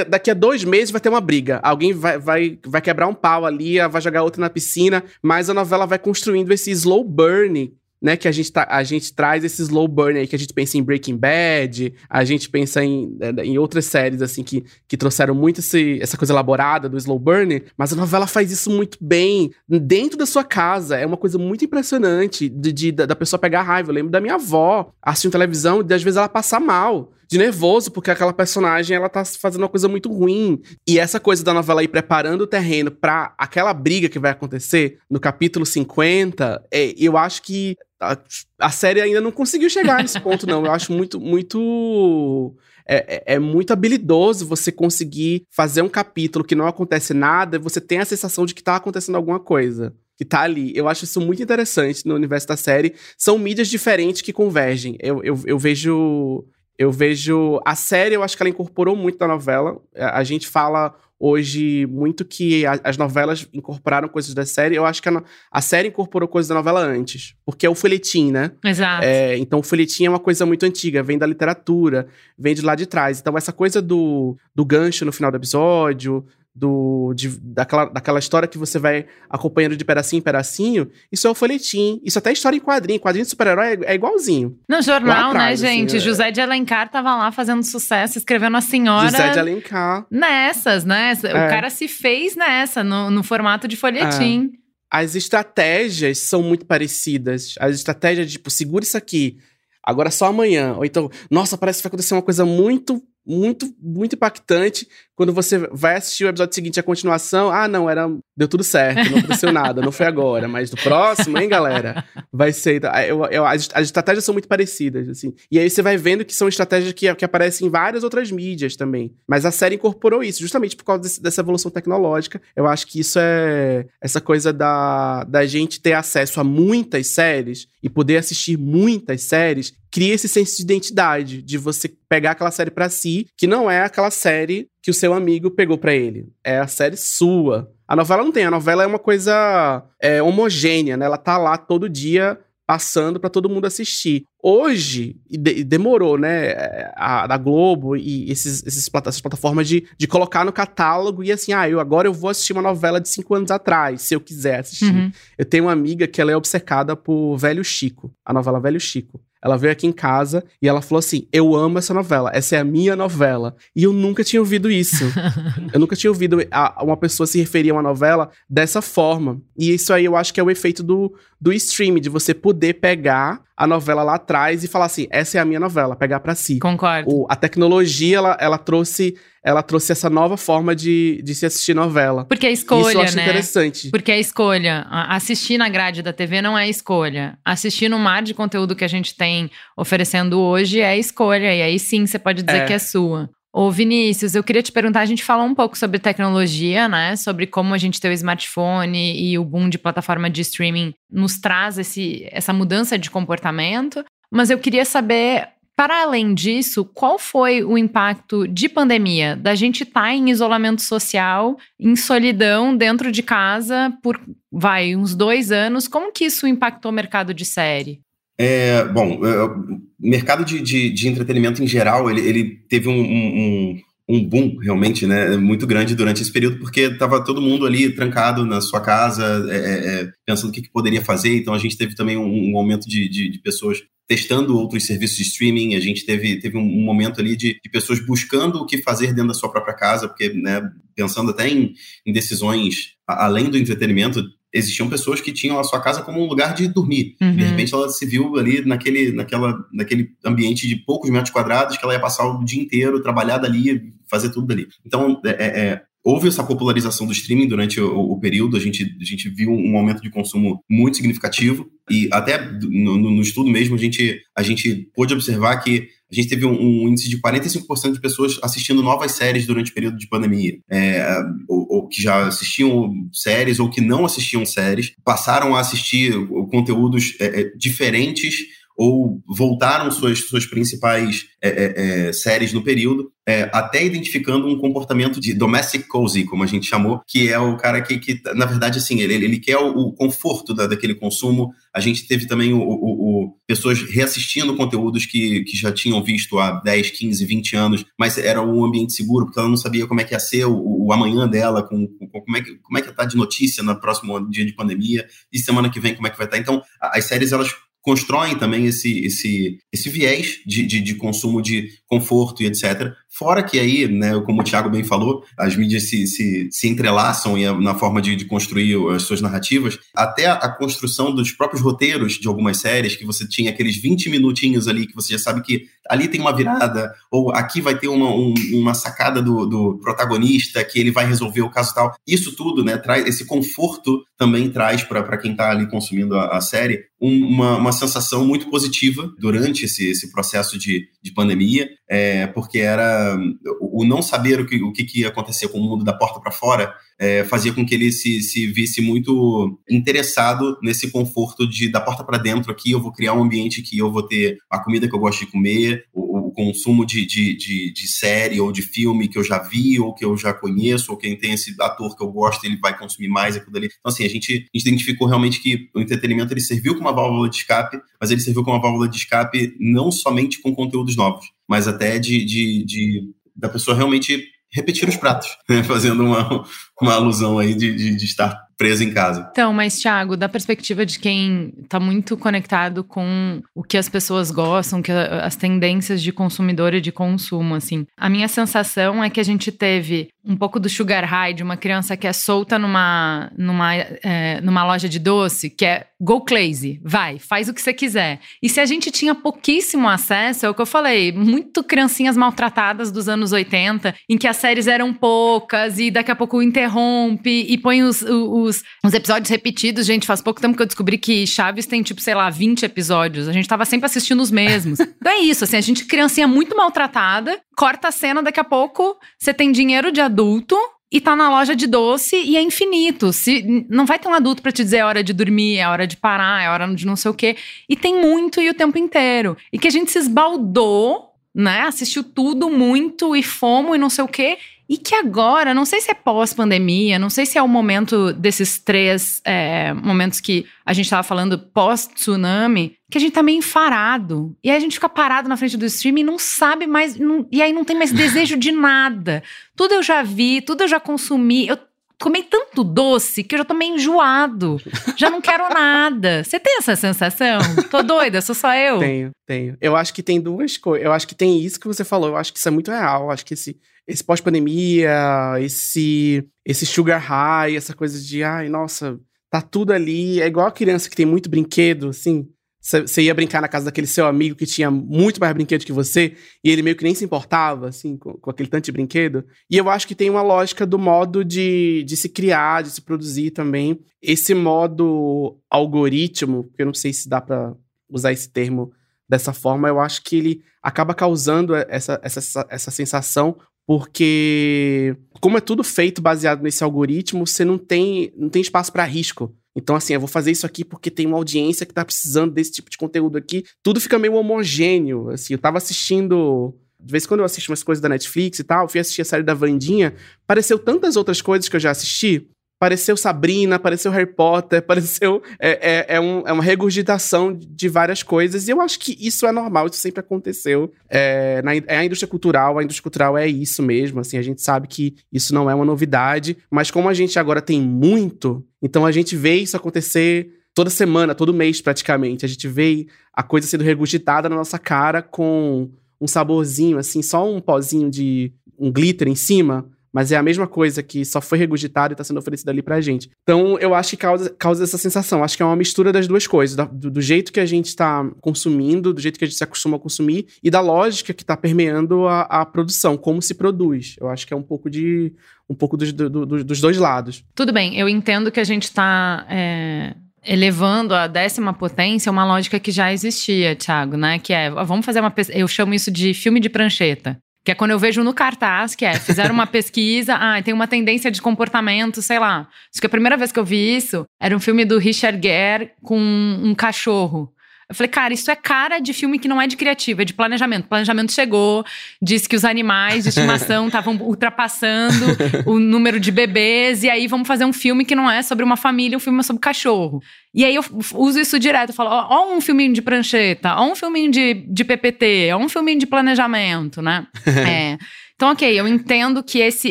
Daqui 0.09 0.31
a 0.31 0.35
dois 0.35 0.63
meses 0.63 0.91
vai 0.91 1.01
ter 1.01 1.09
uma 1.09 1.21
briga. 1.21 1.59
Alguém 1.63 1.93
vai, 1.93 2.19
vai, 2.19 2.59
vai 2.67 2.81
quebrar 2.81 3.07
um 3.07 3.15
pau 3.15 3.47
ali, 3.47 3.79
vai 3.89 4.03
jogar 4.03 4.23
outro 4.23 4.41
na 4.41 4.51
piscina, 4.51 5.03
mas 5.23 5.49
a 5.49 5.55
novela 5.55 5.87
vai 5.87 5.99
construindo 5.99 6.53
esse 6.53 6.71
slow 6.71 7.03
burn 7.03 7.73
né, 8.05 8.19
que 8.19 8.29
a 8.29 8.33
gente, 8.33 8.53
tá, 8.53 8.67
a 8.69 8.83
gente 8.83 9.15
traz 9.15 9.43
esse 9.45 9.63
slow 9.63 9.89
burn 9.89 10.19
aí, 10.19 10.27
que 10.27 10.37
a 10.37 10.39
gente 10.39 10.53
pensa 10.53 10.77
em 10.77 10.83
Breaking 10.83 11.17
Bad, 11.17 11.95
a 12.07 12.23
gente 12.23 12.51
pensa 12.51 12.85
em, 12.85 13.17
é, 13.19 13.31
em 13.43 13.57
outras 13.57 13.87
séries, 13.87 14.21
assim, 14.21 14.43
que, 14.43 14.63
que 14.87 14.95
trouxeram 14.95 15.35
muito 15.35 15.61
esse, 15.61 15.99
essa 16.03 16.19
coisa 16.19 16.35
elaborada 16.35 16.87
do 16.87 16.99
slow 16.99 17.19
burn, 17.19 17.63
mas 17.79 17.95
a 17.95 17.97
novela 17.97 18.27
faz 18.27 18.53
isso 18.53 18.71
muito 18.71 18.99
bem, 19.01 19.53
dentro 19.67 20.19
da 20.19 20.27
sua 20.27 20.45
casa, 20.45 20.99
é 20.99 21.07
uma 21.07 21.17
coisa 21.17 21.39
muito 21.39 21.65
impressionante 21.65 22.47
de, 22.47 22.73
de 22.75 22.93
da 22.93 23.17
pessoa 23.17 23.41
pegar 23.41 23.63
raiva, 23.63 23.91
eu 23.91 23.95
lembro 23.95 24.13
da 24.13 24.21
minha 24.21 24.35
avó 24.35 24.93
assistindo 25.01 25.33
televisão 25.33 25.83
e 25.89 25.95
às 25.95 26.03
vezes 26.03 26.19
ela 26.19 26.29
passar 26.29 26.61
mal, 26.61 27.11
de 27.35 27.39
nervoso, 27.39 27.91
porque 27.91 28.13
aquela 28.13 28.33
personagem 28.33 28.97
ela 28.97 29.09
tá 29.09 29.25
fazendo 29.25 29.63
uma 29.63 29.69
coisa 29.69 29.89
muito 29.89 30.09
ruim. 30.13 30.63
E 30.87 31.01
essa 31.01 31.19
coisa 31.19 31.43
da 31.43 31.53
novela 31.53 31.81
aí 31.81 31.89
preparando 31.89 32.43
o 32.43 32.47
terreno 32.47 32.93
para 32.93 33.35
aquela 33.37 33.75
briga 33.75 34.09
que 34.09 34.21
vai 34.21 34.31
acontecer 34.31 34.99
no 35.11 35.19
capítulo 35.19 35.67
50, 35.67 36.65
é, 36.73 36.95
eu 36.97 37.17
acho 37.17 37.43
que 37.43 37.77
a, 38.01 38.17
a 38.61 38.71
série 38.71 39.01
ainda 39.01 39.21
não 39.21 39.33
conseguiu 39.33 39.69
chegar 39.69 40.01
nesse 40.01 40.19
ponto, 40.23 40.47
não. 40.47 40.65
Eu 40.65 40.71
acho 40.71 40.93
muito, 40.93 41.19
muito. 41.19 42.55
É, 42.87 43.17
é, 43.17 43.35
é, 43.35 43.39
muito 43.41 43.73
habilidoso 43.73 44.47
você 44.47 44.71
conseguir 44.71 45.45
fazer 45.51 45.83
um 45.83 45.89
capítulo 45.89 46.45
que 46.45 46.55
não 46.55 46.67
acontece 46.69 47.15
nada 47.15 47.57
e 47.57 47.61
você 47.61 47.81
tem 47.81 47.99
a 47.99 48.05
sensação 48.05 48.45
de 48.47 48.55
que 48.55 48.63
tá 48.63 48.77
acontecendo 48.77 49.17
alguma 49.17 49.41
coisa. 49.41 49.93
Que 50.17 50.25
tá 50.25 50.43
ali. 50.43 50.73
Eu 50.77 50.87
acho 50.87 51.05
isso 51.05 51.21
muito 51.21 51.43
interessante 51.43 52.07
no 52.07 52.15
universo 52.15 52.47
da 52.47 52.57
série. 52.57 52.95
São 53.19 53.37
mídias 53.37 53.67
diferentes 53.67 54.23
que 54.23 54.33
convergem. 54.33 54.97
Eu, 55.01 55.21
eu, 55.25 55.41
eu 55.45 55.59
vejo. 55.59 56.45
Eu 56.79 56.91
vejo. 56.91 57.61
A 57.65 57.75
série, 57.75 58.15
eu 58.15 58.23
acho 58.23 58.37
que 58.37 58.43
ela 58.43 58.51
incorporou 58.51 58.97
muito 58.97 59.19
da 59.19 59.29
novela. 59.29 59.81
A, 59.97 60.25
gente 60.25 60.49
fala 60.49 60.95
hoje 61.19 61.87
muito 61.87 62.25
que 62.25 62.67
a, 62.67 62.81
as 62.83 62.97
novelas 62.97 63.49
incorporaram 63.53 64.09
coisas 64.09 64.35
da 64.35 64.45
série. 64.45 64.75
Eu 64.75 64.85
acho 64.85 65.03
que 65.03 65.09
a, 65.09 65.23
a, 65.51 65.61
série 65.61 65.89
incorporou 65.89 66.29
coisas 66.29 66.49
da 66.49 66.55
novela 66.55 66.81
antes, 66.81 67.35
porque 67.47 67.65
é 67.65 67.71
o 67.71 67.75
folhetim, 67.75 68.33
né? 68.33 68.51
Exato. 68.65 69.05
É, 69.05 69.37
então 69.39 69.61
o 69.61 69.63
folhetim 69.63 70.07
é 70.07 70.11
uma 70.11 70.19
coisa 70.19 70.45
muito 70.45 70.67
antiga, 70.67 71.03
vem 71.03 71.17
da 71.17 71.27
literatura, 71.27 72.09
vem 72.37 72.55
de 72.55 72.63
lá 72.63 72.75
de 72.75 72.87
trás. 72.87 73.21
Então 73.21 73.39
essa 73.39 73.53
coisa 73.53 73.81
do, 73.81 74.37
do 74.55 74.65
gancho 74.65 75.05
no 75.05 75.13
final 75.13 75.31
do 75.31 75.37
episódio, 75.37 76.27
do, 76.55 77.13
de, 77.15 77.29
daquela, 77.41 77.87
daquela 77.87 78.19
história 78.19 78.47
que 78.47 78.57
você 78.57 78.79
vai 78.79 79.07
acompanhando 79.29 79.77
de 79.77 79.85
pedacinho 79.85 80.21
em 80.21 80.23
pedacinho, 80.23 80.89
isso 81.11 81.27
é 81.27 81.31
o 81.31 81.35
folhetim. 81.35 82.01
Isso 82.05 82.19
até 82.19 82.31
é 82.31 82.33
história 82.33 82.57
em 82.57 82.61
quadrinho. 82.61 83.01
Quadrinho 83.01 83.25
de 83.25 83.31
super-herói 83.31 83.67
é, 83.67 83.93
é, 83.93 83.95
igualzinho. 83.95 84.57
No 84.69 84.81
jornal, 84.81 85.33
né, 85.33 85.41
atrás, 85.41 85.61
né, 85.61 85.69
gente? 85.69 85.97
Assim, 85.97 86.07
José 86.07 86.31
de 86.31 86.41
Alencar 86.41 86.89
tava 86.91 87.17
lá 87.17 87.33
fazendo 87.33 87.63
sucesso, 87.65 88.19
escrevendo 88.19 88.57
a 88.57 88.61
senhora. 88.61 89.11
José 89.11 89.31
de 89.31 89.39
Alencar. 89.39 90.07
Nessas, 90.11 90.85
né? 90.85 91.13
O 91.23 91.27
é. 91.27 91.49
cara 91.49 91.71
se 91.71 91.89
fez 91.89 92.37
nessa, 92.37 92.85
no, 92.85 93.11
no 93.11 93.25
formato 93.25 93.67
de 93.67 93.77
folhetim. 93.77 94.53
É. 94.55 94.65
As 94.91 95.17
estratégias 95.17 96.19
são 96.19 96.41
muito 96.41 96.65
parecidas. 96.65 97.57
As 97.59 97.75
estratégias, 97.75 98.31
tipo, 98.31 98.49
segura 98.49 98.85
isso 98.85 98.97
aqui. 98.97 99.39
Agora 99.83 100.09
só 100.09 100.27
amanhã. 100.27 100.75
Ou 100.77 100.85
então, 100.85 101.11
nossa, 101.29 101.59
parece 101.59 101.81
que 101.81 101.83
vai 101.83 101.89
acontecer 101.89 102.15
uma 102.15 102.23
coisa 102.23 102.45
muito 102.45 103.03
muito, 103.27 103.73
muito 103.81 104.15
impactante 104.15 104.87
quando 105.15 105.33
você 105.33 105.59
vai 105.71 105.97
assistir 105.97 106.25
o 106.25 106.29
episódio 106.29 106.55
seguinte, 106.55 106.81
a 106.81 106.83
continuação. 106.83 107.51
Ah, 107.51 107.69
não, 107.69 107.89
era. 107.89 108.11
Deu 108.37 108.49
tudo 108.49 108.65
certo, 108.65 109.11
não 109.11 109.19
aconteceu 109.19 109.53
nada, 109.53 109.81
não 109.81 109.93
foi 109.93 110.07
agora. 110.07 110.49
Mas 110.49 110.71
no 110.71 110.77
próximo, 110.77 111.39
hein, 111.39 111.49
galera? 111.49 112.05
Vai 112.33 112.53
ser. 112.53 112.83
Eu, 113.09 113.25
eu, 113.27 113.47
as, 113.47 113.69
as, 113.73 113.87
estratégias 113.87 114.25
são 114.25 114.33
muito 114.33 114.49
parecidas, 114.49 115.09
assim. 115.09 115.33
E 115.51 115.59
aí 115.59 115.71
você 115.71 115.83
vai 115.83 115.97
vendo 115.97 116.25
que 116.25 116.35
são 116.35 116.49
estratégias 116.49 116.93
que, 116.93 117.15
que 117.15 117.25
aparecem 117.25 117.69
em 117.69 117.71
várias 117.71 118.03
outras 118.03 118.31
mídias 118.31 118.75
também. 118.75 119.15
Mas 119.27 119.45
a 119.45 119.53
série 119.53 119.77
incorporou 119.77 120.23
isso, 120.23 120.41
justamente 120.41 120.77
por 120.77 120.85
causa 120.85 121.03
desse, 121.03 121.23
dessa 121.23 121.41
evolução 121.41 121.71
tecnológica. 121.71 122.43
Eu 122.57 122.67
acho 122.67 122.87
que 122.89 122.99
isso 122.99 123.19
é. 123.21 123.87
Essa 124.01 124.21
coisa 124.21 124.53
da, 124.53 125.23
da 125.25 125.47
gente 125.47 125.81
ter 125.81 125.93
acesso 125.93 126.41
a 126.41 126.45
muitas 126.45 127.07
séries 127.07 127.69
e 127.83 127.89
poder 127.89 128.17
assistir 128.17 128.59
muitas 128.59 129.23
séries 129.23 129.75
cria 129.95 130.13
esse 130.13 130.29
senso 130.29 130.57
de 130.57 130.63
identidade, 130.65 131.41
de 131.41 131.57
você 131.57 131.89
pegar 132.09 132.33
aquela 132.33 132.51
série 132.51 132.73
para 132.73 132.89
si, 132.89 133.29
que 133.37 133.47
não 133.47 133.71
é 133.71 133.83
aquela 133.83 134.11
série 134.11 134.67
que 134.83 134.91
o 134.91 134.95
seu 134.95 135.15
amigo 135.15 135.53
pegou 135.53 135.79
para 135.79 135.95
ele. 135.95 136.27
É 136.43 136.59
a 136.59 136.67
série 136.67 136.97
sua. 136.97 137.71
A 137.87 137.95
novela 137.95 138.25
não 138.25 138.33
tem, 138.33 138.45
a 138.45 138.51
novela 138.51 138.83
é 138.83 138.87
uma 138.89 138.99
coisa 138.99 139.85
é, 140.03 140.21
homogênea, 140.21 140.97
né? 140.97 141.07
Ela 141.07 141.17
tá 141.17 141.39
lá 141.39 141.57
todo 141.57 141.89
dia 141.89 142.37
passando 142.67 143.21
para 143.21 143.31
todo 143.31 143.49
mundo 143.49 143.67
assistir. 143.67 144.25
Hoje, 144.43 145.17
e 145.31 145.37
de, 145.37 145.63
demorou, 145.63 146.19
né, 146.19 146.55
a, 146.97 147.33
a 147.33 147.37
Globo 147.37 147.95
e 147.95 148.29
esses, 148.31 148.67
esses, 148.67 148.91
essas 148.93 149.21
plataformas 149.21 149.69
de, 149.69 149.87
de 149.97 150.07
colocar 150.09 150.45
no 150.45 150.53
catálogo 150.53 151.23
e 151.23 151.31
assim, 151.31 151.53
ah, 151.53 151.69
eu 151.69 151.79
agora 151.79 152.09
eu 152.09 152.13
vou 152.13 152.31
assistir 152.31 152.53
uma 152.53 152.63
novela 152.63 153.01
de 153.01 153.09
cinco 153.09 153.35
anos 153.35 153.51
atrás, 153.51 154.03
se 154.03 154.15
eu 154.15 154.21
quiser 154.21 154.61
assistir. 154.61 154.93
Uhum. 154.93 155.13
Eu 155.39 155.45
tenho 155.45 155.65
uma 155.65 155.73
amiga 155.73 156.09
que 156.09 156.21
ela 156.21 156.33
é 156.33 156.37
obcecada 156.37 156.97
por 156.97 157.37
Velho 157.37 157.63
Chico, 157.63 158.13
a 158.25 158.33
novela 158.33 158.59
Velho 158.59 158.81
Chico. 158.81 159.21
Ela 159.45 159.59
veio 159.59 159.73
aqui 159.73 159.87
em 159.87 159.93
casa 159.93 160.43
e 160.63 160.67
ela 160.67 160.81
falou 160.81 161.01
assim: 161.01 161.29
Eu 161.31 161.55
amo 161.55 161.79
essa 161.79 161.93
novela, 161.93 162.31
essa 162.33 162.57
é 162.57 162.59
a 162.59 162.65
minha 162.65 162.97
novela. 162.97 163.55
E 163.77 163.83
eu 163.83 163.93
nunca 163.93 164.25
tinha 164.25 164.41
ouvido 164.41 164.71
isso. 164.71 165.05
eu 165.71 165.79
nunca 165.79 165.95
tinha 165.95 166.11
ouvido 166.11 166.39
a, 166.51 166.83
uma 166.83 166.97
pessoa 166.97 167.27
se 167.27 167.39
referir 167.39 167.71
a 167.71 167.75
uma 167.75 167.83
novela 167.83 168.31
dessa 168.49 168.81
forma. 168.81 169.43
E 169.57 169.75
isso 169.75 169.93
aí 169.93 170.07
eu 170.07 170.17
acho 170.17 170.33
que 170.33 170.41
é 170.41 170.43
o 170.43 170.51
efeito 170.51 170.83
do, 170.83 171.15
do 171.39 171.53
stream, 171.53 171.97
de 171.97 172.09
você 172.09 172.33
poder 172.33 172.75
pegar 172.75 173.43
a 173.57 173.67
novela 173.67 174.03
lá 174.03 174.15
atrás 174.17 174.65
e 174.65 174.69
falar 174.69 174.87
assim: 174.87 175.07
essa 175.11 175.39
é 175.39 175.41
a 175.41 175.45
minha 175.45 175.61
novela, 175.61 175.97
pegar 175.97 176.21
para 176.21 176.35
si. 176.35 176.59
Concordo. 176.59 177.09
O, 177.11 177.27
a 177.29 177.37
tecnologia, 177.37 178.17
ela, 178.19 178.37
ela 178.41 178.59
trouxe 178.59 179.17
ela 179.45 179.63
trouxe 179.63 179.93
essa 179.93 180.09
nova 180.09 180.39
forma 180.39 180.75
de, 180.75 181.21
de 181.23 181.35
se 181.35 181.45
assistir 181.45 181.75
novela. 181.75 182.25
Porque 182.25 182.47
é 182.47 182.51
escolha, 182.51 182.89
Isso 182.89 182.97
eu 182.97 183.03
acho 183.03 183.17
né? 183.17 183.25
interessante. 183.25 183.91
Porque 183.91 184.11
é 184.11 184.19
escolha. 184.19 184.87
Assistir 184.89 185.59
na 185.59 185.69
grade 185.69 186.01
da 186.01 186.15
TV 186.15 186.41
não 186.41 186.57
é 186.57 186.67
escolha. 186.67 187.37
Assistir 187.45 187.91
no 187.91 187.99
mar 187.99 188.23
de 188.23 188.33
conteúdo 188.33 188.75
que 188.75 188.85
a 188.85 188.89
gente 188.89 189.15
tem 189.15 189.51
oferecendo 189.77 190.41
hoje 190.41 190.81
é 190.81 190.99
escolha. 190.99 191.55
E 191.55 191.61
aí 191.61 191.79
sim 191.79 192.07
você 192.07 192.19
pode 192.19 192.43
dizer 192.43 192.63
é. 192.63 192.65
que 192.65 192.73
é 192.73 192.79
sua. 192.79 193.29
Ô 193.57 193.71
Vinícius, 193.71 194.35
eu 194.35 194.43
queria 194.43 194.65
te 194.65 194.73
perguntar, 194.73 195.03
a 195.03 195.07
gente 195.07 195.23
falou 195.23 195.47
um 195.47 195.55
pouco 195.55 195.79
sobre 195.79 196.01
tecnologia, 196.01 196.89
né? 196.89 197.15
Sobre 197.15 197.47
como 197.47 197.73
a 197.73 197.79
gente 197.79 198.01
tem 198.01 198.11
o 198.11 198.15
smartphone 198.15 199.17
e 199.17 199.39
o 199.39 199.45
boom 199.45 199.69
de 199.69 199.79
plataforma 199.79 200.29
de 200.29 200.41
streaming 200.41 200.93
nos 201.09 201.39
traz 201.39 201.79
esse, 201.79 202.27
essa 202.33 202.53
mudança 202.53 202.99
de 202.99 203.09
comportamento. 203.09 204.05
Mas 204.29 204.51
eu 204.51 204.59
queria 204.59 204.85
saber 204.85 205.51
para 205.77 206.03
além 206.03 206.35
disso, 206.35 206.85
qual 206.85 207.17
foi 207.17 207.63
o 207.63 207.79
impacto 207.79 208.49
de 208.49 208.69
pandemia? 208.69 209.37
Da 209.37 209.55
gente 209.55 209.85
estar 209.85 210.03
tá 210.03 210.13
em 210.13 210.31
isolamento 210.31 210.83
social, 210.83 211.57
em 211.79 211.95
solidão 211.95 212.77
dentro 212.77 213.13
de 213.13 213.23
casa 213.23 213.97
por, 214.03 214.21
vai, 214.51 214.97
uns 214.97 215.15
dois 215.15 215.53
anos. 215.53 215.87
Como 215.87 216.13
que 216.13 216.25
isso 216.25 216.49
impactou 216.49 216.91
o 216.91 216.95
mercado 216.95 217.33
de 217.33 217.45
série? 217.45 218.01
É, 218.37 218.85
bom, 218.87 219.25
é, 219.25 219.45
o 219.45 219.81
mercado 220.01 220.45
de, 220.45 220.61
de, 220.61 220.91
de, 220.91 221.09
entretenimento 221.09 221.63
em 221.63 221.69
geral, 221.69 222.11
ele, 222.11 222.21
ele 222.21 222.45
teve 222.69 222.89
um, 222.89 223.01
um, 223.01 223.81
um, 224.09 224.25
boom 224.25 224.57
realmente, 224.59 225.07
né, 225.07 225.37
muito 225.37 225.67
grande 225.67 225.95
durante 225.95 226.21
esse 226.21 226.33
período, 226.33 226.59
porque 226.59 226.81
estava 226.81 227.25
todo 227.25 227.41
mundo 227.41 227.65
ali 227.65 227.95
trancado 227.95 228.45
na 228.45 228.61
sua 228.61 228.81
casa, 228.81 229.47
é, 229.49 229.57
é, 229.57 230.01
é 230.03 230.13
pensando 230.27 230.51
o 230.51 230.53
que, 230.53 230.63
que, 230.63 230.71
poderia 230.71 231.01
fazer, 231.01 231.37
então 231.37 231.55
a 231.55 231.59
gente 231.59 231.77
teve 231.77 231.95
também 231.95 232.17
um, 232.17 232.53
um 232.53 232.59
aumento 232.59 232.89
de, 232.89 233.09
de, 233.09 233.31
de 233.31 233.39
pessoas 233.39 233.83
testando 234.07 234.59
outros 234.59 234.85
serviços 234.85 235.17
de 235.17 235.23
streaming, 235.23 235.77
a 235.77 235.81
gente 235.81 236.05
teve, 236.05 236.39
teve 236.39 236.59
um 236.59 236.83
momento 236.83 237.21
ali 237.21 237.37
de, 237.37 237.59
de, 237.63 237.71
pessoas 237.71 238.05
buscando 238.05 238.57
o 238.57 238.67
que 238.67 238.83
fazer 238.83 239.09
dentro 239.09 239.29
da 239.29 239.35
sua 239.35 239.51
própria 239.51 239.75
casa, 239.75 240.09
porque, 240.09 240.29
né, 240.31 240.61
pensando 240.95 241.31
até 241.31 241.49
em, 241.49 241.73
em 242.05 242.13
decisões 242.13 242.95
além 243.07 243.49
do 243.49 243.57
entretenimento, 243.57 244.23
existiam 244.55 244.89
pessoas 244.89 245.21
que 245.21 245.33
tinham 245.33 245.59
a 245.59 245.65
sua 245.65 245.81
casa 245.81 246.01
como 246.01 246.23
um 246.23 246.29
lugar 246.29 246.55
de 246.55 246.69
dormir. 246.69 247.17
Uhum. 247.21 247.35
De 247.35 247.43
repente 247.43 247.75
ela 247.75 247.89
se 247.89 248.07
viu 248.07 248.37
ali 248.39 248.65
naquele, 248.65 249.11
naquela, 249.11 249.67
naquele 249.73 250.13
ambiente 250.25 250.69
de 250.69 250.77
poucos 250.77 251.11
metros 251.11 251.31
quadrados 251.31 251.77
que 251.77 251.85
ela 251.85 251.93
ia 251.93 252.01
passar 252.01 252.25
o 252.25 252.45
dia 252.45 252.63
inteiro, 252.63 253.03
trabalhar 253.03 253.39
dali, 253.39 253.93
fazer 254.09 254.31
tudo 254.31 254.47
dali. 254.47 254.69
Então, 254.87 255.21
é, 255.25 255.31
é, 255.31 255.61
é 255.61 255.83
houve 256.05 256.29
essa 256.29 256.45
popularização 256.45 257.07
do 257.07 257.13
streaming 257.13 257.49
durante 257.49 257.81
o, 257.81 258.13
o, 258.13 258.21
período, 258.21 258.57
a 258.57 258.61
gente, 258.61 258.97
a 259.01 259.05
gente 259.05 259.29
viu 259.31 259.51
um 259.51 259.77
aumento 259.79 260.03
de 260.03 260.11
consumo 260.11 260.63
muito 260.71 260.99
significativo, 260.99 261.67
e 261.91 262.09
até 262.13 262.39
no, 262.61 262.99
no 262.99 263.23
estudo 263.23 263.51
mesmo 263.51 263.75
a 263.75 263.79
gente, 263.79 264.21
a 264.37 264.43
gente 264.43 264.89
pôde 264.95 265.15
observar 265.15 265.57
que 265.59 265.89
a 266.11 266.15
gente 266.15 266.29
teve 266.29 266.45
um, 266.45 266.53
um 266.53 266.89
índice 266.89 267.09
de 267.09 267.21
45% 267.21 267.95
de 267.95 268.01
pessoas 268.01 268.39
assistindo 268.43 268.83
novas 268.83 269.13
séries 269.13 269.47
durante 269.47 269.71
o 269.71 269.75
período 269.75 269.97
de 269.97 270.07
pandemia, 270.07 270.59
é, 270.71 271.19
ou, 271.49 271.67
ou, 271.71 271.89
que 271.89 272.01
já 272.01 272.27
assistiam 272.27 272.93
séries 273.13 273.59
ou 273.59 273.71
que 273.71 273.81
não 273.81 274.05
assistiam 274.05 274.45
séries, 274.45 274.93
passaram 275.03 275.57
a 275.57 275.61
assistir 275.61 276.15
conteúdos 276.51 277.17
é, 277.19 277.41
é 277.41 277.53
diferentes 277.57 278.37
ou 278.77 279.23
voltaram 279.27 279.91
suas, 279.91 280.21
suas 280.21 280.47
principais 280.47 281.27
é, 281.43 281.49
é, 281.49 282.09
é, 282.09 282.13
séries 282.13 282.53
no 282.53 282.63
período, 282.63 283.13
é, 283.27 283.49
até 283.53 283.85
identificando 283.85 284.49
um 284.49 284.59
comportamento 284.59 285.21
de 285.21 285.33
domestic 285.33 285.87
cozy, 285.87 286.25
como 286.25 286.43
a 286.43 286.47
gente 286.47 286.67
chamou, 286.67 287.01
que 287.07 287.31
é 287.31 287.39
o 287.39 287.57
cara 287.57 287.81
que, 287.81 287.99
que 287.99 288.21
na 288.35 288.45
verdade, 288.45 288.79
assim, 288.79 289.01
ele, 289.01 289.15
ele 289.15 289.39
quer 289.39 289.57
o, 289.57 289.71
o 289.71 289.93
conforto 289.93 290.53
da, 290.53 290.67
daquele 290.67 290.95
consumo. 290.95 291.53
A 291.75 291.81
gente 291.81 292.07
teve 292.07 292.27
também 292.27 292.53
o, 292.53 292.61
o, 292.61 292.65
o, 292.65 293.37
pessoas 293.47 293.81
reassistindo 293.83 294.57
conteúdos 294.57 295.07
que, 295.07 295.45
que 295.45 295.57
já 295.57 295.73
tinham 295.73 296.03
visto 296.03 296.39
há 296.39 296.61
10, 296.61 296.91
15, 296.91 297.25
20 297.25 297.57
anos, 297.57 297.85
mas 297.99 298.19
era 298.19 298.43
um 298.43 298.65
ambiente 298.65 298.93
seguro, 298.93 299.27
porque 299.27 299.39
ela 299.39 299.49
não 299.49 299.57
sabia 299.57 299.87
como 299.87 300.01
é 300.01 300.05
que 300.05 300.15
ia 300.15 300.21
ser 300.21 300.45
o, 300.45 300.87
o 300.87 300.93
amanhã 300.93 301.29
dela, 301.29 301.63
com, 301.63 301.87
com, 301.87 302.09
como, 302.09 302.37
é 302.37 302.43
que, 302.43 302.57
como 302.57 302.79
é 302.79 302.83
que 302.83 302.93
tá 302.93 303.05
de 303.05 303.17
notícia 303.17 303.63
no 303.63 303.79
próximo 303.81 304.29
dia 304.31 304.45
de 304.45 304.53
pandemia, 304.53 305.07
e 305.33 305.39
semana 305.39 305.71
que 305.71 305.81
vem 305.81 305.95
como 305.95 306.07
é 306.07 306.11
que 306.11 306.19
vai 306.19 306.27
estar. 306.27 306.37
Tá. 306.37 306.43
Então, 306.43 306.63
as 306.81 307.05
séries, 307.05 307.33
elas 307.33 307.55
constroem 307.85 308.37
também 308.37 308.65
esse, 308.65 309.05
esse, 309.05 309.59
esse 309.71 309.91
viés 309.91 310.41
de, 310.47 310.67
de, 310.67 310.81
de, 310.81 310.95
consumo 310.95 311.43
de 311.43 311.69
conforto 311.87 312.43
e 312.43 312.47
etc. 312.47 312.91
Fora 313.17 313.45
que 313.45 313.61
aí, 313.61 313.87
né, 313.87 314.21
como 314.27 314.41
o 314.41 314.45
Thiago 314.45 314.69
bem 314.69 314.83
falou, 314.83 315.25
as 315.39 315.55
mídias 315.55 315.89
se, 315.89 316.05
se, 316.07 316.49
se 316.51 316.69
entrelaçam 316.69 317.39
e 317.39 317.45
na 317.63 317.75
forma 317.75 318.03
de, 318.03 318.17
de, 318.17 318.25
construir 318.25 318.77
as 318.93 319.05
suas 319.05 319.21
narrativas, 319.21 319.79
até 319.95 320.27
a, 320.27 320.49
construção 320.49 321.15
dos 321.15 321.31
próprios 321.31 321.63
roteiros 321.63 322.15
de 322.15 322.27
algumas 322.27 322.57
séries, 322.59 322.97
que 322.97 323.05
você 323.05 323.27
tinha 323.29 323.51
aqueles 323.51 323.77
20 323.77 324.11
minutinhos 324.11 324.67
ali, 324.67 324.87
que 324.87 324.95
você 324.95 325.13
já 325.13 325.19
sabe 325.19 325.43
que 325.43 325.67
ali 325.89 326.09
tem 326.09 326.21
uma 326.21 326.35
virada, 326.35 326.93
ou 327.11 327.31
aqui 327.31 327.61
vai 327.61 327.79
ter 327.79 327.87
uma, 327.87 328.11
um, 328.11 328.35
uma 328.53 328.75
sacada 328.75 329.23
do, 329.23 329.47
do, 329.47 329.79
protagonista, 329.79 330.65
que 330.65 330.81
ele 330.81 330.91
vai 330.91 331.07
resolver 331.07 331.43
o 331.43 331.51
caso 331.51 331.75
tal. 331.75 331.95
Isso 332.07 332.35
tudo, 332.35 332.65
né, 332.65 332.77
traz 332.79 333.07
esse 333.07 333.27
conforto 333.27 334.03
também 334.17 334.51
traz 334.51 334.83
para 334.83 335.19
quem 335.19 335.33
está 335.33 335.51
ali 335.51 335.69
consumindo 335.69 336.17
a, 336.17 336.37
a 336.37 336.41
série 336.41 336.85
uma, 337.01 337.57
uma 337.57 337.73
sensação 337.73 338.25
muito 338.25 338.49
positiva 338.49 339.13
durante 339.19 339.67
esse, 339.67 339.91
esse 339.91 340.11
processo 340.11 340.59
de, 340.59 340.89
de 341.03 341.13
pandemia, 341.13 341.69
é, 341.89 342.27
porque 342.29 342.59
era 342.59 343.17
o 343.61 343.85
não 343.85 344.01
saber 344.01 344.41
o 344.41 344.47
que, 344.47 344.63
o 344.63 344.73
que 344.73 345.01
ia 345.01 345.09
acontecer 345.09 345.49
com 345.49 345.59
o 345.59 345.63
mundo 345.63 345.85
da 345.85 345.93
porta 345.93 346.21
para 346.21 346.33
fora 346.33 346.75
é, 346.99 347.25
fazia 347.25 347.53
com 347.53 347.65
que 347.65 347.75
ele 347.75 347.91
se, 347.93 348.23
se 348.23 348.47
visse 348.47 348.81
muito 348.81 349.59
interessado 349.69 350.59
nesse 350.63 350.91
conforto 350.91 351.49
de 351.49 351.69
da 351.69 351.81
porta 351.81 352.05
para 352.05 352.19
dentro 352.19 352.53
aqui 352.53 352.71
eu 352.71 352.81
vou 352.81 352.93
criar 352.93 353.15
um 353.15 353.23
ambiente 353.23 353.63
que 353.63 353.79
eu 353.79 353.91
vou 353.91 354.03
ter 354.03 354.39
a 354.51 354.59
comida 354.59 354.89
que 354.89 354.95
eu 354.95 354.99
gosto 354.99 355.21
de 355.21 355.31
comer, 355.31 355.85
o, 355.93 356.29
o 356.29 356.31
consumo 356.31 356.85
de, 356.85 357.07
de, 357.07 357.37
de, 357.37 357.73
de, 357.73 357.89
série 357.89 358.41
ou 358.41 358.53
de 358.53 358.63
filme 358.63 359.09
que 359.09 359.19
eu 359.19 359.25
já 359.25 359.39
vi 359.39 359.79
ou 359.81 359.95
que 359.95 360.05
eu 360.05 360.17
já 360.17 360.33
conheço, 360.33 360.91
ou 360.91 360.99
quem 360.99 361.17
tem 361.17 361.33
esse 361.33 361.55
ator 361.61 361.97
que 361.97 362.03
eu 362.03 362.09
gosto, 362.09 362.45
ele 362.45 362.59
vai 362.59 362.77
consumir 362.77 363.09
mais 363.09 363.37
aquilo 363.37 363.57
ali. 363.57 363.67
Então, 363.67 363.91
assim, 363.91 364.05
a 364.05 364.09
gente, 364.09 364.33
a 364.33 364.59
gente 364.59 364.69
identificou 364.69 365.07
realmente 365.07 365.41
que 365.41 365.69
o 365.75 365.81
entretenimento 365.81 366.33
ele 366.33 366.41
serviu 366.41 366.75
como 366.75 366.89
uma 366.89 366.95
válvula 366.95 367.29
de 367.29 367.37
escape, 367.37 367.79
mas 368.01 368.11
ele 368.11 368.21
serviu 368.21 368.43
como 368.43 368.57
uma 368.57 368.63
válvula 368.63 368.89
de 368.89 368.97
escape 368.97 369.57
não 369.59 369.91
somente 369.91 370.41
com 370.41 370.55
conteúdos 370.55 370.97
novos, 370.97 371.27
mas 371.49 371.69
até 371.69 371.99
de, 371.99 372.25
de, 372.25 372.65
de 372.65 373.11
da 373.35 373.49
pessoa 373.49 373.77
realmente 373.77 374.34
repetir 374.55 374.89
os 374.89 374.97
pratos, 374.97 375.37
né? 375.49 375.65
fazendo 375.65 376.05
uma, 376.05 376.45
uma 376.81 376.95
alusão 376.95 377.39
aí 377.39 377.55
de, 377.55 377.75
de, 377.75 377.97
de 377.97 378.05
estar 378.05 378.47
em 378.81 378.93
casa. 378.93 379.29
Então, 379.31 379.53
mas 379.53 379.79
Thiago, 379.79 380.17
da 380.17 380.29
perspectiva 380.29 380.85
de 380.85 380.99
quem 380.99 381.53
está 381.63 381.79
muito 381.79 382.17
conectado 382.17 382.85
com 382.85 383.43
o 383.55 383.63
que 383.63 383.77
as 383.77 383.89
pessoas 383.89 384.31
gostam, 384.31 384.83
que 384.83 384.93
as 384.93 385.37
tendências 385.37 386.03
de 386.03 386.13
consumidor 386.13 386.75
e 386.75 386.81
de 386.81 386.93
consumo, 386.93 387.55
assim, 387.55 387.87
a 387.97 388.09
minha 388.09 388.29
sensação 388.29 389.03
é 389.03 389.11
que 389.11 389.21
a 389.21 389.25
gente 389.25 389.51
teve 389.51 390.09
um 390.25 390.37
pouco 390.37 390.59
do 390.59 390.69
sugar 390.69 391.05
high 391.05 391.35
de 391.35 391.43
uma 391.43 391.57
criança 391.57 391.97
que 391.97 392.07
é 392.07 392.13
solta 392.13 392.59
numa 392.59 393.31
numa, 393.37 393.75
é, 393.75 394.41
numa 394.43 394.65
loja 394.65 394.89
de 394.89 394.99
doce, 394.99 395.51
que 395.51 395.65
é 395.65 395.87
go 396.01 396.21
crazy, 396.21 396.81
vai, 396.83 397.19
faz 397.19 397.49
o 397.49 397.55
que 397.55 397.61
você 397.61 397.73
quiser. 397.73 398.21
E 398.43 398.49
se 398.49 398.61
a 398.61 398.67
gente 398.67 398.91
tinha 398.91 399.15
pouquíssimo 399.15 399.89
acesso, 399.89 400.45
é 400.45 400.51
o 400.51 400.55
que 400.55 400.61
eu 400.61 400.67
falei, 400.67 401.13
muito 401.13 401.63
criancinhas 401.65 402.17
maltratadas 402.17 402.91
dos 402.91 403.09
anos 403.09 403.33
80, 403.33 403.95
em 404.09 404.19
que 404.19 404.27
as 404.27 404.37
séries 404.37 404.67
eram 404.67 404.93
poucas 404.93 405.79
e 405.79 405.91
daqui 405.91 406.11
a 406.11 406.17
pouco 406.17 406.43
interrompe 406.43 407.47
e 407.49 407.57
põe 407.57 407.83
os, 407.83 408.03
os, 408.03 408.54
os, 408.85 408.95
episódios 408.95 409.31
repetidos. 409.31 409.87
Gente, 409.87 410.07
faz 410.07 410.21
pouco 410.21 410.41
tempo 410.41 410.57
que 410.57 410.63
eu 410.63 410.67
descobri 410.67 410.99
que 410.99 411.27
Chaves 411.27 411.67
tem, 411.67 411.83
tipo, 411.83 412.01
sei 412.01 412.15
lá, 412.15 412.31
20 412.31 412.65
episódios. 412.65 413.29
A 413.29 413.33
gente 413.33 413.49
tava 413.49 413.65
sempre 413.65 413.87
assistindo 413.87 414.21
os 414.21 414.31
mesmos. 414.31 414.79
então 415.01 415.13
é 415.13 415.19
isso, 415.19 415.45
assim, 415.45 415.57
a 415.57 415.61
gente 415.61 415.85
criancinha 415.87 416.27
muito 416.27 416.57
maltratada, 416.57 417.41
corta 417.57 417.89
a 417.89 417.93
cena, 417.93 418.23
daqui 418.23 418.41
a 418.41 418.45
pouco 418.45 418.97
você 419.19 419.33
tem 419.33 419.51
dinheiro 419.51 419.91
de 419.91 420.01
adulto 420.01 420.57
e 420.95 421.01
tá 421.01 421.17
na 421.17 421.29
loja 421.29 421.57
de 421.57 421.67
doce 421.67 422.15
e 422.15 422.37
é 422.37 422.41
infinito. 422.41 423.13
Se 423.13 423.67
não 423.69 423.85
vai 423.85 423.99
ter 423.99 424.07
um 424.07 424.15
adulto 424.15 424.41
para 424.41 424.53
te 424.53 424.63
dizer 424.63 424.77
é 424.77 424.85
hora 424.85 425.03
de 425.03 425.13
dormir, 425.13 425.59
é 425.59 425.69
hora 425.69 425.89
de 425.89 425.97
parar, 425.97 426.43
é 426.43 426.49
hora 426.49 426.73
de 426.73 426.87
não 426.87 426.95
sei 426.95 427.11
o 427.11 427.15
quê. 427.15 427.37
E 427.69 427.75
tem 427.75 428.01
muito 428.01 428.41
e 428.41 428.49
o 428.49 428.55
tempo 428.55 428.79
inteiro. 428.79 429.37
E 429.53 429.59
que 429.59 429.67
a 429.67 429.71
gente 429.73 429.91
se 429.91 429.99
esbaldou, 429.99 431.11
né? 431.35 431.63
Assistiu 431.63 432.05
tudo 432.05 432.49
muito 432.49 433.17
e 433.17 433.25
fomos 433.25 433.75
e 433.75 433.79
não 433.79 433.91
sei 433.91 434.05
o 434.05 434.09
quê. 434.09 434.39
E 434.75 434.77
que 434.77 434.93
agora, 434.93 435.55
não 435.55 435.65
sei 435.65 435.81
se 435.81 435.89
é 435.89 435.95
pós-pandemia, 435.95 436.99
não 436.99 437.09
sei 437.09 437.25
se 437.25 437.39
é 437.39 437.43
o 437.43 437.47
momento 437.47 438.13
desses 438.13 438.59
três 438.59 439.21
é, 439.25 439.73
momentos 439.73 440.21
que 440.21 440.47
a 440.67 440.73
gente 440.73 440.87
estava 440.87 441.05
falando 441.05 441.39
pós-tsunami, 441.39 442.77
que 442.91 442.99
a 442.99 443.01
gente 443.01 443.13
tá 443.13 443.23
meio 443.23 443.39
enfarado. 443.39 444.37
E 444.43 444.51
aí 444.51 444.57
a 444.57 444.59
gente 444.59 444.73
fica 444.73 444.89
parado 444.89 445.29
na 445.29 445.37
frente 445.37 445.57
do 445.57 445.65
streaming 445.65 446.01
e 446.01 446.05
não 446.05 446.19
sabe 446.19 446.67
mais. 446.67 446.99
Não, 446.99 447.25
e 447.31 447.41
aí 447.41 447.53
não 447.53 447.65
tem 447.65 447.79
mais 447.79 447.93
desejo 447.93 448.37
de 448.37 448.51
nada. 448.51 449.23
Tudo 449.55 449.75
eu 449.75 449.83
já 449.83 450.03
vi, 450.03 450.41
tudo 450.41 450.65
eu 450.65 450.69
já 450.69 450.81
consumi. 450.81 451.47
Eu 451.47 451.57
comi 452.03 452.25
tanto 452.25 452.65
doce 452.65 453.23
que 453.23 453.37
eu 453.37 453.39
já 453.39 453.45
tô 453.45 453.55
meio 453.55 453.77
enjoado. 453.77 454.61
Já 454.97 455.09
não 455.09 455.21
quero 455.21 455.49
nada. 455.55 456.25
Você 456.25 456.41
tem 456.41 456.59
essa 456.59 456.75
sensação? 456.75 457.39
Tô 457.71 457.81
doida, 457.81 458.21
sou 458.21 458.35
só 458.35 458.53
eu? 458.53 458.81
Tenho, 458.81 459.11
tenho. 459.25 459.57
Eu 459.61 459.77
acho 459.77 459.95
que 459.95 460.03
tem 460.03 460.21
duas 460.21 460.57
coisas. 460.57 460.85
Eu 460.85 460.93
acho 460.93 461.07
que 461.07 461.15
tem 461.15 461.41
isso 461.41 461.61
que 461.61 461.69
você 461.69 461.85
falou. 461.85 462.09
Eu 462.09 462.17
acho 462.17 462.33
que 462.33 462.41
isso 462.41 462.49
é 462.49 462.51
muito 462.51 462.73
real. 462.73 463.05
Eu 463.05 463.11
acho 463.13 463.25
que 463.25 463.35
esse 463.35 463.57
esse 463.87 464.03
pós-pandemia, 464.03 464.93
esse, 465.41 466.27
esse 466.45 466.65
sugar 466.65 467.01
high, 467.01 467.57
essa 467.57 467.75
coisa 467.75 468.01
de, 468.01 468.23
ai, 468.23 468.49
nossa, 468.49 468.99
tá 469.31 469.43
tudo 469.43 469.73
ali. 469.73 470.21
É 470.21 470.27
igual 470.27 470.47
a 470.47 470.53
criança 470.53 470.89
que 470.89 470.97
tem 470.97 471.07
muito 471.07 471.29
brinquedo, 471.29 471.89
assim. 471.89 472.29
Você 472.61 473.03
ia 473.03 473.15
brincar 473.15 473.43
na 473.43 473.49
casa 473.49 473.67
daquele 473.67 473.87
seu 473.87 474.07
amigo 474.07 474.37
que 474.37 474.47
tinha 474.47 474.71
muito 474.71 475.21
mais 475.21 475.35
brinquedo 475.35 475.67
que 475.67 475.73
você, 475.73 476.17
e 476.43 476.49
ele 476.51 476.63
meio 476.63 476.75
que 476.75 476.83
nem 476.83 476.95
se 476.95 477.05
importava, 477.05 477.69
assim, 477.69 477.95
com, 477.99 478.15
com 478.15 478.31
aquele 478.31 478.49
tanto 478.49 478.65
de 478.65 478.73
brinquedo. 478.73 479.23
E 479.51 479.59
eu 479.59 479.69
acho 479.69 479.87
que 479.87 479.95
tem 479.95 480.09
uma 480.09 480.23
lógica 480.23 480.65
do 480.65 480.79
modo 480.79 481.23
de, 481.23 481.85
de 481.87 481.95
se 481.95 482.09
criar, 482.09 482.63
de 482.63 482.71
se 482.71 482.81
produzir 482.81 483.33
também. 483.33 483.79
Esse 484.01 484.35
modo 484.35 485.39
algoritmo, 485.51 486.51
eu 486.57 486.65
não 486.65 486.73
sei 486.73 486.95
se 486.95 487.07
dá 487.07 487.21
para 487.21 487.55
usar 487.87 488.13
esse 488.13 488.31
termo 488.31 488.73
dessa 489.07 489.35
forma, 489.35 489.69
eu 489.69 489.79
acho 489.79 490.03
que 490.03 490.17
ele 490.17 490.43
acaba 490.63 490.95
causando 490.95 491.55
essa, 491.55 492.01
essa, 492.03 492.47
essa 492.49 492.71
sensação 492.71 493.37
porque 493.67 494.97
como 495.21 495.39
é 495.39 495.41
tudo 495.41 495.65
feito 495.65 496.03
baseado 496.03 496.43
nesse 496.43 496.63
algoritmo, 496.63 497.27
você 497.27 497.45
não 497.45 497.57
tem, 497.57 498.13
não 498.17 498.29
tem 498.29 498.43
espaço 498.43 498.73
para 498.73 498.85
risco. 498.85 499.35
Então, 499.57 499.77
assim, 499.77 499.95
eu 499.95 500.01
vou 500.01 500.09
fazer 500.09 500.33
isso 500.33 500.45
aqui 500.45 500.65
porque 500.65 500.91
tem 500.91 501.07
uma 501.07 501.17
audiência 501.17 501.65
que 501.65 501.73
tá 501.73 501.85
precisando 501.85 502.33
desse 502.33 502.53
tipo 502.53 502.69
de 502.69 502.77
conteúdo 502.77 503.17
aqui. 503.17 503.45
Tudo 503.63 503.81
fica 503.81 503.99
meio 503.99 504.15
homogêneo. 504.15 505.11
Assim, 505.11 505.35
eu 505.35 505.39
tava 505.39 505.59
assistindo. 505.59 506.55
De 506.79 506.91
vez 506.91 507.05
em 507.05 507.09
quando 507.09 507.21
eu 507.21 507.25
assisto 507.25 507.51
umas 507.51 507.63
coisas 507.63 507.81
da 507.81 507.89
Netflix 507.89 508.41
e 508.41 508.45
tal, 508.45 508.69
fui 508.69 508.81
assistir 508.81 509.01
a 509.01 509.07
série 509.07 509.23
da 509.23 509.33
Vandinha, 509.33 509.95
pareceu 510.27 510.59
tantas 510.59 510.97
outras 510.97 511.23
coisas 511.23 511.49
que 511.49 511.57
eu 511.57 511.61
já 511.61 511.71
assisti 511.71 512.29
Apareceu 512.57 512.97
Sabrina, 512.97 513.57
apareceu 513.57 513.91
Harry 513.91 514.07
Potter, 514.07 514.61
apareceu. 514.65 515.23
É, 515.39 515.51
é, 515.51 515.97
é, 515.97 516.01
um, 516.01 516.23
é, 516.27 516.33
uma 516.33 516.43
regurgitação 516.43 517.37
de 517.37 517.69
várias 517.69 518.03
coisas, 518.03 518.49
e 518.49 518.51
eu 518.51 518.61
acho 518.61 518.79
que 518.79 518.97
isso 518.99 519.27
é 519.27 519.33
normal, 519.33 519.67
isso 519.67 519.77
sempre 519.77 520.01
aconteceu. 520.01 520.73
É, 520.89 521.43
na, 521.43 521.55
é 521.55 521.79
a 521.79 521.85
indústria 521.85 522.09
cultural, 522.09 522.59
a 522.59 522.63
indústria 522.63 522.83
cultural 522.83 523.19
é 523.19 523.27
isso 523.27 523.63
mesmo, 523.63 524.01
assim, 524.01 524.17
a 524.17 524.23
gente 524.23 524.41
sabe 524.41 524.69
que 524.69 524.95
isso 525.13 525.35
não 525.35 525.51
é 525.51 525.55
uma 525.55 525.65
novidade, 525.65 526.37
mas 526.51 526.71
como 526.71 526.89
a 526.89 526.95
gente 526.95 527.19
agora 527.19 527.43
tem 527.43 527.61
muito, 527.61 528.45
então 528.63 528.87
a 528.87 528.93
gente 528.93 529.17
vê 529.17 529.35
isso 529.37 529.57
acontecer 529.57 530.31
toda 530.55 530.71
semana, 530.71 531.15
todo 531.15 531.35
mês 531.35 531.61
praticamente. 531.61 532.25
A 532.25 532.29
gente 532.29 532.47
vê 532.47 532.87
a 533.13 533.23
coisa 533.23 533.47
sendo 533.47 533.65
regurgitada 533.65 534.29
na 534.29 534.37
nossa 534.37 534.59
cara 534.59 535.03
com 535.03 535.69
um 536.01 536.07
saborzinho, 536.07 536.79
assim, 536.79 537.03
só 537.03 537.29
um 537.29 537.41
pozinho 537.41 537.91
de 537.91 538.33
um 538.59 538.71
glitter 538.71 539.09
em 539.09 539.15
cima 539.15 539.69
mas 539.95 540.11
é 540.11 540.17
a 540.17 540.23
mesma 540.23 540.49
coisa 540.49 540.83
que 540.83 541.05
só 541.05 541.21
foi 541.21 541.39
regurgitado 541.39 541.93
e 541.93 541.97
tá 541.97 542.03
sendo 542.03 542.19
oferecido 542.19 542.49
ali 542.49 542.61
pra 542.61 542.81
gente. 542.81 543.09
Então, 543.23 543.57
eu 543.61 543.73
acho 543.73 543.91
que 543.91 543.97
causa, 543.97 544.29
causa 544.31 544.65
essa 544.65 544.77
sensação. 544.77 545.23
Acho 545.23 545.37
que 545.37 545.43
é 545.43 545.47
uma 545.47 545.55
mistura 545.55 545.93
das 545.93 546.09
duas 546.09 546.27
coisas, 546.27 546.57
do, 546.57 546.91
do 546.91 547.01
jeito 547.01 547.33
que 547.33 547.39
a 547.39 547.47
gente 547.47 547.75
tá 547.77 548.05
consumindo, 548.21 548.93
do 548.93 549.01
jeito 549.01 549.17
que 549.17 549.25
a 549.25 549.29
gente 549.29 549.37
se 549.37 549.45
acostuma 549.45 549.77
a 549.77 549.81
consumir 549.81 550.27
e 550.43 550.51
da 550.51 550.61
lógica 550.61 551.15
que 551.15 551.25
tá 551.25 551.37
permeando 551.37 552.09
a, 552.09 552.23
a 552.23 552.45
produção, 552.45 552.97
como 552.97 553.23
se 553.23 553.35
produz. 553.35 553.95
Eu 554.01 554.09
acho 554.09 554.27
que 554.27 554.35
é 554.35 554.37
um 554.37 554.43
pouco 554.43 554.69
de 554.69 555.13
um 555.49 555.55
pouco 555.55 555.77
dos, 555.77 555.93
do, 555.93 556.09
do, 556.09 556.43
dos 556.43 556.61
dois 556.61 556.77
lados. 556.77 557.23
Tudo 557.35 557.53
bem, 557.53 557.79
eu 557.79 557.89
entendo 557.89 558.33
que 558.33 558.41
a 558.41 558.45
gente 558.45 558.65
está 558.65 559.27
é, 559.29 559.95
elevando 560.25 560.95
a 560.95 561.07
décima 561.07 561.53
potência 561.53 562.11
uma 562.11 562.25
lógica 562.25 562.59
que 562.59 562.73
já 562.73 562.93
existia, 562.93 563.55
Thiago, 563.55 563.97
né? 563.97 564.19
Que 564.19 564.33
é, 564.33 564.51
vamos 564.51 564.85
fazer 564.85 565.01
uma 565.01 565.13
eu 565.29 565.47
chamo 565.47 565.75
isso 565.75 565.91
de 565.91 566.15
filme 566.15 566.41
de 566.41 566.49
prancheta. 566.49 567.19
Que 567.45 567.53
é 567.53 567.55
quando 567.55 567.73
eu 567.73 567.79
vejo 567.79 568.03
no 568.03 568.15
cartaz, 568.15 568.75
que 568.75 568.85
é, 568.85 568.95
fizeram 568.95 569.35
uma 569.35 569.47
pesquisa, 569.49 570.15
ah, 570.15 570.43
tem 570.43 570.55
uma 570.55 570.67
tendência 570.67 571.11
de 571.11 571.21
comportamento, 571.21 572.01
sei 572.01 572.19
lá. 572.19 572.49
Acho 572.73 572.81
que 572.81 572.87
a 572.87 572.91
primeira 572.91 573.17
vez 573.17 573.31
que 573.31 573.39
eu 573.39 573.45
vi 573.45 573.77
isso 573.77 574.07
era 574.21 574.35
um 574.35 574.41
filme 574.41 574.65
do 574.65 574.79
Richard 574.79 575.21
Gere 575.23 575.73
com 575.83 575.99
um 575.99 576.55
cachorro. 576.55 577.34
Eu 577.69 577.75
falei, 577.75 577.89
cara, 577.89 578.13
isso 578.13 578.31
é 578.31 578.37
cara 578.37 578.79
de 578.79 578.93
filme 578.93 579.19
que 579.19 579.29
não 579.29 579.41
é 579.41 579.47
de 579.47 579.57
criativo, 579.57 580.03
é 580.03 580.05
de 580.05 580.13
planejamento. 580.13 580.65
O 580.65 580.69
planejamento 580.69 581.13
chegou, 581.13 581.65
disse 582.01 582.29
que 582.29 582.37
os 582.37 582.45
animais 582.45 583.05
de 583.05 583.09
estimação 583.09 583.67
estavam 583.69 583.97
ultrapassando 583.97 585.05
o 585.47 585.59
número 585.59 585.99
de 585.99 586.11
bebês, 586.11 586.83
e 586.83 586.91
aí 586.91 587.07
vamos 587.07 587.27
fazer 587.27 587.45
um 587.45 587.53
filme 587.53 587.85
que 587.85 587.95
não 587.95 588.11
é 588.11 588.23
sobre 588.23 588.45
uma 588.45 588.57
família, 588.57 588.97
um 588.97 589.01
filme 589.01 589.23
sobre 589.23 589.41
cachorro. 589.41 590.03
E 590.35 590.45
aí 590.45 590.55
eu 590.55 590.65
uso 590.95 591.19
isso 591.21 591.39
direto, 591.39 591.71
eu 591.71 591.75
falo, 591.75 591.91
ó, 591.91 592.07
ó 592.11 592.37
um 592.37 592.41
filminho 592.41 592.73
de 592.73 592.83
prancheta, 592.83 593.55
ó 593.55 593.65
um 593.65 593.75
filminho 593.75 594.11
de, 594.11 594.35
de 594.35 594.65
PPT, 594.65 595.31
ó 595.33 595.39
um 595.39 595.49
filminho 595.49 595.79
de 595.79 595.87
planejamento, 595.87 596.83
né? 596.83 597.07
é. 597.27 597.79
Então, 598.17 598.31
ok, 598.31 598.49
eu 598.59 598.69
entendo 598.69 599.25
que 599.25 599.41
esse, 599.41 599.71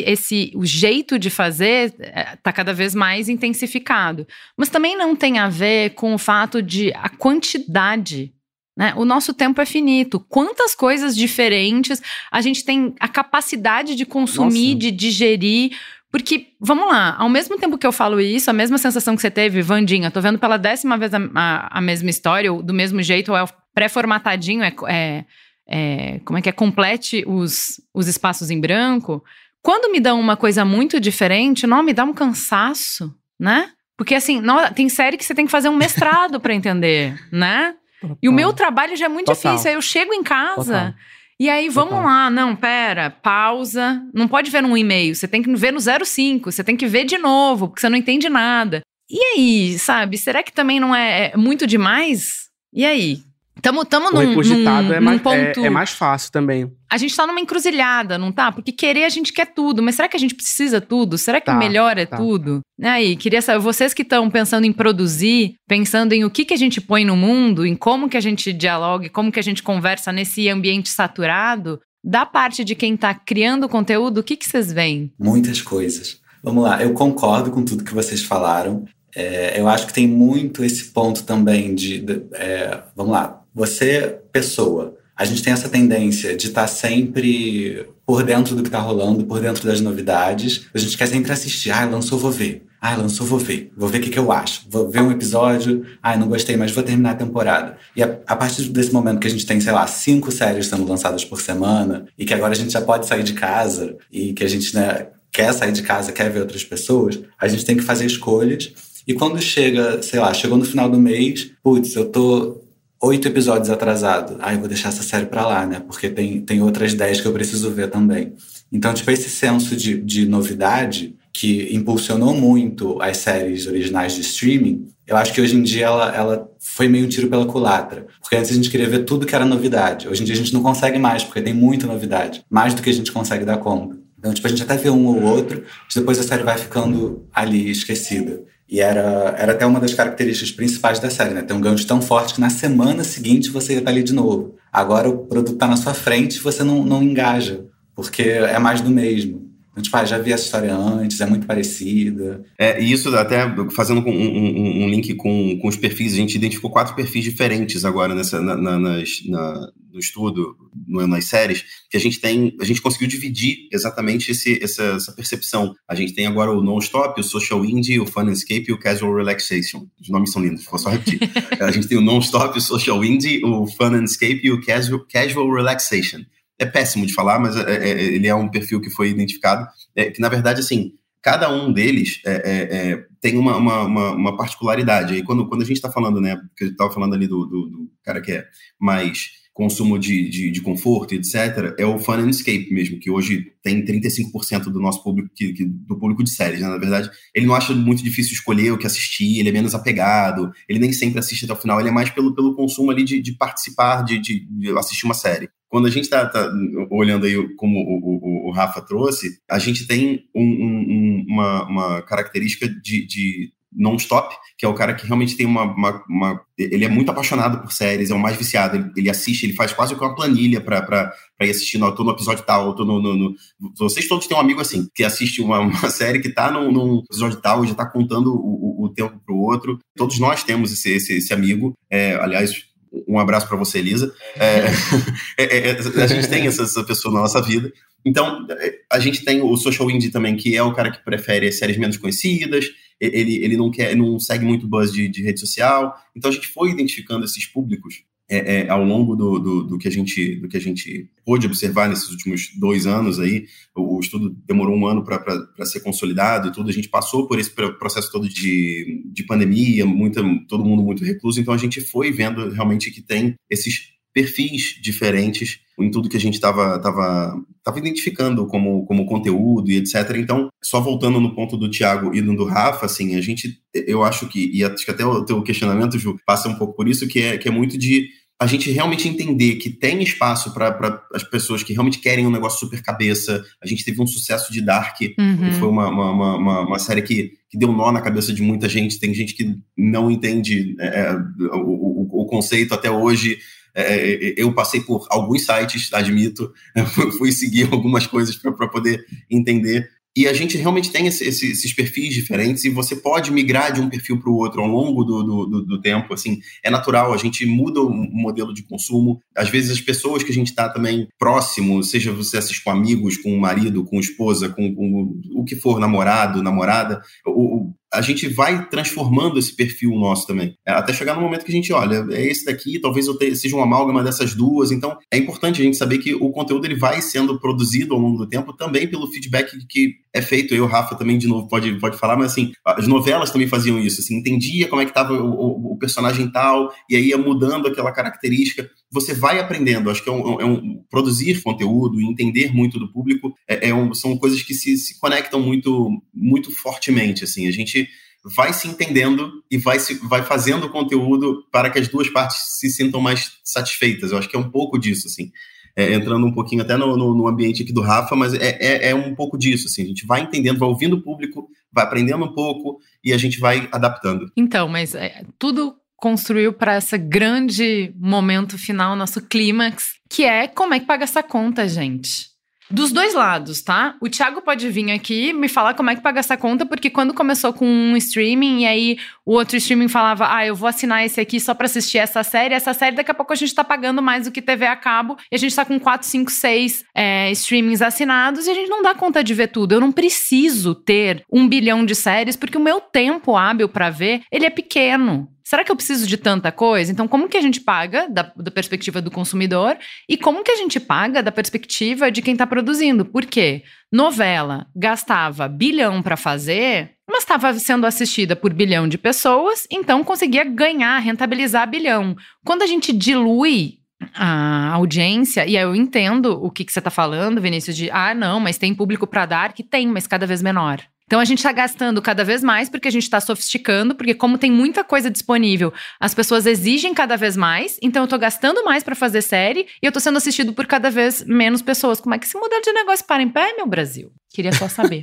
esse 0.00 0.52
o 0.54 0.66
jeito 0.66 1.18
de 1.18 1.30
fazer 1.30 1.94
está 1.98 2.50
é, 2.50 2.52
cada 2.52 2.74
vez 2.74 2.94
mais 2.94 3.28
intensificado. 3.28 4.26
Mas 4.56 4.68
também 4.68 4.96
não 4.96 5.16
tem 5.16 5.38
a 5.38 5.48
ver 5.48 5.90
com 5.90 6.14
o 6.14 6.18
fato 6.18 6.60
de 6.62 6.92
a 6.94 7.08
quantidade. 7.08 8.34
Né? 8.76 8.92
O 8.96 9.04
nosso 9.04 9.32
tempo 9.32 9.60
é 9.62 9.66
finito. 9.66 10.20
Quantas 10.28 10.74
coisas 10.74 11.16
diferentes 11.16 12.02
a 12.30 12.40
gente 12.42 12.64
tem 12.64 12.94
a 13.00 13.08
capacidade 13.08 13.94
de 13.94 14.04
consumir, 14.04 14.74
Nossa. 14.74 14.78
de 14.78 14.90
digerir. 14.90 15.78
Porque, 16.10 16.48
vamos 16.60 16.86
lá, 16.86 17.16
ao 17.18 17.30
mesmo 17.30 17.58
tempo 17.58 17.78
que 17.78 17.86
eu 17.86 17.92
falo 17.92 18.20
isso, 18.20 18.50
a 18.50 18.52
mesma 18.52 18.76
sensação 18.78 19.16
que 19.16 19.22
você 19.22 19.30
teve, 19.30 19.62
Vandinha, 19.62 20.10
tô 20.10 20.20
vendo 20.20 20.38
pela 20.38 20.56
décima 20.58 20.96
vez 20.98 21.12
a, 21.14 21.18
a, 21.34 21.78
a 21.78 21.80
mesma 21.80 22.10
história, 22.10 22.52
do 22.52 22.74
mesmo 22.74 23.02
jeito, 23.02 23.32
ou 23.32 23.38
é 23.38 23.44
pré-formatadinho, 23.74 24.62
é, 24.62 24.72
é 24.88 25.24
é, 25.68 26.20
como 26.24 26.38
é 26.38 26.42
que 26.42 26.48
é, 26.48 26.52
complete 26.52 27.24
os, 27.26 27.80
os 27.92 28.06
espaços 28.06 28.50
em 28.50 28.60
branco. 28.60 29.24
Quando 29.62 29.90
me 29.90 30.00
dão 30.00 30.20
uma 30.20 30.36
coisa 30.36 30.64
muito 30.64 31.00
diferente, 31.00 31.66
não, 31.66 31.82
me 31.82 31.92
dá 31.92 32.04
um 32.04 32.12
cansaço, 32.12 33.14
né? 33.38 33.70
Porque 33.96 34.14
assim, 34.14 34.40
não, 34.40 34.70
tem 34.72 34.88
série 34.88 35.16
que 35.16 35.24
você 35.24 35.34
tem 35.34 35.46
que 35.46 35.52
fazer 35.52 35.68
um 35.68 35.76
mestrado 35.76 36.40
para 36.40 36.54
entender, 36.54 37.18
né? 37.32 37.74
Total. 38.00 38.18
E 38.22 38.28
o 38.28 38.32
meu 38.32 38.52
trabalho 38.52 38.96
já 38.96 39.06
é 39.06 39.08
muito 39.08 39.26
Total. 39.26 39.52
difícil. 39.52 39.70
Aí 39.70 39.76
eu 39.76 39.82
chego 39.82 40.12
em 40.12 40.22
casa 40.22 40.72
Total. 40.72 40.94
e 41.40 41.48
aí 41.48 41.68
vamos 41.70 42.04
lá, 42.04 42.28
não, 42.28 42.54
pera, 42.54 43.08
pausa. 43.08 44.02
Não 44.12 44.28
pode 44.28 44.50
ver 44.50 44.62
num 44.62 44.76
e-mail, 44.76 45.14
você 45.14 45.26
tem 45.26 45.42
que 45.42 45.54
ver 45.54 45.72
no 45.72 45.80
05, 45.80 46.52
você 46.52 46.62
tem 46.62 46.76
que 46.76 46.86
ver 46.86 47.04
de 47.04 47.16
novo, 47.16 47.68
porque 47.68 47.80
você 47.80 47.88
não 47.88 47.96
entende 47.96 48.28
nada. 48.28 48.82
E 49.08 49.22
aí, 49.22 49.78
sabe? 49.78 50.18
Será 50.18 50.42
que 50.42 50.52
também 50.52 50.80
não 50.80 50.94
é, 50.94 51.32
é 51.32 51.36
muito 51.36 51.66
demais? 51.66 52.48
E 52.72 52.84
aí? 52.84 53.22
Tamo, 53.62 53.84
tamo 53.84 54.10
num, 54.10 54.18
regurgitado 54.18 54.88
num, 54.88 54.94
é, 54.94 55.00
num 55.00 55.06
mais, 55.06 55.22
ponto... 55.22 55.60
é, 55.60 55.66
é, 55.66 55.70
mais 55.70 55.90
fácil 55.90 56.30
também. 56.32 56.70
A 56.90 56.98
gente 56.98 57.16
tá 57.16 57.26
numa 57.26 57.40
encruzilhada, 57.40 58.18
não 58.18 58.32
tá? 58.32 58.52
Porque 58.52 58.72
querer 58.72 59.04
a 59.04 59.08
gente 59.08 59.32
quer 59.32 59.46
tudo, 59.46 59.82
mas 59.82 59.94
será 59.94 60.08
que 60.08 60.16
a 60.16 60.20
gente 60.20 60.34
precisa 60.34 60.80
tudo? 60.80 61.16
Será 61.16 61.40
que 61.40 61.46
tá, 61.46 61.54
o 61.54 61.58
melhor 61.58 61.96
é 61.96 62.04
tá. 62.04 62.16
tudo? 62.16 62.60
Aí, 62.82 63.16
queria 63.16 63.40
saber, 63.40 63.60
vocês 63.60 63.94
que 63.94 64.02
estão 64.02 64.28
pensando 64.28 64.64
em 64.64 64.72
produzir, 64.72 65.54
pensando 65.68 66.12
em 66.12 66.24
o 66.24 66.30
que, 66.30 66.44
que 66.44 66.54
a 66.54 66.58
gente 66.58 66.80
põe 66.80 67.04
no 67.04 67.16
mundo, 67.16 67.64
em 67.64 67.76
como 67.76 68.08
que 68.08 68.16
a 68.16 68.20
gente 68.20 68.52
dialoga, 68.52 69.08
como 69.08 69.32
que 69.32 69.40
a 69.40 69.42
gente 69.42 69.62
conversa 69.62 70.12
nesse 70.12 70.48
ambiente 70.48 70.90
saturado, 70.90 71.80
da 72.04 72.26
parte 72.26 72.64
de 72.64 72.74
quem 72.74 72.96
tá 72.96 73.14
criando 73.14 73.68
conteúdo, 73.68 74.18
o 74.18 74.22
que, 74.22 74.36
que 74.36 74.46
vocês 74.46 74.70
veem? 74.70 75.12
Muitas 75.18 75.62
coisas. 75.62 76.20
Vamos 76.42 76.64
lá, 76.64 76.82
eu 76.82 76.92
concordo 76.92 77.50
com 77.50 77.64
tudo 77.64 77.84
que 77.84 77.94
vocês 77.94 78.22
falaram. 78.22 78.84
É, 79.16 79.58
eu 79.58 79.68
acho 79.68 79.86
que 79.86 79.94
tem 79.94 80.06
muito 80.06 80.62
esse 80.62 80.86
ponto 80.86 81.22
também 81.22 81.74
de. 81.74 82.00
de 82.00 82.22
é, 82.34 82.82
vamos 82.94 83.12
lá, 83.12 83.43
você, 83.54 84.18
pessoa, 84.32 84.96
a 85.16 85.24
gente 85.24 85.42
tem 85.42 85.52
essa 85.52 85.68
tendência 85.68 86.36
de 86.36 86.48
estar 86.48 86.62
tá 86.62 86.66
sempre 86.66 87.86
por 88.04 88.22
dentro 88.24 88.56
do 88.56 88.62
que 88.62 88.68
está 88.68 88.80
rolando, 88.80 89.24
por 89.24 89.40
dentro 89.40 89.64
das 89.66 89.80
novidades. 89.80 90.66
A 90.74 90.78
gente 90.78 90.98
quer 90.98 91.06
sempre 91.06 91.32
assistir. 91.32 91.70
Ah, 91.70 91.84
lançou, 91.84 92.18
vou 92.18 92.30
ver. 92.30 92.66
Ah, 92.80 92.96
lançou, 92.96 93.26
vou 93.26 93.38
ver. 93.38 93.72
Vou 93.76 93.88
ver 93.88 93.98
o 93.98 94.00
que, 94.02 94.10
que 94.10 94.18
eu 94.18 94.30
acho. 94.30 94.62
Vou 94.68 94.90
ver 94.90 95.00
um 95.00 95.10
episódio. 95.10 95.86
Ah, 96.02 96.16
não 96.16 96.28
gostei, 96.28 96.56
mas 96.56 96.72
vou 96.72 96.82
terminar 96.82 97.12
a 97.12 97.14
temporada. 97.14 97.78
E 97.96 98.02
a, 98.02 98.18
a, 98.26 98.36
partir 98.36 98.64
desse 98.64 98.92
momento 98.92 99.20
que 99.20 99.26
a 99.26 99.30
gente 99.30 99.46
tem, 99.46 99.60
sei 99.60 99.72
lá, 99.72 99.86
cinco 99.86 100.32
séries 100.32 100.66
sendo 100.66 100.86
lançadas 100.86 101.24
por 101.24 101.40
semana, 101.40 102.06
e 102.18 102.24
que 102.24 102.34
agora 102.34 102.52
a 102.52 102.56
gente 102.56 102.72
já 102.72 102.82
pode 102.82 103.06
sair 103.06 103.22
de 103.22 103.32
casa, 103.32 103.96
e 104.12 104.32
que 104.34 104.44
a 104.44 104.48
gente 104.48 104.74
né, 104.74 105.06
quer 105.32 105.52
sair 105.54 105.72
de 105.72 105.82
casa, 105.82 106.12
quer 106.12 106.28
ver 106.28 106.40
outras 106.40 106.64
pessoas, 106.64 107.20
a 107.40 107.48
gente 107.48 107.64
tem 107.64 107.76
que 107.76 107.82
fazer 107.82 108.04
escolhas. 108.04 108.72
E 109.06 109.14
quando 109.14 109.40
chega, 109.40 110.02
sei 110.02 110.18
lá, 110.18 110.34
chegou 110.34 110.58
no 110.58 110.64
final 110.64 110.88
do 110.88 110.98
mês, 110.98 111.52
putz, 111.62 111.94
eu 111.94 112.06
tô 112.06 112.63
oito 113.04 113.28
episódios 113.28 113.70
atrasado. 113.70 114.36
Ah, 114.40 114.52
eu 114.52 114.58
vou 114.58 114.68
deixar 114.68 114.88
essa 114.88 115.02
série 115.02 115.26
pra 115.26 115.46
lá, 115.46 115.66
né? 115.66 115.80
Porque 115.86 116.08
tem, 116.08 116.40
tem 116.40 116.62
outras 116.62 116.94
dez 116.94 117.20
que 117.20 117.26
eu 117.26 117.32
preciso 117.32 117.70
ver 117.70 117.90
também. 117.90 118.32
Então, 118.72 118.92
tipo, 118.92 119.10
esse 119.10 119.30
senso 119.30 119.76
de, 119.76 120.00
de 120.00 120.26
novidade 120.26 121.14
que 121.32 121.74
impulsionou 121.74 122.34
muito 122.34 123.00
as 123.02 123.18
séries 123.18 123.66
originais 123.66 124.14
de 124.14 124.20
streaming, 124.20 124.88
eu 125.06 125.16
acho 125.16 125.32
que 125.32 125.40
hoje 125.40 125.56
em 125.56 125.62
dia 125.62 125.86
ela, 125.86 126.14
ela 126.14 126.50
foi 126.58 126.88
meio 126.88 127.04
um 127.04 127.08
tiro 127.08 127.28
pela 127.28 127.44
culatra. 127.44 128.06
Porque 128.20 128.36
antes 128.36 128.50
a 128.50 128.54
gente 128.54 128.70
queria 128.70 128.88
ver 128.88 129.04
tudo 129.04 129.26
que 129.26 129.34
era 129.34 129.44
novidade. 129.44 130.08
Hoje 130.08 130.22
em 130.22 130.24
dia 130.24 130.34
a 130.34 130.38
gente 130.38 130.54
não 130.54 130.62
consegue 130.62 130.98
mais, 130.98 131.22
porque 131.22 131.42
tem 131.42 131.52
muita 131.52 131.86
novidade. 131.86 132.44
Mais 132.48 132.72
do 132.74 132.82
que 132.82 132.90
a 132.90 132.94
gente 132.94 133.12
consegue 133.12 133.44
dar 133.44 133.58
conta. 133.58 133.98
Então, 134.18 134.32
tipo, 134.32 134.46
a 134.46 134.50
gente 134.50 134.62
até 134.62 134.76
vê 134.76 134.88
um 134.88 135.06
ou 135.06 135.22
outro, 135.22 135.62
depois 135.94 136.18
a 136.18 136.22
série 136.22 136.42
vai 136.42 136.56
ficando 136.56 137.28
ali 137.34 137.70
esquecida. 137.70 138.42
E 138.74 138.80
era, 138.80 139.36
era 139.38 139.52
até 139.52 139.64
uma 139.64 139.78
das 139.78 139.94
características 139.94 140.50
principais 140.50 140.98
da 140.98 141.08
série, 141.08 141.32
né? 141.32 141.42
Ter 141.42 141.54
um 141.54 141.60
gancho 141.60 141.86
tão 141.86 142.02
forte 142.02 142.34
que 142.34 142.40
na 142.40 142.50
semana 142.50 143.04
seguinte 143.04 143.48
você 143.48 143.74
estar 143.74 143.88
ali 143.88 144.02
de 144.02 144.12
novo. 144.12 144.56
Agora 144.72 145.08
o 145.08 145.18
produto 145.26 145.52
está 145.52 145.68
na 145.68 145.76
sua 145.76 145.94
frente 145.94 146.38
e 146.38 146.40
você 146.40 146.64
não, 146.64 146.84
não 146.84 147.00
engaja, 147.00 147.66
porque 147.94 148.22
é 148.22 148.58
mais 148.58 148.80
do 148.80 148.90
mesmo. 148.90 149.43
Tipo, 149.82 149.96
ah, 149.96 150.04
já 150.04 150.18
vi 150.18 150.32
essa 150.32 150.44
história 150.44 150.74
antes, 150.74 151.20
é 151.20 151.26
muito 151.26 151.46
parecida. 151.46 152.44
É, 152.58 152.80
e 152.80 152.92
isso 152.92 153.14
até 153.16 153.40
fazendo 153.74 154.00
um, 154.00 154.10
um, 154.10 154.84
um, 154.84 154.88
link 154.88 155.14
com, 155.14 155.58
com 155.60 155.68
os 155.68 155.76
perfis, 155.76 156.12
a 156.12 156.16
gente 156.16 156.36
identificou 156.36 156.70
quatro 156.70 156.94
perfis 156.94 157.24
diferentes 157.24 157.84
agora 157.84 158.14
nessa, 158.14 158.40
na, 158.40 158.56
na, 158.56 158.78
nas, 158.78 159.08
na, 159.26 159.68
no 159.92 159.98
estudo, 159.98 160.56
no, 160.86 161.06
nas 161.06 161.24
séries, 161.24 161.64
que 161.90 161.96
a 161.96 162.00
gente 162.00 162.20
tem, 162.20 162.56
a 162.60 162.64
gente 162.64 162.80
conseguiu 162.80 163.08
dividir 163.08 163.68
exatamente 163.72 164.30
esse, 164.30 164.62
essa, 164.62 164.82
essa 164.82 165.12
percepção. 165.12 165.74
A 165.88 165.94
gente 165.94 166.14
tem 166.14 166.26
agora 166.26 166.52
o 166.52 166.62
non-stop, 166.62 167.20
o 167.20 167.24
social 167.24 167.64
indie, 167.64 167.98
o 167.98 168.06
fun 168.06 168.28
escape 168.30 168.66
e 168.68 168.72
o 168.72 168.78
casual 168.78 169.14
relaxation. 169.14 169.86
Os 170.00 170.08
nomes 170.08 170.30
são 170.30 170.42
lindos, 170.42 170.64
vou 170.64 170.78
só 170.78 170.90
repetir. 170.90 171.18
a 171.60 171.70
gente 171.72 171.88
tem 171.88 171.98
o 171.98 172.00
non-stop, 172.00 172.56
o 172.56 172.60
social 172.60 173.04
indie, 173.04 173.44
o 173.44 173.66
fun 173.66 174.02
escape 174.04 174.40
e 174.44 174.52
o 174.52 174.64
casual, 174.64 175.04
casual 175.10 175.52
relaxation 175.52 176.20
é 176.58 176.66
péssimo 176.66 177.06
de 177.06 177.14
falar, 177.14 177.38
mas 177.38 177.56
é, 177.56 177.62
é, 177.62 177.90
é, 177.90 178.04
ele 178.04 178.26
é 178.26 178.34
um 178.34 178.50
perfil 178.50 178.80
que 178.80 178.90
foi 178.90 179.10
identificado, 179.10 179.66
é, 179.94 180.10
que 180.10 180.20
na 180.20 180.28
verdade, 180.28 180.60
assim, 180.60 180.92
cada 181.22 181.50
um 181.50 181.72
deles 181.72 182.20
é, 182.24 182.32
é 182.34 183.04
tem 183.20 183.38
uma, 183.38 183.56
uma, 183.56 184.12
uma, 184.12 184.36
particularidade. 184.36 185.14
Aí 185.14 185.22
quando, 185.22 185.48
quando 185.48 185.62
a 185.62 185.64
gente 185.64 185.76
está 185.76 185.90
falando, 185.90 186.20
né, 186.20 186.38
que 186.54 186.64
eu 186.64 186.68
estava 186.68 186.92
falando 186.92 187.14
ali 187.14 187.26
do, 187.26 187.46
do, 187.46 187.70
do, 187.70 187.90
cara 188.04 188.20
que 188.20 188.32
é 188.32 188.44
mais 188.78 189.42
consumo 189.54 189.98
de, 189.98 190.28
de, 190.28 190.50
de, 190.50 190.60
conforto, 190.60 191.14
etc., 191.14 191.74
é 191.78 191.86
o 191.86 191.98
Fun 191.98 192.14
and 192.14 192.28
Escape 192.28 192.68
mesmo, 192.70 192.98
que 192.98 193.08
hoje 193.08 193.52
tem 193.62 193.82
35% 193.82 194.64
do 194.64 194.80
nosso 194.80 195.02
público, 195.02 195.30
que, 195.34 195.52
que, 195.52 195.64
do 195.64 195.96
público 195.96 196.22
de 196.24 196.30
séries, 196.30 196.60
né? 196.60 196.68
Na 196.68 196.76
verdade, 196.76 197.08
ele 197.32 197.46
não 197.46 197.54
acha 197.54 197.72
muito 197.72 198.02
difícil 198.02 198.32
escolher 198.32 198.72
o 198.72 198.76
que 198.76 198.86
assistir, 198.86 199.38
ele 199.38 199.48
é 199.48 199.52
menos 199.52 199.74
apegado, 199.74 200.50
ele 200.68 200.80
nem 200.80 200.92
sempre 200.92 201.20
assiste 201.20 201.44
até 201.44 201.54
o 201.54 201.56
final, 201.56 201.78
ele 201.78 201.88
é 201.88 201.92
mais 201.92 202.10
pelo, 202.10 202.34
pelo 202.34 202.54
consumo 202.54 202.90
ali 202.90 203.04
de, 203.04 203.22
de 203.22 203.32
participar, 203.32 204.02
de, 204.02 204.18
de, 204.18 204.44
de 204.44 204.76
assistir 204.76 205.06
uma 205.06 205.14
série. 205.14 205.48
Quando 205.74 205.86
a 205.86 205.90
gente 205.90 206.04
está 206.04 206.24
tá 206.26 206.48
olhando 206.88 207.26
aí 207.26 207.34
como 207.56 207.80
o, 207.80 208.46
o, 208.46 208.48
o, 208.48 208.52
Rafa 208.52 208.80
trouxe, 208.80 209.40
a 209.50 209.58
gente 209.58 209.88
tem 209.88 210.24
um, 210.32 210.40
um, 210.40 211.26
uma, 211.28 211.68
uma 211.68 212.02
característica 212.02 212.68
de, 212.68 213.04
de 213.04 213.52
non-stop, 213.72 214.36
que 214.56 214.64
é 214.64 214.68
o 214.68 214.74
cara 214.74 214.94
que 214.94 215.04
realmente 215.04 215.36
tem 215.36 215.44
uma, 215.44 215.64
uma, 215.64 216.04
uma, 216.08 216.40
Ele 216.56 216.84
é 216.84 216.88
muito 216.88 217.10
apaixonado 217.10 217.60
por 217.60 217.72
séries, 217.72 218.12
é 218.12 218.14
o 218.14 218.20
mais 218.20 218.36
viciado. 218.36 218.76
Ele, 218.76 218.92
ele 218.96 219.10
assiste, 219.10 219.46
ele 219.46 219.54
faz 219.54 219.72
quase 219.72 219.96
que 219.96 220.00
uma 220.00 220.14
planilha 220.14 220.60
para 220.60 221.12
ir 221.40 221.50
assistindo. 221.50 221.84
Eu 221.84 221.92
tô 221.92 222.04
no 222.04 222.12
episódio 222.12 222.44
tal, 222.44 222.68
eu 222.68 222.74
tô 222.74 222.84
no, 222.84 223.02
no, 223.02 223.16
no, 223.16 223.34
Vocês 223.76 224.06
todos 224.06 224.28
têm 224.28 224.36
um 224.36 224.40
amigo 224.40 224.60
assim, 224.60 224.86
que 224.94 225.02
assiste 225.02 225.42
uma, 225.42 225.58
uma 225.58 225.90
série 225.90 226.20
que 226.20 226.32
tá 226.32 226.52
num, 226.52 226.70
num 226.70 227.00
episódio 227.00 227.40
tal 227.40 227.64
e 227.64 227.66
já 227.66 227.74
tá 227.74 227.84
contando 227.84 228.32
o, 228.32 228.82
o, 228.82 228.84
o 228.84 228.88
tempo 228.90 229.20
pro 229.26 229.34
outro. 229.34 229.80
Todos 229.96 230.20
nós 230.20 230.44
temos 230.44 230.72
esse, 230.72 230.92
esse, 230.92 231.14
esse 231.14 231.34
amigo. 231.34 231.74
É, 231.90 232.14
aliás, 232.14 232.72
um 233.08 233.18
abraço 233.18 233.48
para 233.48 233.56
você, 233.56 233.78
Elisa. 233.78 234.14
É, 235.36 235.44
é, 235.44 235.70
é, 235.70 236.02
a 236.02 236.06
gente 236.06 236.28
tem 236.28 236.46
essa, 236.46 236.62
essa, 236.62 236.84
pessoa 236.84 237.12
na 237.12 237.20
nossa 237.20 237.40
vida. 237.42 237.72
Então, 238.04 238.46
a 238.90 238.98
gente 238.98 239.24
tem 239.24 239.42
o 239.42 239.56
social 239.56 239.90
indie 239.90 240.10
também, 240.10 240.36
que 240.36 240.56
é 240.56 240.62
o 240.62 240.72
cara 240.72 240.90
que 240.90 241.02
prefere 241.04 241.50
séries 241.50 241.76
menos 241.76 241.96
conhecidas, 241.96 242.66
ele, 243.00 243.42
ele 243.42 243.56
não 243.56 243.70
quer, 243.70 243.96
não 243.96 244.18
segue 244.18 244.44
muito 244.44 244.68
buzz 244.68 244.92
de, 244.92 245.08
de 245.08 245.22
rede 245.22 245.40
social. 245.40 245.94
Então, 246.14 246.30
a 246.30 246.34
gente 246.34 246.46
foi 246.48 246.70
identificando 246.70 247.24
esses 247.24 247.46
públicos 247.46 248.04
é, 248.28 248.62
é, 248.62 248.68
ao 248.68 248.82
longo 248.82 249.14
do, 249.14 249.38
do, 249.38 249.62
do, 249.64 249.78
que 249.78 249.86
a 249.86 249.90
gente, 249.90 250.36
do 250.36 250.48
que 250.48 250.56
a 250.56 250.60
gente 250.60 251.10
pôde 251.24 251.46
observar 251.46 251.88
nesses 251.88 252.10
últimos 252.10 252.52
dois 252.58 252.86
anos 252.86 253.20
aí, 253.20 253.46
o, 253.74 253.96
o 253.96 254.00
estudo 254.00 254.30
demorou 254.46 254.76
um 254.76 254.86
ano 254.86 255.04
para 255.04 255.66
ser 255.66 255.80
consolidado 255.80 256.48
e 256.48 256.52
tudo, 256.52 256.70
a 256.70 256.72
gente 256.72 256.88
passou 256.88 257.26
por 257.26 257.38
esse 257.38 257.50
processo 257.50 258.10
todo 258.10 258.28
de, 258.28 259.02
de 259.12 259.24
pandemia, 259.24 259.84
muita, 259.84 260.22
todo 260.48 260.64
mundo 260.64 260.82
muito 260.82 261.04
recluso, 261.04 261.40
então 261.40 261.52
a 261.52 261.58
gente 261.58 261.80
foi 261.80 262.10
vendo 262.10 262.48
realmente 262.50 262.90
que 262.90 263.02
tem 263.02 263.34
esses 263.50 263.93
perfis 264.14 264.78
diferentes 264.80 265.58
em 265.78 265.90
tudo 265.90 266.08
que 266.08 266.16
a 266.16 266.20
gente 266.20 266.34
estava 266.34 266.78
tava, 266.78 267.34
tava 267.62 267.78
identificando 267.80 268.46
como, 268.46 268.86
como 268.86 269.06
conteúdo 269.06 269.70
e 269.70 269.76
etc. 269.76 270.16
Então, 270.16 270.48
só 270.62 270.80
voltando 270.80 271.20
no 271.20 271.34
ponto 271.34 271.56
do 271.56 271.68
Tiago 271.68 272.14
e 272.14 272.22
do 272.22 272.44
Rafa, 272.44 272.86
assim, 272.86 273.16
a 273.16 273.20
gente, 273.20 273.58
eu 273.74 274.04
acho 274.04 274.28
que, 274.28 274.50
e 274.54 274.62
acho 274.62 274.84
que 274.84 274.90
até 274.90 275.04
o 275.04 275.24
teu 275.24 275.42
questionamento, 275.42 275.98
Ju, 275.98 276.16
passa 276.24 276.48
um 276.48 276.54
pouco 276.54 276.74
por 276.74 276.88
isso, 276.88 277.08
que 277.08 277.20
é, 277.20 277.36
que 277.36 277.48
é 277.48 277.50
muito 277.50 277.76
de 277.76 278.08
a 278.40 278.46
gente 278.46 278.70
realmente 278.70 279.08
entender 279.08 279.56
que 279.56 279.70
tem 279.70 280.02
espaço 280.02 280.52
para 280.52 281.02
as 281.14 281.22
pessoas 281.22 281.62
que 281.62 281.72
realmente 281.72 282.00
querem 282.00 282.26
um 282.26 282.30
negócio 282.30 282.58
super 282.58 282.82
cabeça. 282.82 283.44
A 283.62 283.66
gente 283.66 283.84
teve 283.84 284.02
um 284.02 284.06
sucesso 284.06 284.52
de 284.52 284.60
Dark, 284.60 284.96
uhum. 285.00 285.36
que 285.36 285.52
foi 285.52 285.68
uma, 285.68 285.88
uma, 285.88 286.36
uma, 286.36 286.60
uma, 286.66 286.78
série 286.78 287.02
que, 287.02 287.32
que 287.48 287.56
deu 287.56 287.72
nó 287.72 287.92
na 287.92 288.00
cabeça 288.00 288.32
de 288.32 288.42
muita 288.42 288.68
gente. 288.68 288.98
Tem 288.98 289.14
gente 289.14 289.34
que 289.34 289.54
não 289.78 290.10
entende 290.10 290.74
é, 290.80 291.00
é 291.00 291.12
o, 291.54 291.60
o, 291.60 292.22
o, 292.22 292.26
conceito 292.26 292.74
até 292.74 292.90
hoje. 292.90 293.38
É, 293.74 294.12
é, 294.12 294.34
eu 294.36 294.52
passei 294.52 294.80
por 294.80 295.06
alguns 295.10 295.44
sites, 295.44 295.92
admito, 295.92 296.52
fui 297.18 297.32
seguir 297.32 297.68
algumas 297.72 298.06
coisas 298.06 298.36
para 298.36 298.68
poder 298.68 299.04
entender. 299.30 299.88
E 300.16 300.28
a 300.28 300.32
gente 300.32 300.56
realmente 300.56 300.92
tem 300.92 301.08
esse, 301.08 301.24
esse, 301.24 301.50
esses 301.50 301.72
perfis 301.72 302.14
diferentes 302.14 302.64
e 302.64 302.70
você 302.70 302.94
pode 302.94 303.32
migrar 303.32 303.72
de 303.72 303.80
um 303.80 303.88
perfil 303.88 304.20
para 304.20 304.30
o 304.30 304.36
outro 304.36 304.62
ao 304.62 304.68
longo 304.68 305.02
do, 305.02 305.22
do, 305.24 305.64
do, 305.64 305.80
tempo. 305.80 306.14
Assim, 306.14 306.38
é 306.62 306.70
natural, 306.70 307.12
a 307.12 307.16
gente 307.16 307.44
muda 307.44 307.80
o 307.80 307.90
modelo 307.90 308.54
de 308.54 308.62
consumo. 308.62 309.20
Às 309.36 309.48
vezes 309.48 309.72
as 309.72 309.80
pessoas 309.80 310.22
que 310.22 310.30
a 310.30 310.34
gente 310.34 310.50
está 310.50 310.68
também 310.68 311.08
próximo, 311.18 311.82
seja 311.82 312.12
você 312.12 312.38
assiste 312.38 312.62
com 312.62 312.70
amigos, 312.70 313.16
com 313.16 313.34
o 313.36 313.40
marido, 313.40 313.84
com 313.84 313.98
esposa, 313.98 314.48
com, 314.48 314.72
com 314.72 315.20
o 315.34 315.44
que 315.44 315.56
for, 315.56 315.80
namorado, 315.80 316.44
namorada, 316.44 317.02
o, 317.26 317.72
a 317.94 318.00
gente 318.00 318.28
vai 318.28 318.68
transformando 318.68 319.38
esse 319.38 319.54
perfil 319.54 319.90
nosso 319.92 320.26
também. 320.26 320.54
É, 320.66 320.72
até 320.72 320.92
chegar 320.92 321.14
no 321.14 321.20
momento 321.20 321.44
que 321.44 321.52
a 321.52 321.54
gente 321.54 321.72
olha, 321.72 322.04
é 322.10 322.26
esse 322.26 322.44
daqui, 322.44 322.78
talvez 322.78 323.06
eu 323.06 323.16
te, 323.16 323.34
seja 323.36 323.56
uma 323.56 323.64
amálgama 323.64 324.02
dessas 324.02 324.34
duas. 324.34 324.70
Então, 324.70 324.96
é 325.10 325.16
importante 325.16 325.60
a 325.60 325.64
gente 325.64 325.76
saber 325.76 325.98
que 325.98 326.14
o 326.14 326.30
conteúdo 326.30 326.66
ele 326.66 326.76
vai 326.76 327.00
sendo 327.00 327.38
produzido 327.38 327.94
ao 327.94 328.00
longo 328.00 328.18
do 328.18 328.28
tempo 328.28 328.52
também 328.52 328.88
pelo 328.88 329.06
feedback 329.06 329.56
que 329.68 329.94
é 330.12 330.20
feito. 330.22 330.54
Eu, 330.54 330.66
Rafa, 330.66 330.94
também, 330.94 331.18
de 331.18 331.26
novo, 331.26 331.48
pode, 331.48 331.78
pode 331.78 331.98
falar, 331.98 332.16
mas 332.16 332.32
assim, 332.32 332.52
as 332.64 332.86
novelas 332.86 333.30
também 333.30 333.48
faziam 333.48 333.78
isso. 333.78 334.00
Assim, 334.00 334.16
entendia 334.16 334.68
como 334.68 334.80
é 334.80 334.84
que 334.84 334.90
estava 334.90 335.12
o, 335.14 335.30
o, 335.30 335.72
o, 335.72 335.78
personagem 335.78 336.30
tal, 336.30 336.72
e 336.88 336.96
aí 336.96 337.08
ia 337.08 337.18
mudando 337.18 337.66
aquela 337.66 337.92
característica. 337.92 338.68
Você 338.94 339.12
vai 339.12 339.40
aprendendo. 339.40 339.90
Acho 339.90 340.02
que 340.02 340.08
é 340.08 340.12
um, 340.12 340.40
é 340.40 340.44
um 340.44 340.82
produzir 340.88 341.42
conteúdo 341.42 342.00
entender 342.00 342.54
muito 342.54 342.78
do 342.78 342.90
público 342.92 343.34
é, 343.48 343.70
é 343.70 343.74
um, 343.74 343.92
são 343.92 344.16
coisas 344.16 344.40
que 344.42 344.54
se, 344.54 344.76
se 344.76 345.00
conectam 345.00 345.40
muito, 345.40 346.00
muito 346.14 346.52
fortemente. 346.52 347.24
Assim, 347.24 347.48
a 347.48 347.50
gente 347.50 347.88
vai 348.24 348.52
se 348.52 348.68
entendendo 348.68 349.42
e 349.50 349.58
vai, 349.58 349.78
se, 349.78 349.94
vai 349.94 350.22
fazendo 350.22 350.70
conteúdo 350.70 351.44
para 351.50 351.68
que 351.68 351.78
as 351.78 351.88
duas 351.88 352.08
partes 352.08 352.58
se 352.58 352.70
sintam 352.70 353.00
mais 353.00 353.32
satisfeitas. 353.42 354.12
Eu 354.12 354.18
acho 354.18 354.28
que 354.28 354.36
é 354.36 354.38
um 354.38 354.50
pouco 354.50 354.78
disso, 354.78 355.08
assim. 355.08 355.30
É, 355.76 355.92
entrando 355.92 356.24
um 356.24 356.32
pouquinho 356.32 356.62
até 356.62 356.76
no, 356.76 356.96
no, 356.96 357.12
no, 357.12 357.26
ambiente 357.26 357.64
aqui 357.64 357.72
do 357.72 357.80
Rafa, 357.80 358.14
mas 358.14 358.32
é, 358.32 358.56
é, 358.60 358.90
é, 358.90 358.94
um 358.94 359.12
pouco 359.12 359.36
disso, 359.36 359.66
assim. 359.66 359.82
A 359.82 359.86
gente 359.86 360.06
vai 360.06 360.22
entendendo, 360.22 360.58
vai 360.58 360.68
ouvindo 360.68 360.94
o 360.94 361.02
público, 361.02 361.48
vai 361.72 361.84
aprendendo 361.84 362.24
um 362.24 362.32
pouco 362.32 362.78
e 363.02 363.12
a 363.12 363.18
gente 363.18 363.40
vai 363.40 363.68
adaptando. 363.72 364.30
Então, 364.36 364.68
mas 364.68 364.94
é, 364.94 365.24
tudo 365.36 365.74
construiu 366.04 366.52
para 366.52 366.76
esse 366.76 366.98
grande 366.98 367.90
momento 367.98 368.58
final, 368.58 368.94
nosso 368.94 369.22
clímax, 369.22 369.94
que 370.10 370.22
é 370.22 370.46
como 370.46 370.74
é 370.74 370.78
que 370.78 370.84
paga 370.84 371.04
essa 371.04 371.22
conta, 371.22 371.66
gente? 371.66 372.26
Dos 372.70 372.92
dois 372.92 373.14
lados, 373.14 373.62
tá? 373.62 373.96
O 374.02 374.08
Thiago 374.08 374.42
pode 374.42 374.68
vir 374.68 374.90
aqui 374.90 375.32
me 375.32 375.48
falar 375.48 375.72
como 375.72 375.88
é 375.88 375.94
que 375.94 376.02
paga 376.02 376.20
essa 376.20 376.36
conta, 376.36 376.66
porque 376.66 376.90
quando 376.90 377.14
começou 377.14 377.54
com 377.54 377.66
um 377.66 377.96
streaming 377.96 378.60
e 378.60 378.66
aí 378.66 378.98
o 379.24 379.32
outro 379.32 379.56
streaming 379.56 379.88
falava, 379.88 380.28
ah, 380.30 380.44
eu 380.44 380.54
vou 380.54 380.68
assinar 380.68 381.06
esse 381.06 381.18
aqui 381.18 381.40
só 381.40 381.54
pra 381.54 381.64
assistir 381.64 381.96
essa 381.96 382.22
série, 382.22 382.52
essa 382.52 382.74
série 382.74 382.96
daqui 382.96 383.10
a 383.10 383.14
pouco 383.14 383.32
a 383.32 383.36
gente 383.36 383.54
tá 383.54 383.64
pagando 383.64 384.02
mais 384.02 384.26
do 384.26 384.30
que 384.30 384.42
TV 384.42 384.66
a 384.66 384.76
cabo 384.76 385.16
e 385.32 385.36
a 385.36 385.38
gente 385.38 385.56
tá 385.56 385.64
com 385.64 385.80
4, 385.80 386.06
5, 386.06 386.30
6 386.30 386.84
é, 386.94 387.30
streamings 387.32 387.80
assinados 387.80 388.46
e 388.46 388.50
a 388.50 388.54
gente 388.54 388.68
não 388.68 388.82
dá 388.82 388.94
conta 388.94 389.24
de 389.24 389.32
ver 389.32 389.48
tudo. 389.48 389.72
Eu 389.72 389.80
não 389.80 389.90
preciso 389.90 390.74
ter 390.74 391.24
um 391.32 391.48
bilhão 391.48 391.82
de 391.82 391.94
séries 391.94 392.36
porque 392.36 392.58
o 392.58 392.62
meu 392.62 392.78
tempo 392.78 393.34
hábil 393.34 393.70
para 393.70 393.88
ver, 393.88 394.20
ele 394.30 394.44
é 394.44 394.50
pequeno. 394.50 395.33
Será 395.54 395.62
que 395.62 395.70
eu 395.70 395.76
preciso 395.76 396.04
de 396.08 396.16
tanta 396.16 396.50
coisa? 396.50 396.90
Então, 396.90 397.06
como 397.06 397.28
que 397.28 397.36
a 397.36 397.40
gente 397.40 397.60
paga 397.60 398.08
da, 398.10 398.22
da 398.34 398.50
perspectiva 398.50 399.00
do 399.00 399.08
consumidor 399.08 399.78
e 400.08 400.16
como 400.16 400.42
que 400.42 400.50
a 400.50 400.56
gente 400.56 400.80
paga 400.80 401.22
da 401.22 401.30
perspectiva 401.30 402.10
de 402.10 402.20
quem 402.22 402.32
está 402.32 402.44
produzindo? 402.44 403.04
Por 403.04 403.24
quê? 403.24 403.62
Novela 403.92 404.66
gastava 404.74 405.46
bilhão 405.46 406.02
para 406.02 406.16
fazer, 406.16 406.96
mas 407.08 407.20
estava 407.20 407.54
sendo 407.54 407.86
assistida 407.86 408.34
por 408.34 408.52
bilhão 408.52 408.88
de 408.88 408.98
pessoas, 408.98 409.64
então 409.70 410.02
conseguia 410.02 410.42
ganhar, 410.42 410.98
rentabilizar 410.98 411.70
bilhão. 411.70 412.16
Quando 412.44 412.62
a 412.62 412.66
gente 412.66 412.92
dilui 412.92 413.74
a 414.12 414.72
audiência, 414.72 415.46
e 415.46 415.56
aí 415.56 415.62
eu 415.62 415.76
entendo 415.76 416.32
o 416.44 416.50
que, 416.50 416.64
que 416.64 416.72
você 416.72 416.80
está 416.80 416.90
falando, 416.90 417.40
Vinícius, 417.40 417.76
de 417.76 417.88
ah, 417.92 418.12
não, 418.12 418.40
mas 418.40 418.58
tem 418.58 418.74
público 418.74 419.06
para 419.06 419.24
dar, 419.24 419.52
que 419.52 419.62
tem, 419.62 419.86
mas 419.86 420.04
cada 420.04 420.26
vez 420.26 420.42
menor. 420.42 420.80
Então 421.06 421.20
a 421.20 421.24
gente 421.24 421.38
está 421.38 421.52
gastando 421.52 422.00
cada 422.00 422.24
vez 422.24 422.42
mais 422.42 422.68
porque 422.68 422.88
a 422.88 422.90
gente 422.90 423.02
está 423.02 423.20
sofisticando, 423.20 423.94
porque 423.94 424.14
como 424.14 424.38
tem 424.38 424.50
muita 424.50 424.82
coisa 424.82 425.10
disponível, 425.10 425.72
as 426.00 426.14
pessoas 426.14 426.46
exigem 426.46 426.94
cada 426.94 427.16
vez 427.16 427.36
mais. 427.36 427.78
Então 427.82 428.02
eu 428.02 428.04
estou 428.04 428.18
gastando 428.18 428.64
mais 428.64 428.82
para 428.82 428.94
fazer 428.94 429.20
série 429.22 429.66
e 429.82 429.86
eu 429.86 429.90
estou 429.90 430.00
sendo 430.00 430.16
assistido 430.16 430.52
por 430.54 430.66
cada 430.66 430.90
vez 430.90 431.24
menos 431.24 431.60
pessoas. 431.60 432.00
Como 432.00 432.14
é 432.14 432.18
que 432.18 432.24
esse 432.26 432.38
modelo 432.38 432.62
de 432.62 432.72
negócio 432.72 433.04
para 433.04 433.22
em 433.22 433.28
pé, 433.28 433.54
meu 433.54 433.66
Brasil? 433.66 434.10
Queria 434.32 434.52
só 434.52 434.68
saber. 434.68 435.02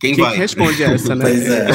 Quem, 0.00 0.14
Quem 0.14 0.16
vai? 0.16 0.36
responde 0.36 0.82
essa, 0.82 1.14
né? 1.14 1.24
Pois 1.24 1.46
é. 1.48 1.72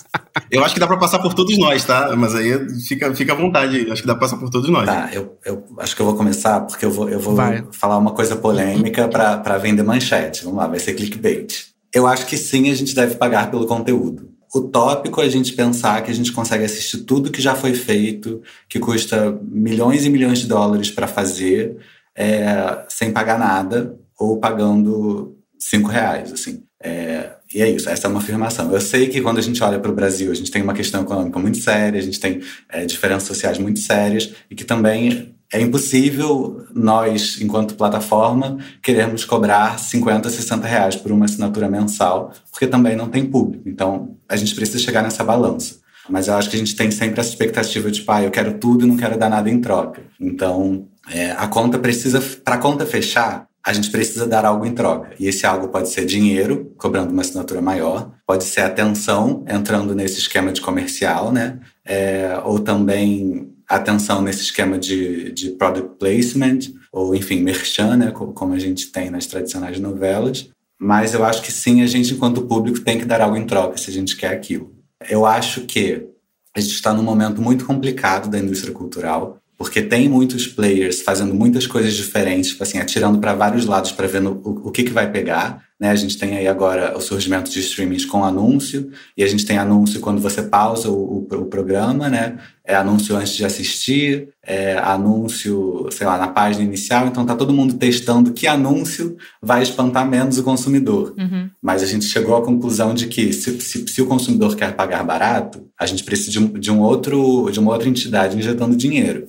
Eu 0.50 0.64
acho 0.64 0.74
que 0.74 0.80
dá 0.80 0.86
para 0.86 0.96
passar 0.96 1.18
por 1.18 1.34
todos 1.34 1.56
nós, 1.58 1.84
tá? 1.84 2.14
Mas 2.16 2.34
aí 2.34 2.68
fica, 2.80 3.14
fica 3.14 3.32
à 3.32 3.36
vontade. 3.36 3.90
Acho 3.90 4.02
que 4.02 4.08
dá 4.08 4.14
para 4.14 4.28
passar 4.28 4.36
por 4.36 4.50
todos 4.50 4.68
nós. 4.68 4.86
Tá, 4.86 5.10
eu, 5.12 5.38
eu 5.44 5.64
acho 5.78 5.94
que 5.94 6.02
eu 6.02 6.06
vou 6.06 6.14
começar 6.14 6.60
porque 6.60 6.84
eu 6.84 6.90
vou, 6.90 7.08
eu 7.08 7.18
vou 7.18 7.36
falar 7.72 7.98
uma 7.98 8.12
coisa 8.12 8.36
polêmica 8.36 9.08
para 9.08 9.58
vender 9.58 9.82
manchete. 9.82 10.44
Vamos 10.44 10.58
lá, 10.58 10.66
vai 10.66 10.78
ser 10.78 10.94
clickbait. 10.94 11.66
Eu 11.92 12.06
acho 12.06 12.26
que 12.26 12.36
sim, 12.36 12.70
a 12.70 12.74
gente 12.74 12.94
deve 12.94 13.14
pagar 13.16 13.50
pelo 13.50 13.66
conteúdo. 13.66 14.28
Utópico 14.54 15.20
é 15.20 15.24
a 15.24 15.28
gente 15.28 15.52
pensar 15.52 16.02
que 16.02 16.10
a 16.10 16.14
gente 16.14 16.32
consegue 16.32 16.64
assistir 16.64 16.98
tudo 16.98 17.30
que 17.30 17.42
já 17.42 17.54
foi 17.54 17.74
feito, 17.74 18.42
que 18.68 18.78
custa 18.78 19.38
milhões 19.42 20.04
e 20.04 20.10
milhões 20.10 20.38
de 20.38 20.46
dólares 20.46 20.90
para 20.90 21.06
fazer, 21.06 21.76
é, 22.14 22.84
sem 22.88 23.12
pagar 23.12 23.38
nada, 23.38 23.98
ou 24.18 24.38
pagando 24.38 25.36
cinco 25.58 25.88
reais, 25.88 26.32
assim. 26.32 26.62
É, 26.82 27.35
e 27.54 27.62
é 27.62 27.70
isso, 27.70 27.88
essa 27.88 28.06
é 28.06 28.10
uma 28.10 28.18
afirmação. 28.18 28.72
Eu 28.72 28.80
sei 28.80 29.08
que 29.08 29.20
quando 29.20 29.38
a 29.38 29.42
gente 29.42 29.62
olha 29.62 29.78
para 29.78 29.90
o 29.90 29.94
Brasil, 29.94 30.30
a 30.30 30.34
gente 30.34 30.50
tem 30.50 30.62
uma 30.62 30.74
questão 30.74 31.02
econômica 31.02 31.38
muito 31.38 31.58
séria, 31.58 31.98
a 31.98 32.02
gente 32.02 32.18
tem 32.18 32.40
é, 32.68 32.84
diferenças 32.84 33.28
sociais 33.28 33.58
muito 33.58 33.78
sérias 33.78 34.32
e 34.50 34.54
que 34.54 34.64
também 34.64 35.34
é 35.52 35.60
impossível 35.60 36.66
nós, 36.74 37.40
enquanto 37.40 37.76
plataforma, 37.76 38.58
queremos 38.82 39.24
cobrar 39.24 39.78
50, 39.78 40.28
60 40.28 40.66
reais 40.66 40.96
por 40.96 41.12
uma 41.12 41.24
assinatura 41.24 41.68
mensal, 41.68 42.32
porque 42.50 42.66
também 42.66 42.96
não 42.96 43.08
tem 43.08 43.24
público. 43.24 43.68
Então, 43.68 44.16
a 44.28 44.36
gente 44.36 44.54
precisa 44.54 44.78
chegar 44.78 45.02
nessa 45.02 45.22
balança. 45.22 45.76
Mas 46.08 46.28
eu 46.28 46.34
acho 46.34 46.50
que 46.50 46.56
a 46.56 46.58
gente 46.58 46.74
tem 46.76 46.90
sempre 46.90 47.20
essa 47.20 47.30
expectativa 47.30 47.90
de, 47.90 48.02
pai, 48.02 48.26
eu 48.26 48.30
quero 48.30 48.54
tudo 48.58 48.84
e 48.84 48.88
não 48.88 48.96
quero 48.96 49.18
dar 49.18 49.28
nada 49.28 49.48
em 49.50 49.60
troca. 49.60 50.02
Então, 50.20 50.86
é, 51.10 51.32
a 51.32 51.46
conta 51.46 51.78
precisa, 51.78 52.20
para 52.20 52.56
a 52.56 52.58
conta 52.58 52.84
fechar, 52.86 53.45
a 53.66 53.72
gente 53.72 53.90
precisa 53.90 54.28
dar 54.28 54.44
algo 54.44 54.64
em 54.64 54.72
troca. 54.72 55.10
E 55.18 55.26
esse 55.26 55.44
algo 55.44 55.66
pode 55.66 55.88
ser 55.88 56.06
dinheiro, 56.06 56.72
cobrando 56.78 57.10
uma 57.12 57.22
assinatura 57.22 57.60
maior, 57.60 58.12
pode 58.24 58.44
ser 58.44 58.60
atenção, 58.60 59.44
entrando 59.48 59.92
nesse 59.92 60.20
esquema 60.20 60.52
de 60.52 60.60
comercial, 60.60 61.32
né? 61.32 61.58
É, 61.84 62.40
ou 62.44 62.60
também 62.60 63.52
atenção 63.68 64.22
nesse 64.22 64.42
esquema 64.42 64.78
de, 64.78 65.32
de 65.32 65.50
product 65.50 65.98
placement, 65.98 66.60
ou 66.92 67.12
enfim, 67.12 67.42
merchan, 67.42 67.96
né? 67.96 68.12
como 68.12 68.54
a 68.54 68.58
gente 68.60 68.92
tem 68.92 69.10
nas 69.10 69.26
tradicionais 69.26 69.80
novelas. 69.80 70.48
Mas 70.78 71.12
eu 71.12 71.24
acho 71.24 71.42
que 71.42 71.50
sim, 71.50 71.82
a 71.82 71.88
gente, 71.88 72.14
enquanto 72.14 72.42
público, 72.42 72.78
tem 72.78 73.00
que 73.00 73.04
dar 73.04 73.20
algo 73.20 73.36
em 73.36 73.46
troca 73.46 73.76
se 73.76 73.90
a 73.90 73.92
gente 73.92 74.16
quer 74.16 74.28
aquilo. 74.28 74.72
Eu 75.10 75.26
acho 75.26 75.62
que 75.62 76.06
a 76.54 76.60
gente 76.60 76.72
está 76.72 76.94
num 76.94 77.02
momento 77.02 77.42
muito 77.42 77.66
complicado 77.66 78.30
da 78.30 78.38
indústria 78.38 78.72
cultural 78.72 79.38
porque 79.56 79.80
tem 79.82 80.08
muitos 80.08 80.46
players 80.46 81.00
fazendo 81.00 81.34
muitas 81.34 81.66
coisas 81.66 81.94
diferentes, 81.94 82.50
tipo 82.50 82.62
assim, 82.62 82.78
atirando 82.78 83.18
para 83.18 83.34
vários 83.34 83.64
lados 83.64 83.90
para 83.92 84.06
ver 84.06 84.20
no, 84.20 84.32
o, 84.44 84.68
o 84.68 84.70
que, 84.70 84.82
que 84.84 84.92
vai 84.92 85.10
pegar. 85.10 85.64
Né? 85.78 85.90
A 85.90 85.94
gente 85.94 86.16
tem 86.16 86.36
aí 86.36 86.48
agora 86.48 86.96
o 86.96 87.00
surgimento 87.00 87.50
de 87.50 87.60
streamings 87.60 88.04
com 88.04 88.24
anúncio, 88.24 88.90
e 89.16 89.22
a 89.22 89.26
gente 89.26 89.44
tem 89.44 89.58
anúncio 89.58 90.00
quando 90.00 90.20
você 90.20 90.42
pausa 90.42 90.90
o, 90.90 91.26
o, 91.30 91.36
o 91.36 91.46
programa, 91.46 92.08
né? 92.08 92.38
É 92.64 92.74
anúncio 92.74 93.14
antes 93.14 93.36
de 93.36 93.44
assistir, 93.44 94.28
é 94.42 94.76
anúncio, 94.78 95.86
sei 95.92 96.06
lá, 96.06 96.18
na 96.18 96.28
página 96.28 96.64
inicial. 96.64 97.06
Então 97.06 97.24
tá 97.24 97.34
todo 97.34 97.52
mundo 97.52 97.74
testando 97.74 98.32
que 98.32 98.46
anúncio 98.46 99.16
vai 99.40 99.62
espantar 99.62 100.08
menos 100.08 100.38
o 100.38 100.42
consumidor. 100.42 101.14
Uhum. 101.16 101.50
Mas 101.62 101.82
a 101.82 101.86
gente 101.86 102.06
chegou 102.06 102.36
à 102.36 102.42
conclusão 102.42 102.92
de 102.94 103.06
que 103.06 103.32
se, 103.32 103.60
se, 103.60 103.86
se, 103.86 104.02
o 104.02 104.06
consumidor 104.06 104.56
quer 104.56 104.74
pagar 104.74 105.04
barato, 105.04 105.66
a 105.78 105.86
gente 105.86 106.02
precisa 106.02 106.30
de, 106.30 106.58
de 106.58 106.70
um 106.70 106.80
outro, 106.80 107.50
de 107.50 107.60
uma 107.60 107.72
outra 107.72 107.88
entidade 107.88 108.36
injetando 108.36 108.74
dinheiro. 108.74 109.26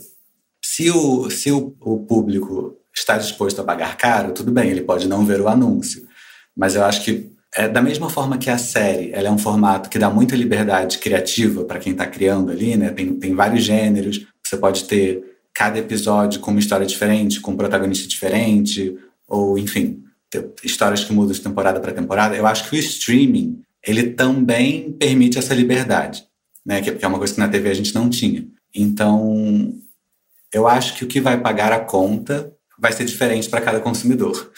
Se 0.70 0.92
o, 0.92 1.30
se 1.30 1.50
o, 1.50 1.74
o 1.80 2.00
público 2.00 2.76
está 2.94 3.18
disposto 3.18 3.62
a 3.62 3.64
pagar 3.64 3.96
caro, 3.96 4.34
tudo 4.34 4.52
bem, 4.52 4.70
ele 4.70 4.82
pode 4.82 5.08
não 5.08 5.26
ver 5.26 5.40
o 5.40 5.48
anúncio. 5.48 6.06
Mas 6.54 6.76
eu 6.76 6.84
acho 6.84 7.06
que 7.06 7.32
é, 7.56 7.70
da 7.70 7.82
mesma 7.82 8.10
forma 8.10 8.38
que 8.38 8.50
a 8.50 8.58
série, 8.58 9.12
ela 9.14 9.30
é 9.30 9.32
um 9.32 9.38
formato 9.38 9.90
que 9.90 9.98
dá 9.98 10.10
muita 10.10 10.36
liberdade 10.36 10.98
criativa 10.98 11.64
para 11.64 11.80
quem 11.80 11.94
está 11.94 12.06
criando 12.06 12.52
ali, 12.52 12.76
né? 12.76 12.90
Tem, 12.90 13.14
tem 13.14 13.34
vários 13.34 13.64
gêneros, 13.64 14.28
você 14.44 14.58
pode 14.58 14.84
ter 14.84 15.24
cada 15.54 15.80
episódio 15.80 16.42
com 16.42 16.52
uma 16.52 16.60
história 16.60 16.86
diferente, 16.86 17.40
com 17.40 17.52
um 17.52 17.58
protagonista 17.58 18.06
diferente, 18.06 18.94
ou 19.26 19.58
enfim, 19.58 20.04
histórias 20.66 21.02
que 21.02 21.14
mudam 21.14 21.32
de 21.32 21.42
temporada 21.42 21.80
para 21.80 21.94
temporada. 21.94 22.36
Eu 22.36 22.46
acho 22.46 22.70
que 22.70 22.76
o 22.76 22.80
streaming, 22.80 23.62
ele 23.82 24.12
também 24.12 24.92
permite 24.92 25.40
essa 25.40 25.56
liberdade, 25.56 26.26
né? 26.66 26.82
Que 26.82 27.04
é 27.04 27.08
uma 27.08 27.18
coisa 27.18 27.34
que 27.34 27.40
na 27.40 27.48
TV 27.48 27.70
a 27.70 27.74
gente 27.74 27.96
não 27.96 28.10
tinha. 28.10 28.46
Então, 28.76 29.74
eu 30.58 30.68
acho 30.68 30.96
que 30.96 31.04
o 31.04 31.08
que 31.08 31.22
vai 31.22 31.40
pagar 31.40 31.72
a 31.72 31.80
conta 31.80 32.52
vai 32.78 32.92
ser 32.92 33.06
diferente 33.06 33.50
para 33.50 33.62
cada 33.62 33.80
consumidor. 33.80 34.52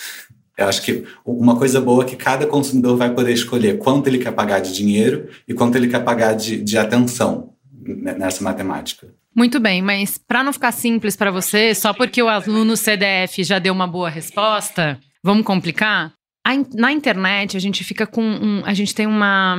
Eu 0.57 0.67
acho 0.67 0.81
que 0.81 1.05
uma 1.25 1.57
coisa 1.57 1.79
boa 1.79 2.03
é 2.03 2.07
que 2.07 2.15
cada 2.15 2.45
consumidor 2.45 2.97
vai 2.97 3.13
poder 3.13 3.33
escolher 3.33 3.77
quanto 3.77 4.07
ele 4.07 4.17
quer 4.17 4.31
pagar 4.31 4.59
de 4.59 4.73
dinheiro 4.73 5.29
e 5.47 5.53
quanto 5.53 5.75
ele 5.75 5.87
quer 5.87 6.03
pagar 6.03 6.33
de, 6.33 6.61
de 6.61 6.77
atenção 6.77 7.53
nessa 7.71 8.43
matemática. 8.43 9.07
Muito 9.35 9.59
bem, 9.59 9.81
mas 9.81 10.17
para 10.17 10.43
não 10.43 10.51
ficar 10.51 10.71
simples 10.71 11.15
para 11.15 11.31
você, 11.31 11.73
só 11.73 11.93
porque 11.93 12.21
o 12.21 12.27
aluno 12.27 12.75
CDF 12.75 13.43
já 13.43 13.59
deu 13.59 13.73
uma 13.73 13.87
boa 13.87 14.09
resposta, 14.09 14.99
vamos 15.23 15.45
complicar? 15.45 16.13
Na 16.75 16.91
internet 16.91 17.55
a 17.55 17.59
gente 17.59 17.83
fica 17.83 18.07
com 18.07 18.23
um, 18.23 18.65
a 18.65 18.73
gente 18.73 18.93
tem 18.95 19.05
uma, 19.05 19.55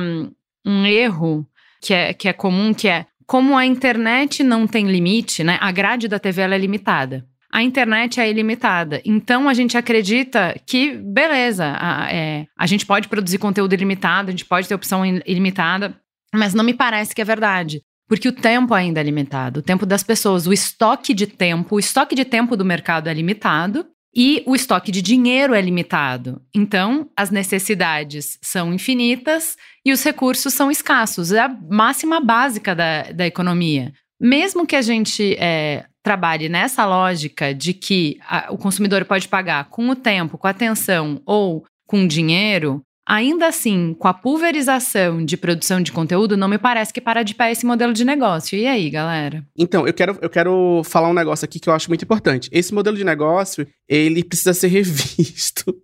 um 0.65 0.85
erro 0.85 1.47
que 1.81 1.93
é, 1.93 2.13
que 2.13 2.27
é 2.27 2.33
comum, 2.33 2.73
que 2.73 2.87
é 2.87 3.07
como 3.31 3.57
a 3.57 3.65
internet 3.65 4.43
não 4.43 4.67
tem 4.67 4.91
limite, 4.91 5.41
né? 5.41 5.57
A 5.61 5.71
grade 5.71 6.09
da 6.09 6.19
TV 6.19 6.41
é 6.41 6.57
limitada 6.57 7.25
a 7.53 7.61
internet 7.61 8.19
é 8.19 8.29
ilimitada. 8.29 9.01
Então 9.03 9.49
a 9.49 9.53
gente 9.53 9.77
acredita 9.77 10.55
que, 10.65 10.95
beleza, 10.95 11.75
a, 11.77 12.09
é, 12.09 12.45
a 12.57 12.65
gente 12.65 12.85
pode 12.85 13.09
produzir 13.09 13.39
conteúdo 13.39 13.73
ilimitado, 13.73 14.29
a 14.29 14.31
gente 14.31 14.45
pode 14.45 14.69
ter 14.69 14.73
opção 14.73 15.05
ilimitada, 15.05 15.93
mas 16.33 16.53
não 16.53 16.63
me 16.63 16.73
parece 16.73 17.13
que 17.13 17.21
é 17.21 17.25
verdade. 17.25 17.81
Porque 18.07 18.29
o 18.29 18.31
tempo 18.31 18.73
ainda 18.73 19.01
é 19.01 19.03
limitado, 19.03 19.59
o 19.59 19.63
tempo 19.63 19.85
das 19.85 20.03
pessoas, 20.03 20.47
o 20.47 20.53
estoque 20.53 21.13
de 21.13 21.27
tempo, 21.27 21.75
o 21.75 21.79
estoque 21.79 22.15
de 22.15 22.23
tempo 22.23 22.55
do 22.55 22.63
mercado 22.63 23.09
é 23.09 23.13
limitado 23.13 23.85
e 24.15 24.43
o 24.45 24.55
estoque 24.55 24.91
de 24.91 25.01
dinheiro 25.01 25.53
é 25.53 25.61
limitado. 25.61 26.41
Então, 26.53 27.09
as 27.17 27.31
necessidades 27.31 28.37
são 28.41 28.73
infinitas 28.73 29.55
e 29.85 29.91
os 29.91 30.03
recursos 30.03 30.53
são 30.53 30.69
escassos. 30.69 31.31
É 31.31 31.39
a 31.39 31.49
máxima 31.49 32.19
básica 32.19 32.75
da, 32.75 33.03
da 33.11 33.25
economia. 33.25 33.93
Mesmo 34.19 34.67
que 34.67 34.75
a 34.75 34.81
gente 34.81 35.35
é, 35.39 35.85
trabalhe 36.03 36.47
nessa 36.47 36.85
lógica 36.85 37.53
de 37.53 37.73
que 37.73 38.19
a, 38.27 38.51
o 38.51 38.57
consumidor 38.57 39.05
pode 39.05 39.27
pagar 39.27 39.65
com 39.65 39.89
o 39.89 39.95
tempo, 39.95 40.37
com 40.37 40.47
a 40.47 40.51
atenção 40.51 41.21
ou 41.25 41.65
com 41.87 42.07
dinheiro, 42.07 42.81
ainda 43.11 43.47
assim, 43.47 43.93
com 43.99 44.07
a 44.07 44.13
pulverização 44.13 45.23
de 45.25 45.35
produção 45.35 45.81
de 45.81 45.91
conteúdo, 45.91 46.37
não 46.37 46.47
me 46.47 46.57
parece 46.57 46.93
que 46.93 47.01
para 47.01 47.23
de 47.23 47.35
pé 47.35 47.51
esse 47.51 47.65
modelo 47.65 47.91
de 47.91 48.05
negócio. 48.05 48.57
E 48.57 48.65
aí, 48.65 48.89
galera? 48.89 49.45
Então, 49.57 49.85
eu 49.85 49.93
quero, 49.93 50.17
eu 50.21 50.29
quero 50.29 50.81
falar 50.85 51.09
um 51.09 51.13
negócio 51.13 51.43
aqui 51.43 51.59
que 51.59 51.67
eu 51.67 51.73
acho 51.73 51.89
muito 51.89 52.05
importante. 52.05 52.49
Esse 52.53 52.73
modelo 52.73 52.95
de 52.95 53.03
negócio, 53.03 53.67
ele 53.85 54.23
precisa 54.23 54.53
ser 54.53 54.69
revisto 54.71 55.75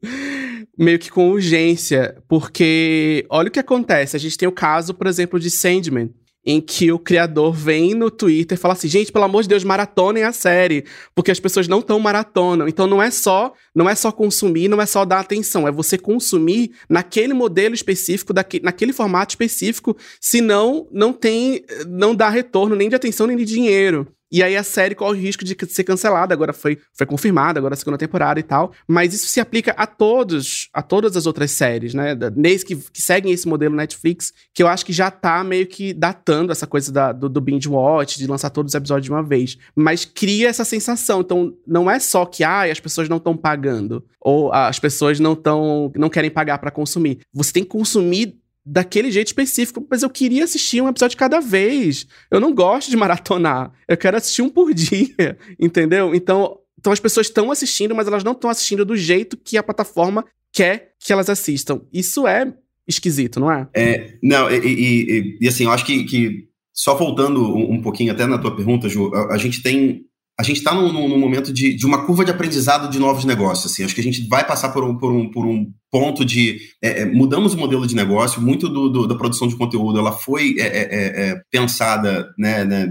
meio 0.80 0.97
que 0.97 1.11
com 1.11 1.30
urgência, 1.30 2.15
porque 2.30 3.25
olha 3.30 3.49
o 3.49 3.51
que 3.51 3.59
acontece. 3.59 4.15
A 4.15 4.19
gente 4.19 4.38
tem 4.38 4.47
o 4.47 4.51
caso, 4.51 4.93
por 4.93 5.07
exemplo, 5.07 5.38
de 5.38 5.51
Sandman, 5.51 6.09
em 6.47 6.61
que 6.61 6.93
o 6.93 6.97
criador 6.97 7.51
vem 7.51 7.93
no 7.93 8.09
Twitter 8.09 8.57
e 8.57 8.59
fala 8.59 8.73
assim: 8.73 8.87
gente, 8.87 9.11
pelo 9.11 9.25
amor 9.25 9.41
de 9.43 9.49
Deus, 9.49 9.65
maratonem 9.65 10.23
a 10.23 10.31
série, 10.31 10.85
porque 11.13 11.29
as 11.29 11.41
pessoas 11.41 11.67
não 11.67 11.79
estão 11.79 11.99
maratonando. 11.99 12.69
Então 12.69 12.87
não 12.87 13.03
é 13.03 13.11
só 13.11 13.53
não 13.75 13.87
é 13.87 13.93
só 13.93 14.11
consumir, 14.11 14.69
não 14.69 14.81
é 14.81 14.85
só 14.85 15.03
dar 15.03 15.19
atenção, 15.19 15.67
é 15.67 15.71
você 15.71 15.97
consumir 15.97 16.71
naquele 16.89 17.33
modelo 17.33 17.75
específico, 17.75 18.33
daquele, 18.33 18.63
naquele 18.63 18.91
formato 18.91 19.33
específico, 19.33 19.95
senão 20.19 20.87
não 20.91 21.13
tem, 21.13 21.63
não 21.87 22.15
dá 22.15 22.29
retorno 22.29 22.75
nem 22.75 22.89
de 22.89 22.95
atenção 22.95 23.27
nem 23.27 23.37
de 23.37 23.45
dinheiro. 23.45 24.07
E 24.32 24.43
aí 24.43 24.57
a 24.57 24.63
série 24.63 24.93
corre 24.93 25.17
o 25.17 25.21
risco 25.21 25.45
de 25.45 25.55
ser 25.69 25.84
cancelada, 25.84 26.34
agora 26.34 26.51
foi, 26.51 26.78
foi 26.93 27.07
confirmada, 27.07 27.59
agora 27.59 27.73
a 27.73 27.78
segunda 27.78 27.97
temporada 27.97 28.39
e 28.39 28.43
tal. 28.43 28.73
Mas 28.88 29.13
isso 29.13 29.28
se 29.28 29.39
aplica 29.39 29.71
a 29.71 29.88
todos, 29.88 30.69
a 30.73 30.82
todas 30.82 31.15
as 31.15 31.25
outras 31.25 31.51
séries, 31.51 31.93
né? 31.93 32.15
Nesse 32.36 32.65
que, 32.65 32.75
que 32.75 33.01
seguem 33.01 33.32
esse 33.32 33.47
modelo 33.47 33.75
Netflix, 33.75 34.34
que 34.53 34.61
eu 34.61 34.67
acho 34.67 34.86
que 34.86 34.91
já 34.91 35.09
tá 35.09 35.43
meio 35.43 35.65
que 35.65 35.93
datando 35.93 36.51
essa 36.51 36.67
coisa 36.67 36.91
da, 36.91 37.11
do, 37.11 37.30
do 37.30 37.39
binge 37.39 37.69
watch, 37.69 38.17
de 38.17 38.28
lançar 38.28 38.49
todos 38.49 38.71
os 38.71 38.75
episódios 38.75 39.05
de 39.05 39.11
uma 39.11 39.23
vez. 39.23 39.57
Mas 39.75 40.03
cria 40.03 40.49
essa 40.49 40.65
sensação. 40.65 41.21
Então, 41.21 41.53
não 41.65 41.89
é 41.89 41.99
só 41.99 42.25
que 42.25 42.43
ah, 42.43 42.63
as 42.63 42.80
pessoas 42.80 43.07
não 43.07 43.17
estão 43.17 43.36
pagando, 43.36 44.03
ou 44.19 44.51
as 44.51 44.80
pessoas 44.80 45.19
não 45.19 45.34
estão 45.34 45.91
não 45.95 46.09
querem 46.09 46.30
pagar 46.30 46.57
para 46.57 46.71
consumir. 46.71 47.19
Você 47.34 47.53
tem 47.53 47.63
que 47.63 47.69
consumir 47.69 48.38
daquele 48.70 49.09
jeito 49.09 49.28
específico, 49.28 49.86
mas 49.89 50.03
eu 50.03 50.09
queria 50.09 50.43
assistir 50.43 50.82
um 50.82 50.89
episódio 50.89 51.18
cada 51.18 51.39
vez. 51.39 52.05
Eu 52.30 52.39
não 52.39 52.53
gosto 52.53 52.89
de 52.89 52.97
maratonar. 52.97 53.72
Eu 53.88 53.95
quero 53.95 54.18
assistir 54.18 54.41
um 54.41 54.49
por 54.49 54.74
dia, 54.76 55.38
entendeu? 55.59 56.13
Então, 56.13 56.59
então 56.78 56.91
as 56.91 56.99
pessoas 56.99 57.28
estão 57.28 57.49
assistindo, 57.49 57.95
mas 57.95 58.07
elas 58.07 58.24
não 58.24 58.34
estão 58.34 58.49
assistindo 58.49 58.86
do 58.86 58.97
jeito 58.97 59.38
que 59.38 59.57
a 59.57 59.63
plataforma 59.63 60.26
quer 60.51 60.93
que 60.99 61.13
elas 61.13 61.30
assistam. 61.30 61.82
Isso 61.93 62.28
é 62.28 62.53
esquisito, 62.88 63.39
não 63.39 63.51
é? 63.51 63.68
É, 63.74 64.18
não, 64.22 64.49
e, 64.49 64.57
e, 64.57 65.38
e 65.41 65.47
assim, 65.47 65.65
eu 65.65 65.72
acho 65.72 65.86
que, 65.86 66.03
que 66.05 66.47
só 66.74 66.95
voltando 66.95 67.43
um, 67.43 67.74
um, 67.74 67.82
pouquinho 67.82 68.11
até 68.11 68.26
na 68.26 68.38
tua 68.38 68.55
pergunta, 68.55 68.88
Ju, 68.88 69.13
a, 69.13 69.34
a 69.34 69.38
gente 69.38 69.61
tem 69.61 70.05
a 70.39 70.43
gente 70.43 70.57
está 70.57 70.71
num, 70.71 70.91
num, 70.91 71.17
momento 71.17 71.51
de, 71.51 71.73
de, 71.73 71.83
uma 71.83 72.05
curva 72.05 72.23
de 72.23 72.29
aprendizado 72.29 72.91
de 72.91 72.99
novos 72.99 73.25
negócios. 73.25 73.71
Assim. 73.71 73.83
Acho 73.83 73.95
que 73.95 74.01
a 74.01 74.03
gente 74.03 74.27
vai 74.27 74.45
passar 74.45 74.69
por 74.69 74.83
um, 74.83 74.95
por 74.95 75.11
um, 75.11 75.31
por 75.31 75.47
um 75.47 75.73
ponto 75.89 76.23
de 76.23 76.59
é, 76.79 77.01
é, 77.01 77.05
mudamos 77.05 77.55
o 77.55 77.57
modelo 77.57 77.88
de 77.88 77.95
negócio. 77.95 78.39
Muito 78.39 78.69
do, 78.69 78.88
do, 78.88 79.07
da 79.07 79.15
produção 79.15 79.47
de 79.47 79.55
conteúdo 79.55 79.97
ela 79.97 80.11
foi 80.11 80.55
é, 80.59 80.61
é, 80.61 80.81
é, 80.81 81.29
é 81.29 81.41
pensada 81.49 82.31
né, 82.38 82.63
né, 82.63 82.85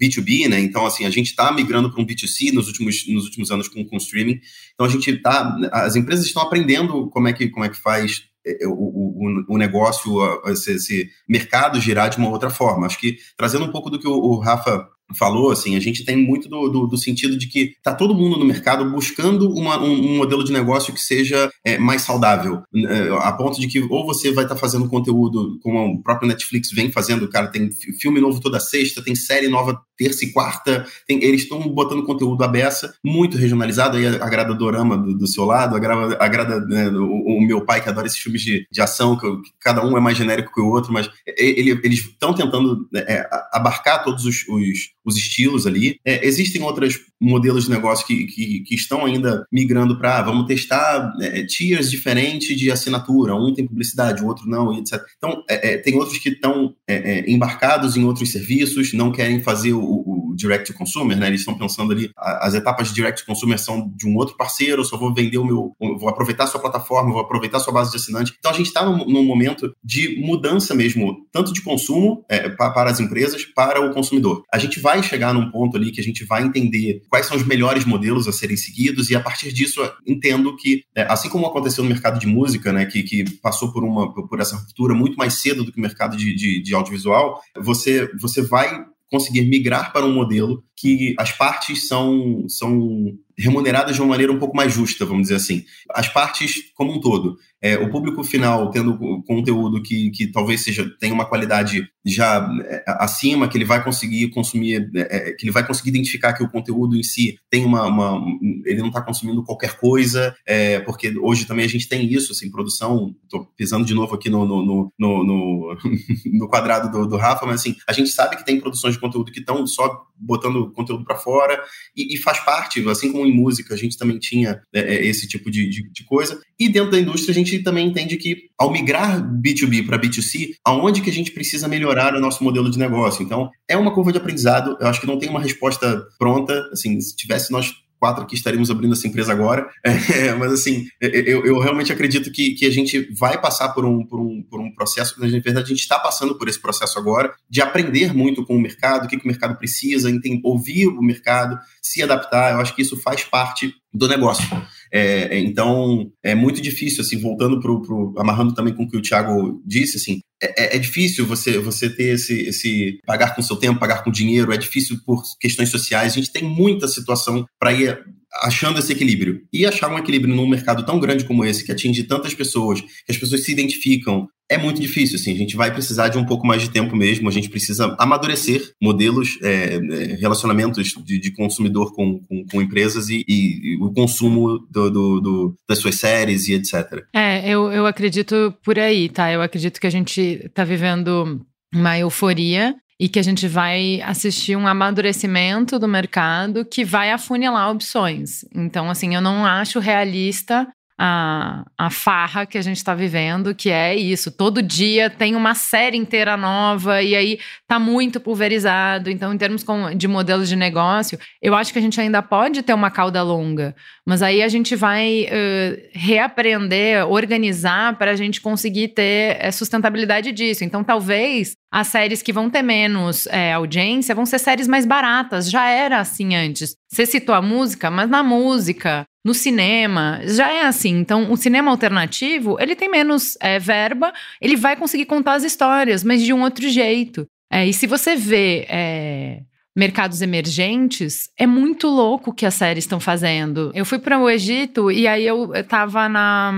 B2B, 0.00 0.48
né? 0.48 0.58
Então 0.60 0.86
assim 0.86 1.04
a 1.04 1.10
gente 1.10 1.26
está 1.26 1.52
migrando 1.52 1.92
para 1.92 2.00
um 2.00 2.06
B2C 2.06 2.54
nos 2.54 2.68
últimos, 2.68 3.06
nos 3.06 3.24
últimos 3.24 3.50
anos 3.50 3.68
com, 3.68 3.84
com 3.84 3.98
streaming. 3.98 4.40
Então 4.72 4.86
a 4.86 4.90
gente 4.90 5.10
está, 5.10 5.54
as 5.72 5.94
empresas 5.94 6.24
estão 6.24 6.42
aprendendo 6.42 7.10
como 7.10 7.28
é 7.28 7.34
que 7.34 7.50
como 7.50 7.66
é 7.66 7.68
que 7.68 7.76
faz 7.76 8.22
o, 8.64 8.70
o, 8.70 9.54
o, 9.54 9.58
negócio, 9.58 10.10
esse, 10.46 11.10
mercado 11.28 11.78
girar 11.78 12.08
de 12.08 12.16
uma 12.16 12.30
outra 12.30 12.48
forma. 12.48 12.86
Acho 12.86 12.98
que 12.98 13.18
trazendo 13.36 13.66
um 13.66 13.70
pouco 13.70 13.90
do 13.90 13.98
que 13.98 14.08
o, 14.08 14.12
o 14.12 14.38
Rafa 14.38 14.88
falou, 15.16 15.50
assim, 15.50 15.76
a 15.76 15.80
gente 15.80 16.04
tem 16.04 16.16
muito 16.16 16.48
do, 16.48 16.68
do, 16.68 16.86
do, 16.86 16.98
sentido 16.98 17.36
de 17.36 17.48
que 17.48 17.74
está 17.76 17.94
todo 17.94 18.14
mundo 18.14 18.38
no 18.38 18.44
mercado 18.44 18.90
buscando 18.90 19.50
uma, 19.50 19.80
um, 19.80 19.92
um, 19.92 20.16
modelo 20.16 20.44
de 20.44 20.52
negócio 20.52 20.92
que 20.92 21.00
seja 21.00 21.50
é, 21.64 21.78
mais 21.78 22.02
saudável, 22.02 22.62
é, 22.74 23.08
a 23.20 23.32
ponto 23.32 23.60
de 23.60 23.66
que 23.66 23.80
ou 23.80 24.06
você 24.06 24.32
vai 24.32 24.44
estar 24.44 24.54
tá 24.54 24.60
fazendo 24.60 24.88
conteúdo, 24.88 25.58
como 25.62 25.94
o 25.94 26.02
próprio 26.02 26.28
Netflix 26.28 26.70
vem 26.70 26.90
fazendo, 26.90 27.28
cara, 27.28 27.48
tem 27.48 27.70
filme 27.98 28.20
novo 28.20 28.40
toda 28.40 28.60
sexta, 28.60 29.02
tem 29.02 29.14
série 29.14 29.48
nova 29.48 29.80
terça 30.00 30.24
e 30.24 30.32
quarta, 30.32 30.86
tem, 31.06 31.22
eles 31.22 31.42
estão 31.42 31.60
botando 31.68 32.06
conteúdo 32.06 32.42
à 32.42 32.48
beça, 32.48 32.94
muito 33.04 33.36
regionalizado, 33.36 33.98
aí 33.98 34.06
agrada 34.06 34.54
Dorama 34.54 34.96
do, 34.96 35.16
do 35.16 35.26
seu 35.26 35.44
lado, 35.44 35.76
agrada, 35.76 36.16
agrada 36.18 36.60
né, 36.60 36.88
o, 36.88 37.36
o, 37.36 37.46
meu 37.46 37.66
pai 37.66 37.82
que 37.82 37.88
adora 37.90 38.06
esses 38.06 38.18
filmes 38.18 38.40
de, 38.40 38.66
de 38.70 38.80
ação, 38.80 39.14
que, 39.18 39.26
que, 39.42 39.50
cada 39.60 39.84
um 39.84 39.96
é 39.98 40.00
mais 40.00 40.16
genérico 40.16 40.54
que 40.54 40.60
o 40.60 40.68
outro, 40.68 40.90
mas 40.90 41.10
ele, 41.36 41.78
eles 41.84 41.98
estão 41.98 42.32
tentando 42.32 42.88
é, 42.94 43.28
abarcar 43.52 44.02
todos 44.02 44.24
os, 44.24 44.48
os 44.48 44.90
os 45.04 45.16
estilos 45.16 45.66
ali. 45.66 45.98
É, 46.04 46.26
existem 46.26 46.62
outros 46.62 47.00
modelos 47.20 47.64
de 47.64 47.70
negócio 47.70 48.06
que, 48.06 48.26
que, 48.26 48.60
que 48.60 48.74
estão 48.74 49.04
ainda 49.04 49.46
migrando 49.52 49.98
para 49.98 50.18
ah, 50.18 50.22
vamos 50.22 50.46
testar 50.46 51.12
é, 51.20 51.44
tiers 51.44 51.90
diferentes 51.90 52.56
de 52.56 52.70
assinatura. 52.70 53.34
Um 53.34 53.54
tem 53.54 53.66
publicidade, 53.66 54.22
o 54.22 54.26
outro 54.26 54.48
não, 54.48 54.72
etc. 54.78 55.02
Então, 55.16 55.42
é, 55.48 55.72
é, 55.72 55.78
tem 55.78 55.94
outros 55.96 56.18
que 56.18 56.30
estão 56.30 56.74
é, 56.88 56.94
é, 56.94 57.30
embarcados 57.30 57.96
em 57.96 58.04
outros 58.04 58.32
serviços, 58.32 58.92
não 58.92 59.12
querem 59.12 59.42
fazer 59.42 59.72
o, 59.72 59.80
o 59.80 60.19
direct 60.34 60.70
to 60.70 60.78
consumer, 60.78 61.16
né? 61.16 61.28
Eles 61.28 61.40
estão 61.40 61.56
pensando 61.56 61.92
ali, 61.92 62.10
as 62.16 62.54
etapas 62.54 62.88
de 62.88 62.94
direct 62.94 63.24
consumer 63.24 63.58
são 63.58 63.90
de 63.94 64.06
um 64.06 64.16
outro 64.16 64.36
parceiro, 64.36 64.84
só 64.84 64.96
vou 64.96 65.14
vender 65.14 65.38
o 65.38 65.44
meu, 65.44 65.74
vou 65.78 66.08
aproveitar 66.08 66.46
sua 66.46 66.60
plataforma, 66.60 67.12
vou 67.12 67.20
aproveitar 67.20 67.60
sua 67.60 67.72
base 67.72 67.90
de 67.90 67.96
assinante. 67.96 68.34
Então 68.38 68.50
a 68.50 68.54
gente 68.54 68.66
está 68.66 68.84
num, 68.84 69.04
num, 69.06 69.24
momento 69.24 69.74
de 69.82 70.20
mudança 70.20 70.74
mesmo, 70.74 71.26
tanto 71.32 71.52
de 71.52 71.62
consumo 71.62 72.24
é, 72.28 72.48
para 72.48 72.90
as 72.90 73.00
empresas, 73.00 73.44
para 73.44 73.80
o 73.80 73.92
consumidor. 73.92 74.42
A 74.52 74.58
gente 74.58 74.80
vai 74.80 75.02
chegar 75.02 75.32
num 75.32 75.50
ponto 75.50 75.76
ali 75.76 75.90
que 75.92 76.00
a 76.00 76.04
gente 76.04 76.24
vai 76.24 76.42
entender 76.42 77.02
quais 77.08 77.26
são 77.26 77.36
os 77.36 77.46
melhores 77.46 77.84
modelos 77.84 78.26
a 78.26 78.32
serem 78.32 78.56
seguidos 78.56 79.10
e 79.10 79.16
a 79.16 79.20
partir 79.20 79.52
disso 79.52 79.80
entendo 80.06 80.56
que, 80.56 80.84
é, 80.94 81.02
assim 81.02 81.28
como 81.28 81.46
aconteceu 81.46 81.84
no 81.84 81.90
mercado 81.90 82.18
de 82.18 82.26
música, 82.26 82.72
né, 82.72 82.86
que, 82.86 83.02
que 83.02 83.24
passou 83.38 83.72
por 83.72 83.84
uma 83.84 84.12
por 84.12 84.40
essa 84.40 84.56
ruptura 84.56 84.94
muito 84.94 85.16
mais 85.16 85.34
cedo 85.34 85.64
do 85.64 85.72
que 85.72 85.78
o 85.78 85.82
mercado 85.82 86.16
de, 86.16 86.34
de, 86.34 86.62
de 86.62 86.74
audiovisual, 86.74 87.40
você 87.58 88.10
você 88.20 88.42
vai 88.42 88.84
conseguir 89.10 89.42
migrar 89.42 89.92
para 89.92 90.06
um 90.06 90.14
modelo 90.14 90.62
que 90.76 91.14
as 91.18 91.32
partes 91.32 91.88
são, 91.88 92.46
são 92.48 93.12
remuneradas 93.36 93.96
de 93.96 94.00
uma 94.00 94.08
maneira 94.08 94.32
um 94.32 94.38
pouco 94.38 94.56
mais 94.56 94.72
justa, 94.72 95.04
vamos 95.04 95.22
dizer 95.22 95.34
assim. 95.34 95.64
As 95.90 96.08
partes 96.08 96.72
como 96.74 96.92
um 96.92 97.00
todo. 97.00 97.36
É, 97.60 97.76
o 97.76 97.90
público 97.90 98.24
final 98.24 98.70
tendo 98.70 98.96
conteúdo 99.24 99.82
que, 99.82 100.10
que 100.10 100.28
talvez 100.28 100.62
seja 100.62 100.88
tenha 100.98 101.12
uma 101.12 101.26
qualidade 101.26 101.86
já 102.04 102.48
é, 102.64 102.84
acima, 102.86 103.48
que 103.48 103.58
ele 103.58 103.64
vai 103.66 103.84
conseguir 103.84 104.30
consumir, 104.30 104.90
é, 104.94 105.00
é, 105.00 105.32
que 105.32 105.44
ele 105.44 105.52
vai 105.52 105.66
conseguir 105.66 105.90
identificar 105.90 106.32
que 106.32 106.42
o 106.42 106.50
conteúdo 106.50 106.96
em 106.96 107.02
si 107.02 107.36
tem 107.50 107.64
uma. 107.64 107.86
uma 107.86 108.24
ele 108.70 108.80
não 108.80 108.88
está 108.88 109.02
consumindo 109.02 109.42
qualquer 109.42 109.76
coisa, 109.78 110.34
é, 110.46 110.80
porque 110.80 111.12
hoje 111.18 111.44
também 111.44 111.64
a 111.64 111.68
gente 111.68 111.88
tem 111.88 112.06
isso, 112.12 112.32
assim, 112.32 112.50
produção. 112.50 113.14
Estou 113.24 113.46
pisando 113.56 113.84
de 113.84 113.94
novo 113.94 114.14
aqui 114.14 114.30
no, 114.30 114.46
no, 114.46 114.64
no, 114.64 114.92
no, 114.98 115.76
no 116.32 116.48
quadrado 116.48 116.90
do, 116.90 117.06
do 117.06 117.16
Rafa, 117.16 117.46
mas 117.46 117.60
assim, 117.60 117.76
a 117.86 117.92
gente 117.92 118.10
sabe 118.10 118.36
que 118.36 118.44
tem 118.44 118.60
produções 118.60 118.94
de 118.94 119.00
conteúdo 119.00 119.32
que 119.32 119.40
estão 119.40 119.66
só 119.66 120.06
botando 120.20 120.70
conteúdo 120.72 121.04
para 121.04 121.16
fora 121.16 121.60
e, 121.96 122.14
e, 122.14 122.16
faz 122.18 122.40
parte, 122.40 122.86
assim 122.88 123.10
como 123.10 123.26
em 123.26 123.34
música 123.34 123.72
a 123.72 123.76
gente 123.76 123.96
também 123.96 124.18
tinha 124.18 124.60
é, 124.72 124.80
é, 124.80 125.06
esse 125.06 125.26
tipo 125.26 125.50
de, 125.50 125.68
de, 125.68 125.90
de, 125.90 126.04
coisa. 126.04 126.40
E 126.58 126.68
dentro 126.68 126.90
da 126.90 127.00
indústria 127.00 127.32
a 127.32 127.34
gente 127.34 127.58
também 127.62 127.88
entende 127.88 128.16
que 128.16 128.50
ao 128.58 128.70
migrar 128.70 129.22
B2B 129.22 129.86
para 129.86 129.98
B2C, 129.98 130.50
aonde 130.64 131.00
que 131.00 131.10
a 131.10 131.12
gente 131.12 131.32
precisa 131.32 131.66
melhorar 131.66 132.14
o 132.14 132.20
nosso 132.20 132.44
modelo 132.44 132.70
de 132.70 132.78
negócio? 132.78 133.22
Então, 133.22 133.50
é 133.66 133.76
uma 133.76 133.94
curva 133.94 134.12
de 134.12 134.18
aprendizado. 134.18 134.76
Eu 134.80 134.86
acho 134.86 135.00
que 135.00 135.06
não 135.06 135.18
tem 135.18 135.30
uma 135.30 135.40
resposta 135.40 136.06
pronta. 136.18 136.68
Assim, 136.72 137.00
se 137.00 137.16
tivesse 137.16 137.50
nós 137.50 137.72
quatro 138.00 138.24
aqui 138.24 138.34
estaríamos 138.34 138.70
abrindo 138.70 138.94
essa 138.94 139.06
empresa 139.06 139.32
agora. 139.32 139.68
É, 140.10 140.34
mas, 140.34 140.52
assim, 140.52 140.86
eu, 141.00 141.44
eu 141.44 141.58
realmente 141.58 141.92
acredito 141.92 142.32
que, 142.32 142.52
que 142.54 142.66
a 142.66 142.70
gente 142.70 143.12
vai 143.14 143.40
passar 143.40 143.68
por 143.70 143.84
um, 143.84 144.04
por 144.04 144.18
um, 144.20 144.42
por 144.42 144.60
um 144.60 144.74
processo, 144.74 145.20
na 145.20 145.26
verdade, 145.26 145.66
a 145.66 145.68
gente 145.68 145.80
está 145.80 145.98
passando 145.98 146.36
por 146.36 146.48
esse 146.48 146.60
processo 146.60 146.98
agora, 146.98 147.32
de 147.48 147.60
aprender 147.60 148.14
muito 148.14 148.44
com 148.44 148.56
o 148.56 148.60
mercado, 148.60 149.04
o 149.04 149.08
que, 149.08 149.16
que 149.16 149.24
o 149.24 149.28
mercado 149.28 149.56
precisa, 149.56 150.10
entender, 150.10 150.40
ouvir 150.42 150.88
o 150.88 151.02
mercado, 151.02 151.58
se 151.82 152.02
adaptar. 152.02 152.52
Eu 152.52 152.60
acho 152.60 152.74
que 152.74 152.82
isso 152.82 152.96
faz 153.00 153.24
parte 153.24 153.74
do 153.92 154.08
negócio. 154.08 154.44
É, 154.92 155.38
então, 155.38 156.10
é 156.22 156.34
muito 156.34 156.60
difícil, 156.60 157.02
assim, 157.02 157.18
voltando 157.20 157.60
para 157.60 157.70
o. 157.70 158.14
amarrando 158.18 158.54
também 158.54 158.74
com 158.74 158.84
o 158.84 158.88
que 158.88 158.96
o 158.96 159.02
Thiago 159.02 159.62
disse, 159.64 159.96
assim, 159.96 160.20
é, 160.42 160.76
é, 160.76 160.78
difícil 160.78 161.26
você, 161.26 161.58
você 161.58 161.88
ter 161.88 162.14
esse, 162.14 162.40
esse. 162.42 162.98
pagar 163.06 163.34
com 163.34 163.42
seu 163.42 163.56
tempo, 163.56 163.78
pagar 163.78 164.02
com 164.02 164.10
dinheiro, 164.10 164.52
é 164.52 164.56
difícil 164.56 164.98
por 165.04 165.22
questões 165.38 165.68
sociais. 165.68 166.12
A 166.12 166.16
gente 166.16 166.32
tem 166.32 166.42
muita 166.42 166.88
situação 166.88 167.44
para 167.58 167.72
ir 167.72 167.98
achando 168.42 168.78
esse 168.78 168.92
equilíbrio. 168.92 169.42
E 169.52 169.66
achar 169.66 169.92
um 169.92 169.98
equilíbrio 169.98 170.34
num 170.34 170.48
mercado 170.48 170.84
tão 170.84 170.98
grande 170.98 171.24
como 171.24 171.44
esse, 171.44 171.64
que 171.64 171.72
atinge 171.72 172.04
tantas 172.04 172.34
pessoas, 172.34 172.80
que 172.80 173.10
as 173.10 173.16
pessoas 173.16 173.44
se 173.44 173.52
identificam, 173.52 174.28
é 174.50 174.58
muito 174.58 174.80
difícil, 174.80 175.14
assim, 175.14 175.32
a 175.32 175.36
gente 175.36 175.56
vai 175.56 175.72
precisar 175.72 176.08
de 176.08 176.18
um 176.18 176.26
pouco 176.26 176.44
mais 176.44 176.60
de 176.60 176.70
tempo 176.70 176.96
mesmo, 176.96 177.28
a 177.28 177.32
gente 177.32 177.48
precisa 177.48 177.94
amadurecer 177.98 178.72
modelos, 178.82 179.38
é, 179.42 179.76
é, 179.76 179.78
relacionamentos 180.16 180.88
de, 181.04 181.20
de 181.20 181.30
consumidor 181.32 181.94
com, 181.94 182.18
com, 182.18 182.44
com 182.50 182.60
empresas 182.60 183.08
e, 183.08 183.24
e, 183.28 183.78
o 183.80 183.92
consumo 183.92 184.58
do, 184.68 184.90
do, 184.90 185.20
do, 185.20 185.54
das 185.68 185.78
suas 185.78 185.94
séries 185.94 186.48
e 186.48 186.54
etc. 186.54 187.04
É, 187.14 187.48
eu, 187.48 187.70
eu 187.70 187.86
acredito 187.86 188.52
por 188.64 188.76
aí, 188.76 189.08
tá? 189.08 189.30
Eu 189.30 189.40
acredito 189.40 189.80
que 189.80 189.86
a 189.86 189.90
gente 189.90 190.20
está 190.20 190.64
vivendo 190.64 191.40
uma 191.72 191.96
euforia 191.96 192.74
e 192.98 193.08
que 193.08 193.18
a 193.18 193.22
gente 193.22 193.46
vai 193.46 194.02
assistir 194.02 194.56
um 194.56 194.66
amadurecimento 194.66 195.78
do 195.78 195.88
mercado 195.88 196.66
que 196.66 196.84
vai 196.84 197.12
afunilar 197.12 197.70
opções. 197.70 198.44
Então, 198.54 198.90
assim, 198.90 199.14
eu 199.14 199.22
não 199.22 199.46
acho 199.46 199.78
realista 199.78 200.68
a, 201.02 201.64
a 201.78 201.88
farra 201.88 202.44
que 202.44 202.58
a 202.58 202.62
gente 202.62 202.76
está 202.76 202.94
vivendo, 202.94 203.54
que 203.54 203.70
é 203.70 203.96
isso. 203.96 204.30
Todo 204.30 204.60
dia 204.60 205.08
tem 205.08 205.34
uma 205.34 205.54
série 205.54 205.96
inteira 205.96 206.36
nova 206.36 207.02
e 207.02 207.16
aí 207.16 207.38
tá 207.66 207.78
muito 207.78 208.20
pulverizado. 208.20 209.08
Então, 209.08 209.32
em 209.32 209.38
termos 209.38 209.64
de 209.96 210.06
modelos 210.06 210.46
de 210.46 210.56
negócio, 210.56 211.18
eu 211.40 211.54
acho 211.54 211.72
que 211.72 211.78
a 211.78 211.82
gente 211.82 211.98
ainda 211.98 212.20
pode 212.20 212.62
ter 212.62 212.74
uma 212.74 212.90
cauda 212.90 213.22
longa, 213.22 213.74
mas 214.06 214.22
aí 214.22 214.42
a 214.42 214.48
gente 214.48 214.76
vai 214.76 215.24
uh, 215.24 215.88
reaprender, 215.94 217.08
organizar 217.08 217.96
para 217.96 218.10
a 218.10 218.16
gente 218.16 218.38
conseguir 218.38 218.88
ter 218.88 219.38
eh, 219.40 219.50
sustentabilidade 219.50 220.32
disso. 220.32 220.64
Então, 220.64 220.84
talvez 220.84 221.54
as 221.72 221.86
séries 221.86 222.20
que 222.20 222.32
vão 222.32 222.50
ter 222.50 222.62
menos 222.62 223.26
é, 223.28 223.54
audiência 223.54 224.14
vão 224.14 224.26
ser 224.26 224.38
séries 224.38 224.68
mais 224.68 224.84
baratas. 224.84 225.50
Já 225.50 225.70
era 225.70 225.98
assim 225.98 226.34
antes. 226.34 226.76
Você 226.92 227.06
citou 227.06 227.34
a 227.34 227.40
música, 227.40 227.90
mas 227.90 228.10
na 228.10 228.22
música, 228.22 229.06
no 229.24 229.34
cinema, 229.34 230.20
já 230.24 230.50
é 230.50 230.62
assim. 230.62 230.98
Então, 230.98 231.30
o 231.30 231.36
cinema 231.36 231.70
alternativo, 231.70 232.56
ele 232.58 232.74
tem 232.74 232.90
menos 232.90 233.36
é, 233.40 233.58
verba, 233.58 234.12
ele 234.40 234.56
vai 234.56 234.76
conseguir 234.76 235.04
contar 235.04 235.34
as 235.34 235.44
histórias, 235.44 236.02
mas 236.02 236.22
de 236.22 236.32
um 236.32 236.42
outro 236.42 236.68
jeito. 236.68 237.26
É, 237.52 237.66
e 237.66 237.72
se 237.72 237.86
você 237.86 238.16
vê 238.16 238.66
é, 238.68 239.40
mercados 239.76 240.22
emergentes, 240.22 241.28
é 241.36 241.46
muito 241.46 241.88
louco 241.88 242.30
o 242.30 242.34
que 242.34 242.46
as 242.46 242.54
séries 242.54 242.84
estão 242.84 243.00
fazendo. 243.00 243.70
Eu 243.74 243.84
fui 243.84 243.98
para 243.98 244.18
o 244.18 244.28
Egito 244.28 244.90
e 244.90 245.06
aí 245.06 245.26
eu, 245.26 245.54
eu 245.54 245.64
tava 245.64 246.08
na. 246.08 246.52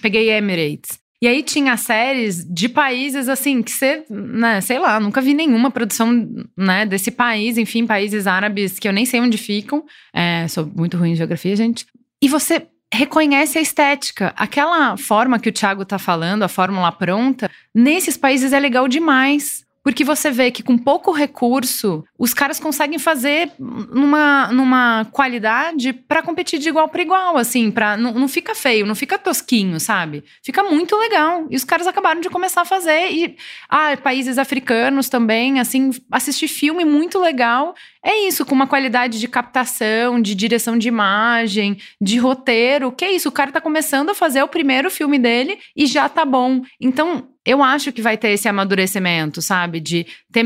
Peguei 0.00 0.30
Emirates. 0.30 1.00
E 1.22 1.28
aí 1.28 1.42
tinha 1.42 1.76
séries 1.76 2.44
de 2.44 2.66
países 2.68 3.28
assim 3.28 3.62
que 3.62 3.70
você, 3.70 4.04
né, 4.08 4.60
sei 4.62 4.78
lá, 4.78 4.98
nunca 4.98 5.20
vi 5.20 5.34
nenhuma 5.34 5.70
produção, 5.70 6.26
né, 6.56 6.86
desse 6.86 7.10
país, 7.10 7.58
enfim, 7.58 7.86
países 7.86 8.26
árabes 8.26 8.78
que 8.78 8.88
eu 8.88 8.92
nem 8.92 9.04
sei 9.04 9.20
onde 9.20 9.36
ficam. 9.36 9.84
É, 10.14 10.48
sou 10.48 10.64
muito 10.74 10.96
ruim 10.96 11.12
em 11.12 11.16
geografia, 11.16 11.54
gente. 11.54 11.86
E 12.22 12.28
você 12.28 12.66
reconhece 12.92 13.58
a 13.58 13.62
estética. 13.62 14.32
Aquela 14.36 14.96
forma 14.96 15.38
que 15.38 15.48
o 15.48 15.52
Thiago 15.52 15.84
tá 15.84 15.98
falando, 15.98 16.42
a 16.42 16.48
fórmula 16.48 16.90
pronta, 16.90 17.50
nesses 17.74 18.16
países 18.16 18.52
é 18.52 18.58
legal 18.58 18.88
demais. 18.88 19.64
Porque 19.82 20.04
você 20.04 20.30
vê 20.30 20.50
que 20.50 20.62
com 20.62 20.76
pouco 20.76 21.10
recurso, 21.10 22.04
os 22.20 22.34
caras 22.34 22.60
conseguem 22.60 22.98
fazer 22.98 23.50
numa, 23.58 24.52
numa 24.52 25.06
qualidade 25.06 25.94
para 25.94 26.20
competir 26.20 26.58
de 26.58 26.68
igual 26.68 26.86
para 26.86 27.00
igual, 27.00 27.38
assim, 27.38 27.70
para 27.70 27.96
não, 27.96 28.12
não 28.12 28.28
fica 28.28 28.54
feio, 28.54 28.84
não 28.84 28.94
fica 28.94 29.18
tosquinho, 29.18 29.80
sabe? 29.80 30.22
Fica 30.42 30.62
muito 30.62 30.94
legal. 30.98 31.46
E 31.48 31.56
os 31.56 31.64
caras 31.64 31.86
acabaram 31.86 32.20
de 32.20 32.28
começar 32.28 32.60
a 32.60 32.66
fazer 32.66 33.10
e 33.10 33.36
ah, 33.70 33.96
países 33.96 34.36
africanos 34.36 35.08
também, 35.08 35.60
assim, 35.60 35.92
assistir 36.12 36.48
filme 36.48 36.84
muito 36.84 37.18
legal. 37.18 37.74
É 38.04 38.26
isso, 38.26 38.44
com 38.44 38.54
uma 38.54 38.66
qualidade 38.66 39.18
de 39.18 39.26
captação, 39.26 40.20
de 40.20 40.34
direção 40.34 40.76
de 40.76 40.88
imagem, 40.88 41.78
de 41.98 42.18
roteiro. 42.18 42.92
Que 42.92 43.06
é 43.06 43.12
isso, 43.12 43.30
o 43.30 43.32
cara 43.32 43.50
tá 43.50 43.62
começando 43.62 44.10
a 44.10 44.14
fazer 44.14 44.42
o 44.42 44.48
primeiro 44.48 44.90
filme 44.90 45.18
dele 45.18 45.58
e 45.74 45.86
já 45.86 46.06
tá 46.06 46.26
bom. 46.26 46.60
Então, 46.78 47.28
eu 47.44 47.62
acho 47.62 47.92
que 47.92 48.02
vai 48.02 48.16
ter 48.18 48.30
esse 48.30 48.48
amadurecimento, 48.48 49.40
sabe? 49.40 49.80
De 49.80 50.06
ter 50.30 50.44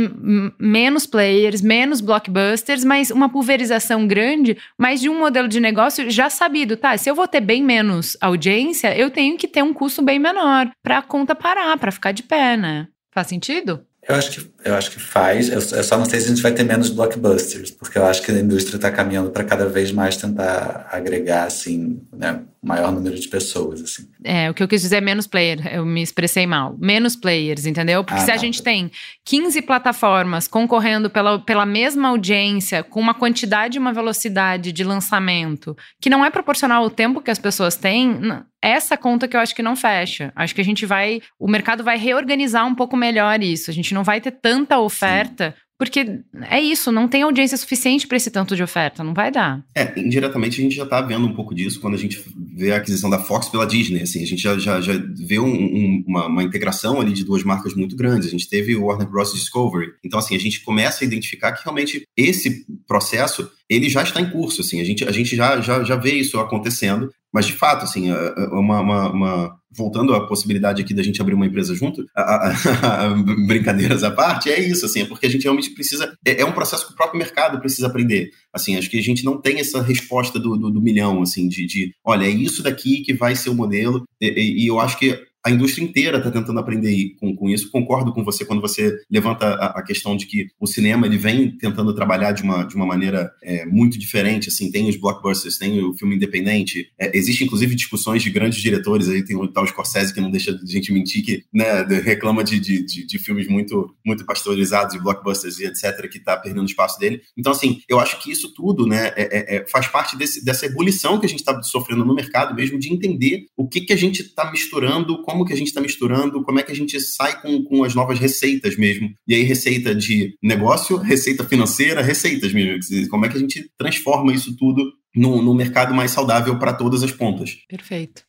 menos 0.59 1.07
players, 1.07 1.61
menos 1.65 2.01
blockbusters, 2.01 2.85
mas 2.85 3.11
uma 3.11 3.29
pulverização 3.29 4.07
grande, 4.07 4.57
mas 4.79 5.01
de 5.01 5.09
um 5.09 5.19
modelo 5.19 5.49
de 5.49 5.59
negócio 5.59 6.09
já 6.11 6.31
sabido, 6.31 6.77
tá? 6.77 6.97
Se 6.97 7.11
eu 7.11 7.15
vou 7.15 7.27
ter 7.27 7.41
bem 7.41 7.63
menos 7.63 8.17
audiência, 8.21 8.97
eu 8.97 9.11
tenho 9.11 9.37
que 9.37 9.49
ter 9.49 9.63
um 9.63 9.75
custo 9.75 10.03
bem 10.03 10.19
menor 10.19 10.71
para 10.83 10.99
a 10.99 11.03
conta 11.03 11.35
parar, 11.35 11.77
para 11.79 11.91
ficar 11.91 12.13
de 12.13 12.23
pé, 12.23 12.57
né? 12.57 12.87
Faz 13.13 13.27
sentido? 13.27 13.85
Eu 14.07 14.17
acho 14.17 14.31
que, 14.31 14.51
eu 14.65 14.75
acho 14.75 14.91
que 14.91 15.01
faz. 15.01 15.49
Eu, 15.49 15.55
eu, 15.55 15.83
só 15.83 15.97
não 15.97 16.05
sei 16.05 16.21
se 16.21 16.27
a 16.27 16.29
gente 16.29 16.43
vai 16.43 16.53
ter 16.53 16.63
menos 16.63 16.91
blockbusters, 16.91 17.71
porque 17.71 17.97
eu 17.97 18.05
acho 18.05 18.23
que 18.23 18.31
a 18.31 18.39
indústria 18.39 18.77
está 18.77 18.91
caminhando 18.91 19.31
para 19.31 19.45
cada 19.45 19.67
vez 19.67 19.91
mais 19.93 20.17
tentar 20.17 20.89
agregar, 20.93 21.45
assim, 21.45 22.03
né, 22.13 22.41
maior 22.65 22.91
número 22.91 23.19
de 23.19 23.29
pessoas, 23.29 23.83
assim. 23.83 24.09
É, 24.25 24.51
o 24.51 24.55
que 24.55 24.63
eu 24.63 24.69
quis 24.69 24.81
dizer 24.81 24.97
é 24.97 25.01
menos 25.01 25.27
player, 25.27 25.73
eu 25.73 25.85
me 25.85 26.03
expressei 26.03 26.47
mal. 26.47 26.77
Menos 26.79 27.15
players, 27.15 27.67
entendeu? 27.67 28.03
Porque 28.03 28.21
ah, 28.21 28.25
se 28.25 28.31
a 28.31 28.37
gente 28.37 28.63
tem 28.63 28.91
15 29.25 29.63
plataformas 29.63 30.49
concorrendo 30.49 31.11
pela, 31.11 31.39
pela 31.39 31.67
mesma 31.67 32.09
audiência, 32.09 32.83
com 32.83 33.01
uma 33.01 33.15
quantidade 33.15 33.77
e 33.77 33.81
uma 33.81 33.93
velocidade 33.93 34.73
de 34.73 34.83
lançamento 34.83 35.77
que 36.01 36.09
não 36.11 36.25
é 36.25 36.31
proporcional 36.31 36.83
ao 36.83 36.91
tempo 36.91 37.21
que 37.21 37.31
as 37.31 37.39
pessoas 37.39 37.77
têm, 37.77 38.19
essa 38.63 38.97
conta 38.97 39.29
que 39.29 39.37
eu 39.37 39.41
acho 39.41 39.55
que 39.55 39.63
não 39.63 39.77
fecha. 39.77 40.33
Acho 40.35 40.55
que 40.55 40.61
a 40.61 40.65
gente 40.65 40.87
vai, 40.87 41.21
o 41.39 41.47
mercado 41.47 41.85
vai 41.85 41.99
reorganizar 41.99 42.67
um 42.67 42.75
pouco 42.75 42.97
melhor 42.97 43.43
isso. 43.43 43.71
A 43.71 43.75
gente 43.75 43.93
não 43.93 44.03
vai 44.03 44.23
ter 44.23 44.31
tanta 44.31 44.79
oferta 44.79 45.55
Sim. 45.55 45.64
Porque 45.79 46.21
é 46.49 46.61
isso, 46.61 46.93
não 46.93 47.09
tem 47.09 47.23
audiência 47.23 47.57
suficiente 47.57 48.07
para 48.07 48.17
esse 48.17 48.31
tanto 48.31 48.55
de 48.55 48.63
oferta, 48.63 49.03
não 49.03 49.13
vai 49.13 49.31
dar. 49.31 49.65
É, 49.77 49.99
indiretamente 49.99 50.61
a 50.61 50.63
gente 50.63 50.75
já 50.75 50.85
está 50.85 51.01
vendo 51.01 51.27
um 51.27 51.35
pouco 51.35 51.55
disso 51.55 51.81
quando 51.81 51.95
a 51.95 51.99
gente 51.99 52.23
vê 52.55 52.73
a 52.73 52.77
aquisição 52.77 53.11
da 53.11 53.19
Fox 53.19 53.49
pela 53.49 53.67
Disney, 53.67 54.03
assim, 54.03 54.23
a 54.23 54.27
gente 54.27 54.41
já, 54.41 54.57
já, 54.57 54.81
já 54.81 54.93
vê 55.17 55.39
um, 55.41 55.47
um, 55.47 56.05
uma, 56.07 56.27
uma, 56.27 56.43
integração 56.45 57.01
ali 57.01 57.13
de 57.13 57.25
duas 57.25 57.43
marcas 57.43 57.75
muito 57.75 57.97
grandes. 57.97 58.29
A 58.29 58.31
gente 58.31 58.49
teve 58.49 58.77
o 58.77 58.85
Warner 58.85 59.09
Bros. 59.09 59.33
Discovery. 59.35 59.93
Então, 60.05 60.19
assim, 60.19 60.37
a 60.37 60.39
gente 60.39 60.61
começa 60.61 61.03
a 61.03 61.07
identificar 61.07 61.53
que 61.53 61.65
realmente 61.65 62.03
esse 62.17 62.65
processo 62.87 63.51
ele 63.69 63.89
já 63.89 64.03
está 64.03 64.21
em 64.21 64.31
curso, 64.31 64.61
assim, 64.61 64.81
a 64.81 64.85
gente, 64.85 65.05
a 65.05 65.11
gente 65.11 65.35
já, 65.35 65.61
já, 65.61 65.83
já 65.83 65.97
vê 65.97 66.13
isso 66.13 66.39
acontecendo, 66.39 67.11
mas 67.33 67.47
de 67.47 67.53
fato, 67.53 67.85
assim, 67.85 68.13
é, 68.13 68.15
é 68.15 68.47
uma, 68.49 68.81
uma, 68.81 69.11
uma 69.11 69.57
voltando 69.77 70.15
à 70.15 70.27
possibilidade 70.27 70.83
aqui 70.83 70.95
da 70.95 71.03
gente 71.03 71.21
abrir 71.21 71.35
uma 71.35 71.47
empresa 71.47 71.75
junto, 71.75 72.07
a, 72.15 72.23
a, 72.23 73.05
a, 73.05 73.09
brincadeiras 73.47 74.05
à 74.05 74.11
parte, 74.11 74.51
é 74.51 74.61
isso, 74.61 74.87
assim, 74.87 75.03
é 75.03 75.05
porque 75.05 75.27
a 75.27 75.31
gente 75.31 75.43
realmente 75.43 75.71
precisa, 75.71 76.17
é, 76.25 76.41
é, 76.41 76.45
um 76.45 76.53
processo 76.53 76.87
que 76.87 76.93
o 76.93 76.97
próprio 76.97 77.19
mercado 77.19 77.59
precisa 77.59 77.87
aprender, 77.87 78.31
assim, 78.53 78.77
acho 78.77 78.91
que 78.91 78.99
a 78.99 79.03
gente 79.03 79.25
não 79.25 79.41
tem 79.41 79.59
essa 79.61 79.83
resposta 79.83 80.39
do, 80.39 80.57
do, 80.57 80.71
do 80.71 80.83
milhão, 80.83 81.23
assim, 81.23 81.49
de, 81.49 81.67
de, 81.67 81.95
olha, 82.05 82.25
é 82.25 82.31
isso 82.31 82.63
daqui 82.63 83.03
que 83.03 83.15
vai 83.15 83.35
ser 83.35 83.51
o 83.51 83.55
modelo, 83.55 84.05
e, 84.21 84.29
e, 84.29 84.65
e 84.65 84.67
eu 84.67 84.79
acho 84.81 84.99
que 84.99 85.19
a 85.45 85.51
indústria 85.51 85.85
inteira 85.85 86.17
está 86.17 86.31
tentando 86.31 86.59
aprender 86.59 87.15
com, 87.21 87.37
com 87.37 87.51
isso. 87.51 87.71
Concordo 87.71 88.15
com 88.15 88.25
você 88.25 88.47
quando 88.47 88.63
você 88.63 88.99
levanta 89.11 89.47
a, 89.47 89.79
a, 89.79 89.83
questão 89.83 90.17
de 90.17 90.25
que 90.25 90.49
o 90.59 90.67
cinema 90.67 91.07
ele 91.07 91.19
vem 91.19 91.51
tentando 91.59 91.95
trabalhar 91.95 92.33
de 92.33 92.43
uma, 92.43 92.65
de 92.65 92.75
uma 92.75 92.87
maneira 92.87 93.31
é, 93.43 93.67
muito 93.67 93.99
diferente. 93.99 94.49
Assim, 94.49 94.71
tem 94.71 94.89
os 94.89 94.97
blockbusters, 94.97 95.59
tem 95.59 95.85
o 95.85 95.93
filme 95.93 96.17
independente. 96.17 96.91
É, 96.99 97.15
Existem, 97.15 97.47
inclusive, 97.47 97.75
discussões 97.75 98.23
de 98.23 98.31
grandes 98.31 98.59
diretores. 98.63 99.07
Aí 99.11 99.23
tem 99.23 99.37
o 99.37 99.47
tal 99.47 99.67
Scorsese 99.67 100.15
que 100.15 100.21
não 100.21 100.31
deixa 100.31 100.51
a 100.51 100.67
gente 100.67 100.91
mentir, 100.91 101.23
que 101.23 101.45
né, 101.53 101.83
reclama 101.83 102.43
de, 102.43 102.59
de, 102.59 102.83
de, 102.83 103.07
de, 103.07 103.19
filmes 103.19 103.47
muito, 103.47 103.95
muito 104.05 104.25
pasteurizados, 104.25 104.95
e 104.95 104.99
blockbusters 104.99 105.59
e 105.59 105.67
etc., 105.67 106.09
que 106.11 106.17
está 106.17 106.39
perdendo 106.39 106.65
espaço 106.65 106.99
dele. 106.99 107.21
Então, 107.37 107.53
assim, 107.53 107.83
eu 107.87 108.01
acho 108.01 108.19
que 108.23 108.33
isso 108.33 108.55
tudo 108.55 108.87
né, 108.87 109.13
é, 109.15 109.57
é, 109.57 109.57
é 109.57 109.67
faz 109.67 109.89
parte 109.89 110.17
desse, 110.17 110.43
dessa 110.43 110.65
ebulição 110.65 111.21
que 111.21 111.27
a 111.27 111.29
gente 111.29 111.41
está 111.41 111.63
sofrendo 111.63 112.03
no 112.03 112.15
mercado 112.15 112.55
mesmo, 112.55 112.79
de 112.79 112.91
entender 112.91 113.45
o 113.55 113.69
que, 113.69 113.83
que 113.83 113.93
a 113.93 113.97
gente 113.97 114.23
está 114.23 114.51
misturando 114.51 115.21
com 115.21 115.34
como 115.35 115.45
que 115.45 115.53
a 115.53 115.57
gente 115.57 115.67
está 115.67 115.81
misturando, 115.81 116.45
como 116.45 116.61
é 116.61 116.63
que 116.63 116.71
a 116.71 116.77
gente 116.77 117.01
sai 117.01 117.41
com, 117.43 117.65
com 117.65 117.83
as 117.83 117.93
novas 117.93 118.21
receitas 118.21 118.77
mesmo. 118.77 119.13
E 119.27 119.35
aí, 119.35 119.43
receita 119.43 119.93
de 119.93 120.39
negócio, 120.41 120.97
receita 120.97 121.43
financeira, 121.43 122.01
receitas 122.03 122.53
mesmo. 122.53 123.09
Como 123.11 123.27
é 123.27 123.29
que 123.29 123.37
a 123.37 123.41
gente 123.41 123.69
transforma 123.77 124.33
isso 124.33 124.57
tudo 124.57 124.93
no, 125.13 125.43
no 125.43 125.53
mercado 125.53 125.93
mais 125.93 126.13
saudável 126.13 126.57
para 126.57 126.73
todas 126.73 127.03
as 127.03 127.11
pontas. 127.11 127.59
Perfeito. 127.69 128.23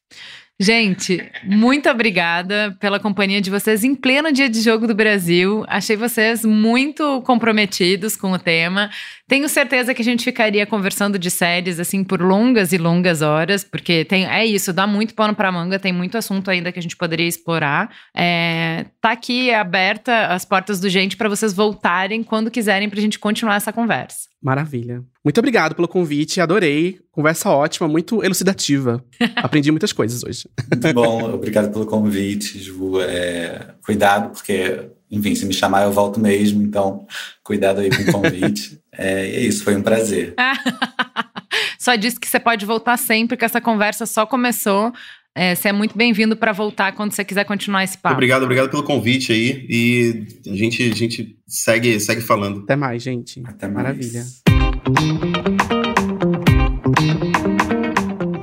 Gente, 0.58 1.22
muito 1.44 1.90
obrigada 1.90 2.78
pela 2.80 2.98
companhia 2.98 3.42
de 3.42 3.50
vocês 3.50 3.84
em 3.84 3.94
pleno 3.94 4.32
dia 4.32 4.48
de 4.48 4.62
jogo 4.62 4.88
do 4.88 4.96
Brasil. 4.96 5.66
Achei 5.68 5.98
vocês 5.98 6.46
muito 6.46 7.22
comprometidos 7.24 8.16
com 8.16 8.32
o 8.32 8.40
tema. 8.40 8.90
Tenho 9.28 9.50
certeza 9.50 9.94
que 9.94 10.02
a 10.02 10.06
gente 10.06 10.24
ficaria 10.24 10.66
conversando 10.66 11.20
de 11.20 11.30
séries 11.30 11.78
assim 11.78 12.06
por 12.06 12.22
longas 12.22 12.72
e 12.72 12.78
longas 12.78 13.22
horas, 13.22 13.66
porque 13.66 14.06
tem 14.06 14.26
é 14.28 14.46
isso, 14.46 14.72
dá 14.72 14.88
muito 14.88 15.14
pano 15.14 15.36
para 15.36 15.52
manga, 15.52 15.78
tem 15.78 15.92
muito 15.92 16.18
assunto 16.18 16.50
ainda 16.50 16.72
que 16.72 16.80
a 16.80 16.82
gente 16.82 16.96
poderia 16.96 17.28
explorar. 17.28 17.94
É, 18.16 18.86
tá 19.02 19.12
aqui 19.12 19.54
aberta 19.54 20.28
as 20.28 20.46
portas 20.46 20.80
do 20.80 20.88
gente 20.88 21.18
para 21.18 21.28
vocês 21.28 21.54
voltarem 21.54 22.24
quando 22.24 22.50
quiserem 22.50 22.88
para 22.88 23.00
a 23.00 23.02
gente 23.02 23.20
continuar 23.20 23.56
essa 23.56 23.74
conversa. 23.74 24.30
Maravilha. 24.46 25.04
Muito 25.24 25.40
obrigado 25.40 25.74
pelo 25.74 25.88
convite, 25.88 26.40
adorei. 26.40 27.00
Conversa 27.12 27.50
ótima, 27.50 27.88
muito 27.88 28.24
elucidativa. 28.24 29.04
Aprendi 29.38 29.72
muitas 29.72 29.92
coisas 29.92 30.24
hoje. 30.24 30.48
Muito 30.72 30.94
bom, 30.94 31.34
obrigado 31.34 31.74
pelo 31.74 31.88
convite, 31.88 32.60
Ju. 32.60 33.02
É, 33.02 33.74
cuidado, 33.84 34.34
porque, 34.34 34.88
enfim, 35.10 35.34
se 35.34 35.48
me 35.48 35.54
chamar 35.54 35.86
eu 35.86 35.92
volto 35.92 36.20
mesmo, 36.20 36.62
então 36.62 37.08
cuidado 37.44 37.80
aí 37.80 37.90
com 37.90 38.04
o 38.04 38.22
convite. 38.22 38.80
é, 38.94 39.22
é 39.22 39.40
isso, 39.40 39.64
foi 39.64 39.76
um 39.76 39.82
prazer. 39.82 40.36
só 41.80 41.96
disse 41.96 42.20
que 42.20 42.28
você 42.28 42.40
pode 42.40 42.68
voltar 42.68 42.98
sempre, 42.98 43.36
que 43.36 43.46
essa 43.46 43.60
conversa 43.60 44.06
só 44.06 44.28
começou. 44.28 44.94
É, 45.38 45.54
você 45.54 45.68
é 45.68 45.74
muito 45.74 45.98
bem-vindo 45.98 46.38
para 46.38 46.54
voltar 46.54 46.94
quando 46.94 47.12
você 47.12 47.26
quiser 47.26 47.44
continuar 47.44 47.84
esse 47.84 47.98
papo. 47.98 48.14
Obrigado, 48.14 48.44
obrigado 48.44 48.70
pelo 48.70 48.84
convite 48.84 49.34
aí. 49.34 49.66
E 49.70 50.28
a 50.50 50.56
gente, 50.56 50.82
a 50.90 50.96
gente 50.96 51.36
segue, 51.46 52.00
segue 52.00 52.22
falando. 52.22 52.62
Até 52.62 52.78
mais, 52.78 53.04
gente. 53.04 53.42
Até 53.46 53.68
mais. 53.68 53.76
Maravilha. 53.76 54.24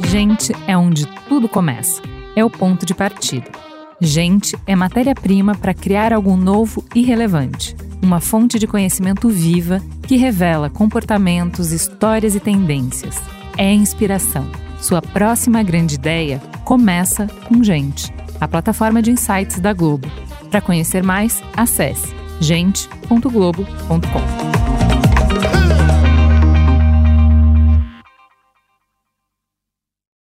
Gente 0.07 0.53
é 0.69 0.77
onde 0.77 1.07
tudo 1.27 1.49
começa. 1.49 2.03
É 2.37 2.45
o 2.45 2.51
ponto 2.51 2.85
de 2.85 2.95
partida. 2.95 3.51
Gente 3.99 4.55
é 4.67 4.77
matéria-prima 4.77 5.55
para 5.55 5.73
criar 5.73 6.13
algo 6.13 6.37
novo 6.37 6.85
e 6.95 7.01
relevante. 7.01 7.75
Uma 8.03 8.21
fonte 8.21 8.59
de 8.59 8.67
conhecimento 8.67 9.31
viva 9.31 9.81
que 10.07 10.17
revela 10.17 10.69
comportamentos, 10.69 11.73
histórias 11.73 12.35
e 12.35 12.41
tendências. 12.41 13.17
É 13.57 13.73
inspiração. 13.73 14.62
Sua 14.83 15.01
próxima 15.01 15.63
grande 15.63 15.95
ideia 15.95 16.43
começa 16.65 17.29
com 17.49 17.63
Gente, 17.63 18.13
a 18.41 18.49
plataforma 18.49 19.01
de 19.01 19.13
insights 19.13 19.61
da 19.61 19.73
Globo. 19.73 20.11
Para 20.51 20.61
conhecer 20.61 21.05
mais, 21.05 21.41
acesse 21.57 22.13
gente.globo.com. 22.41 24.62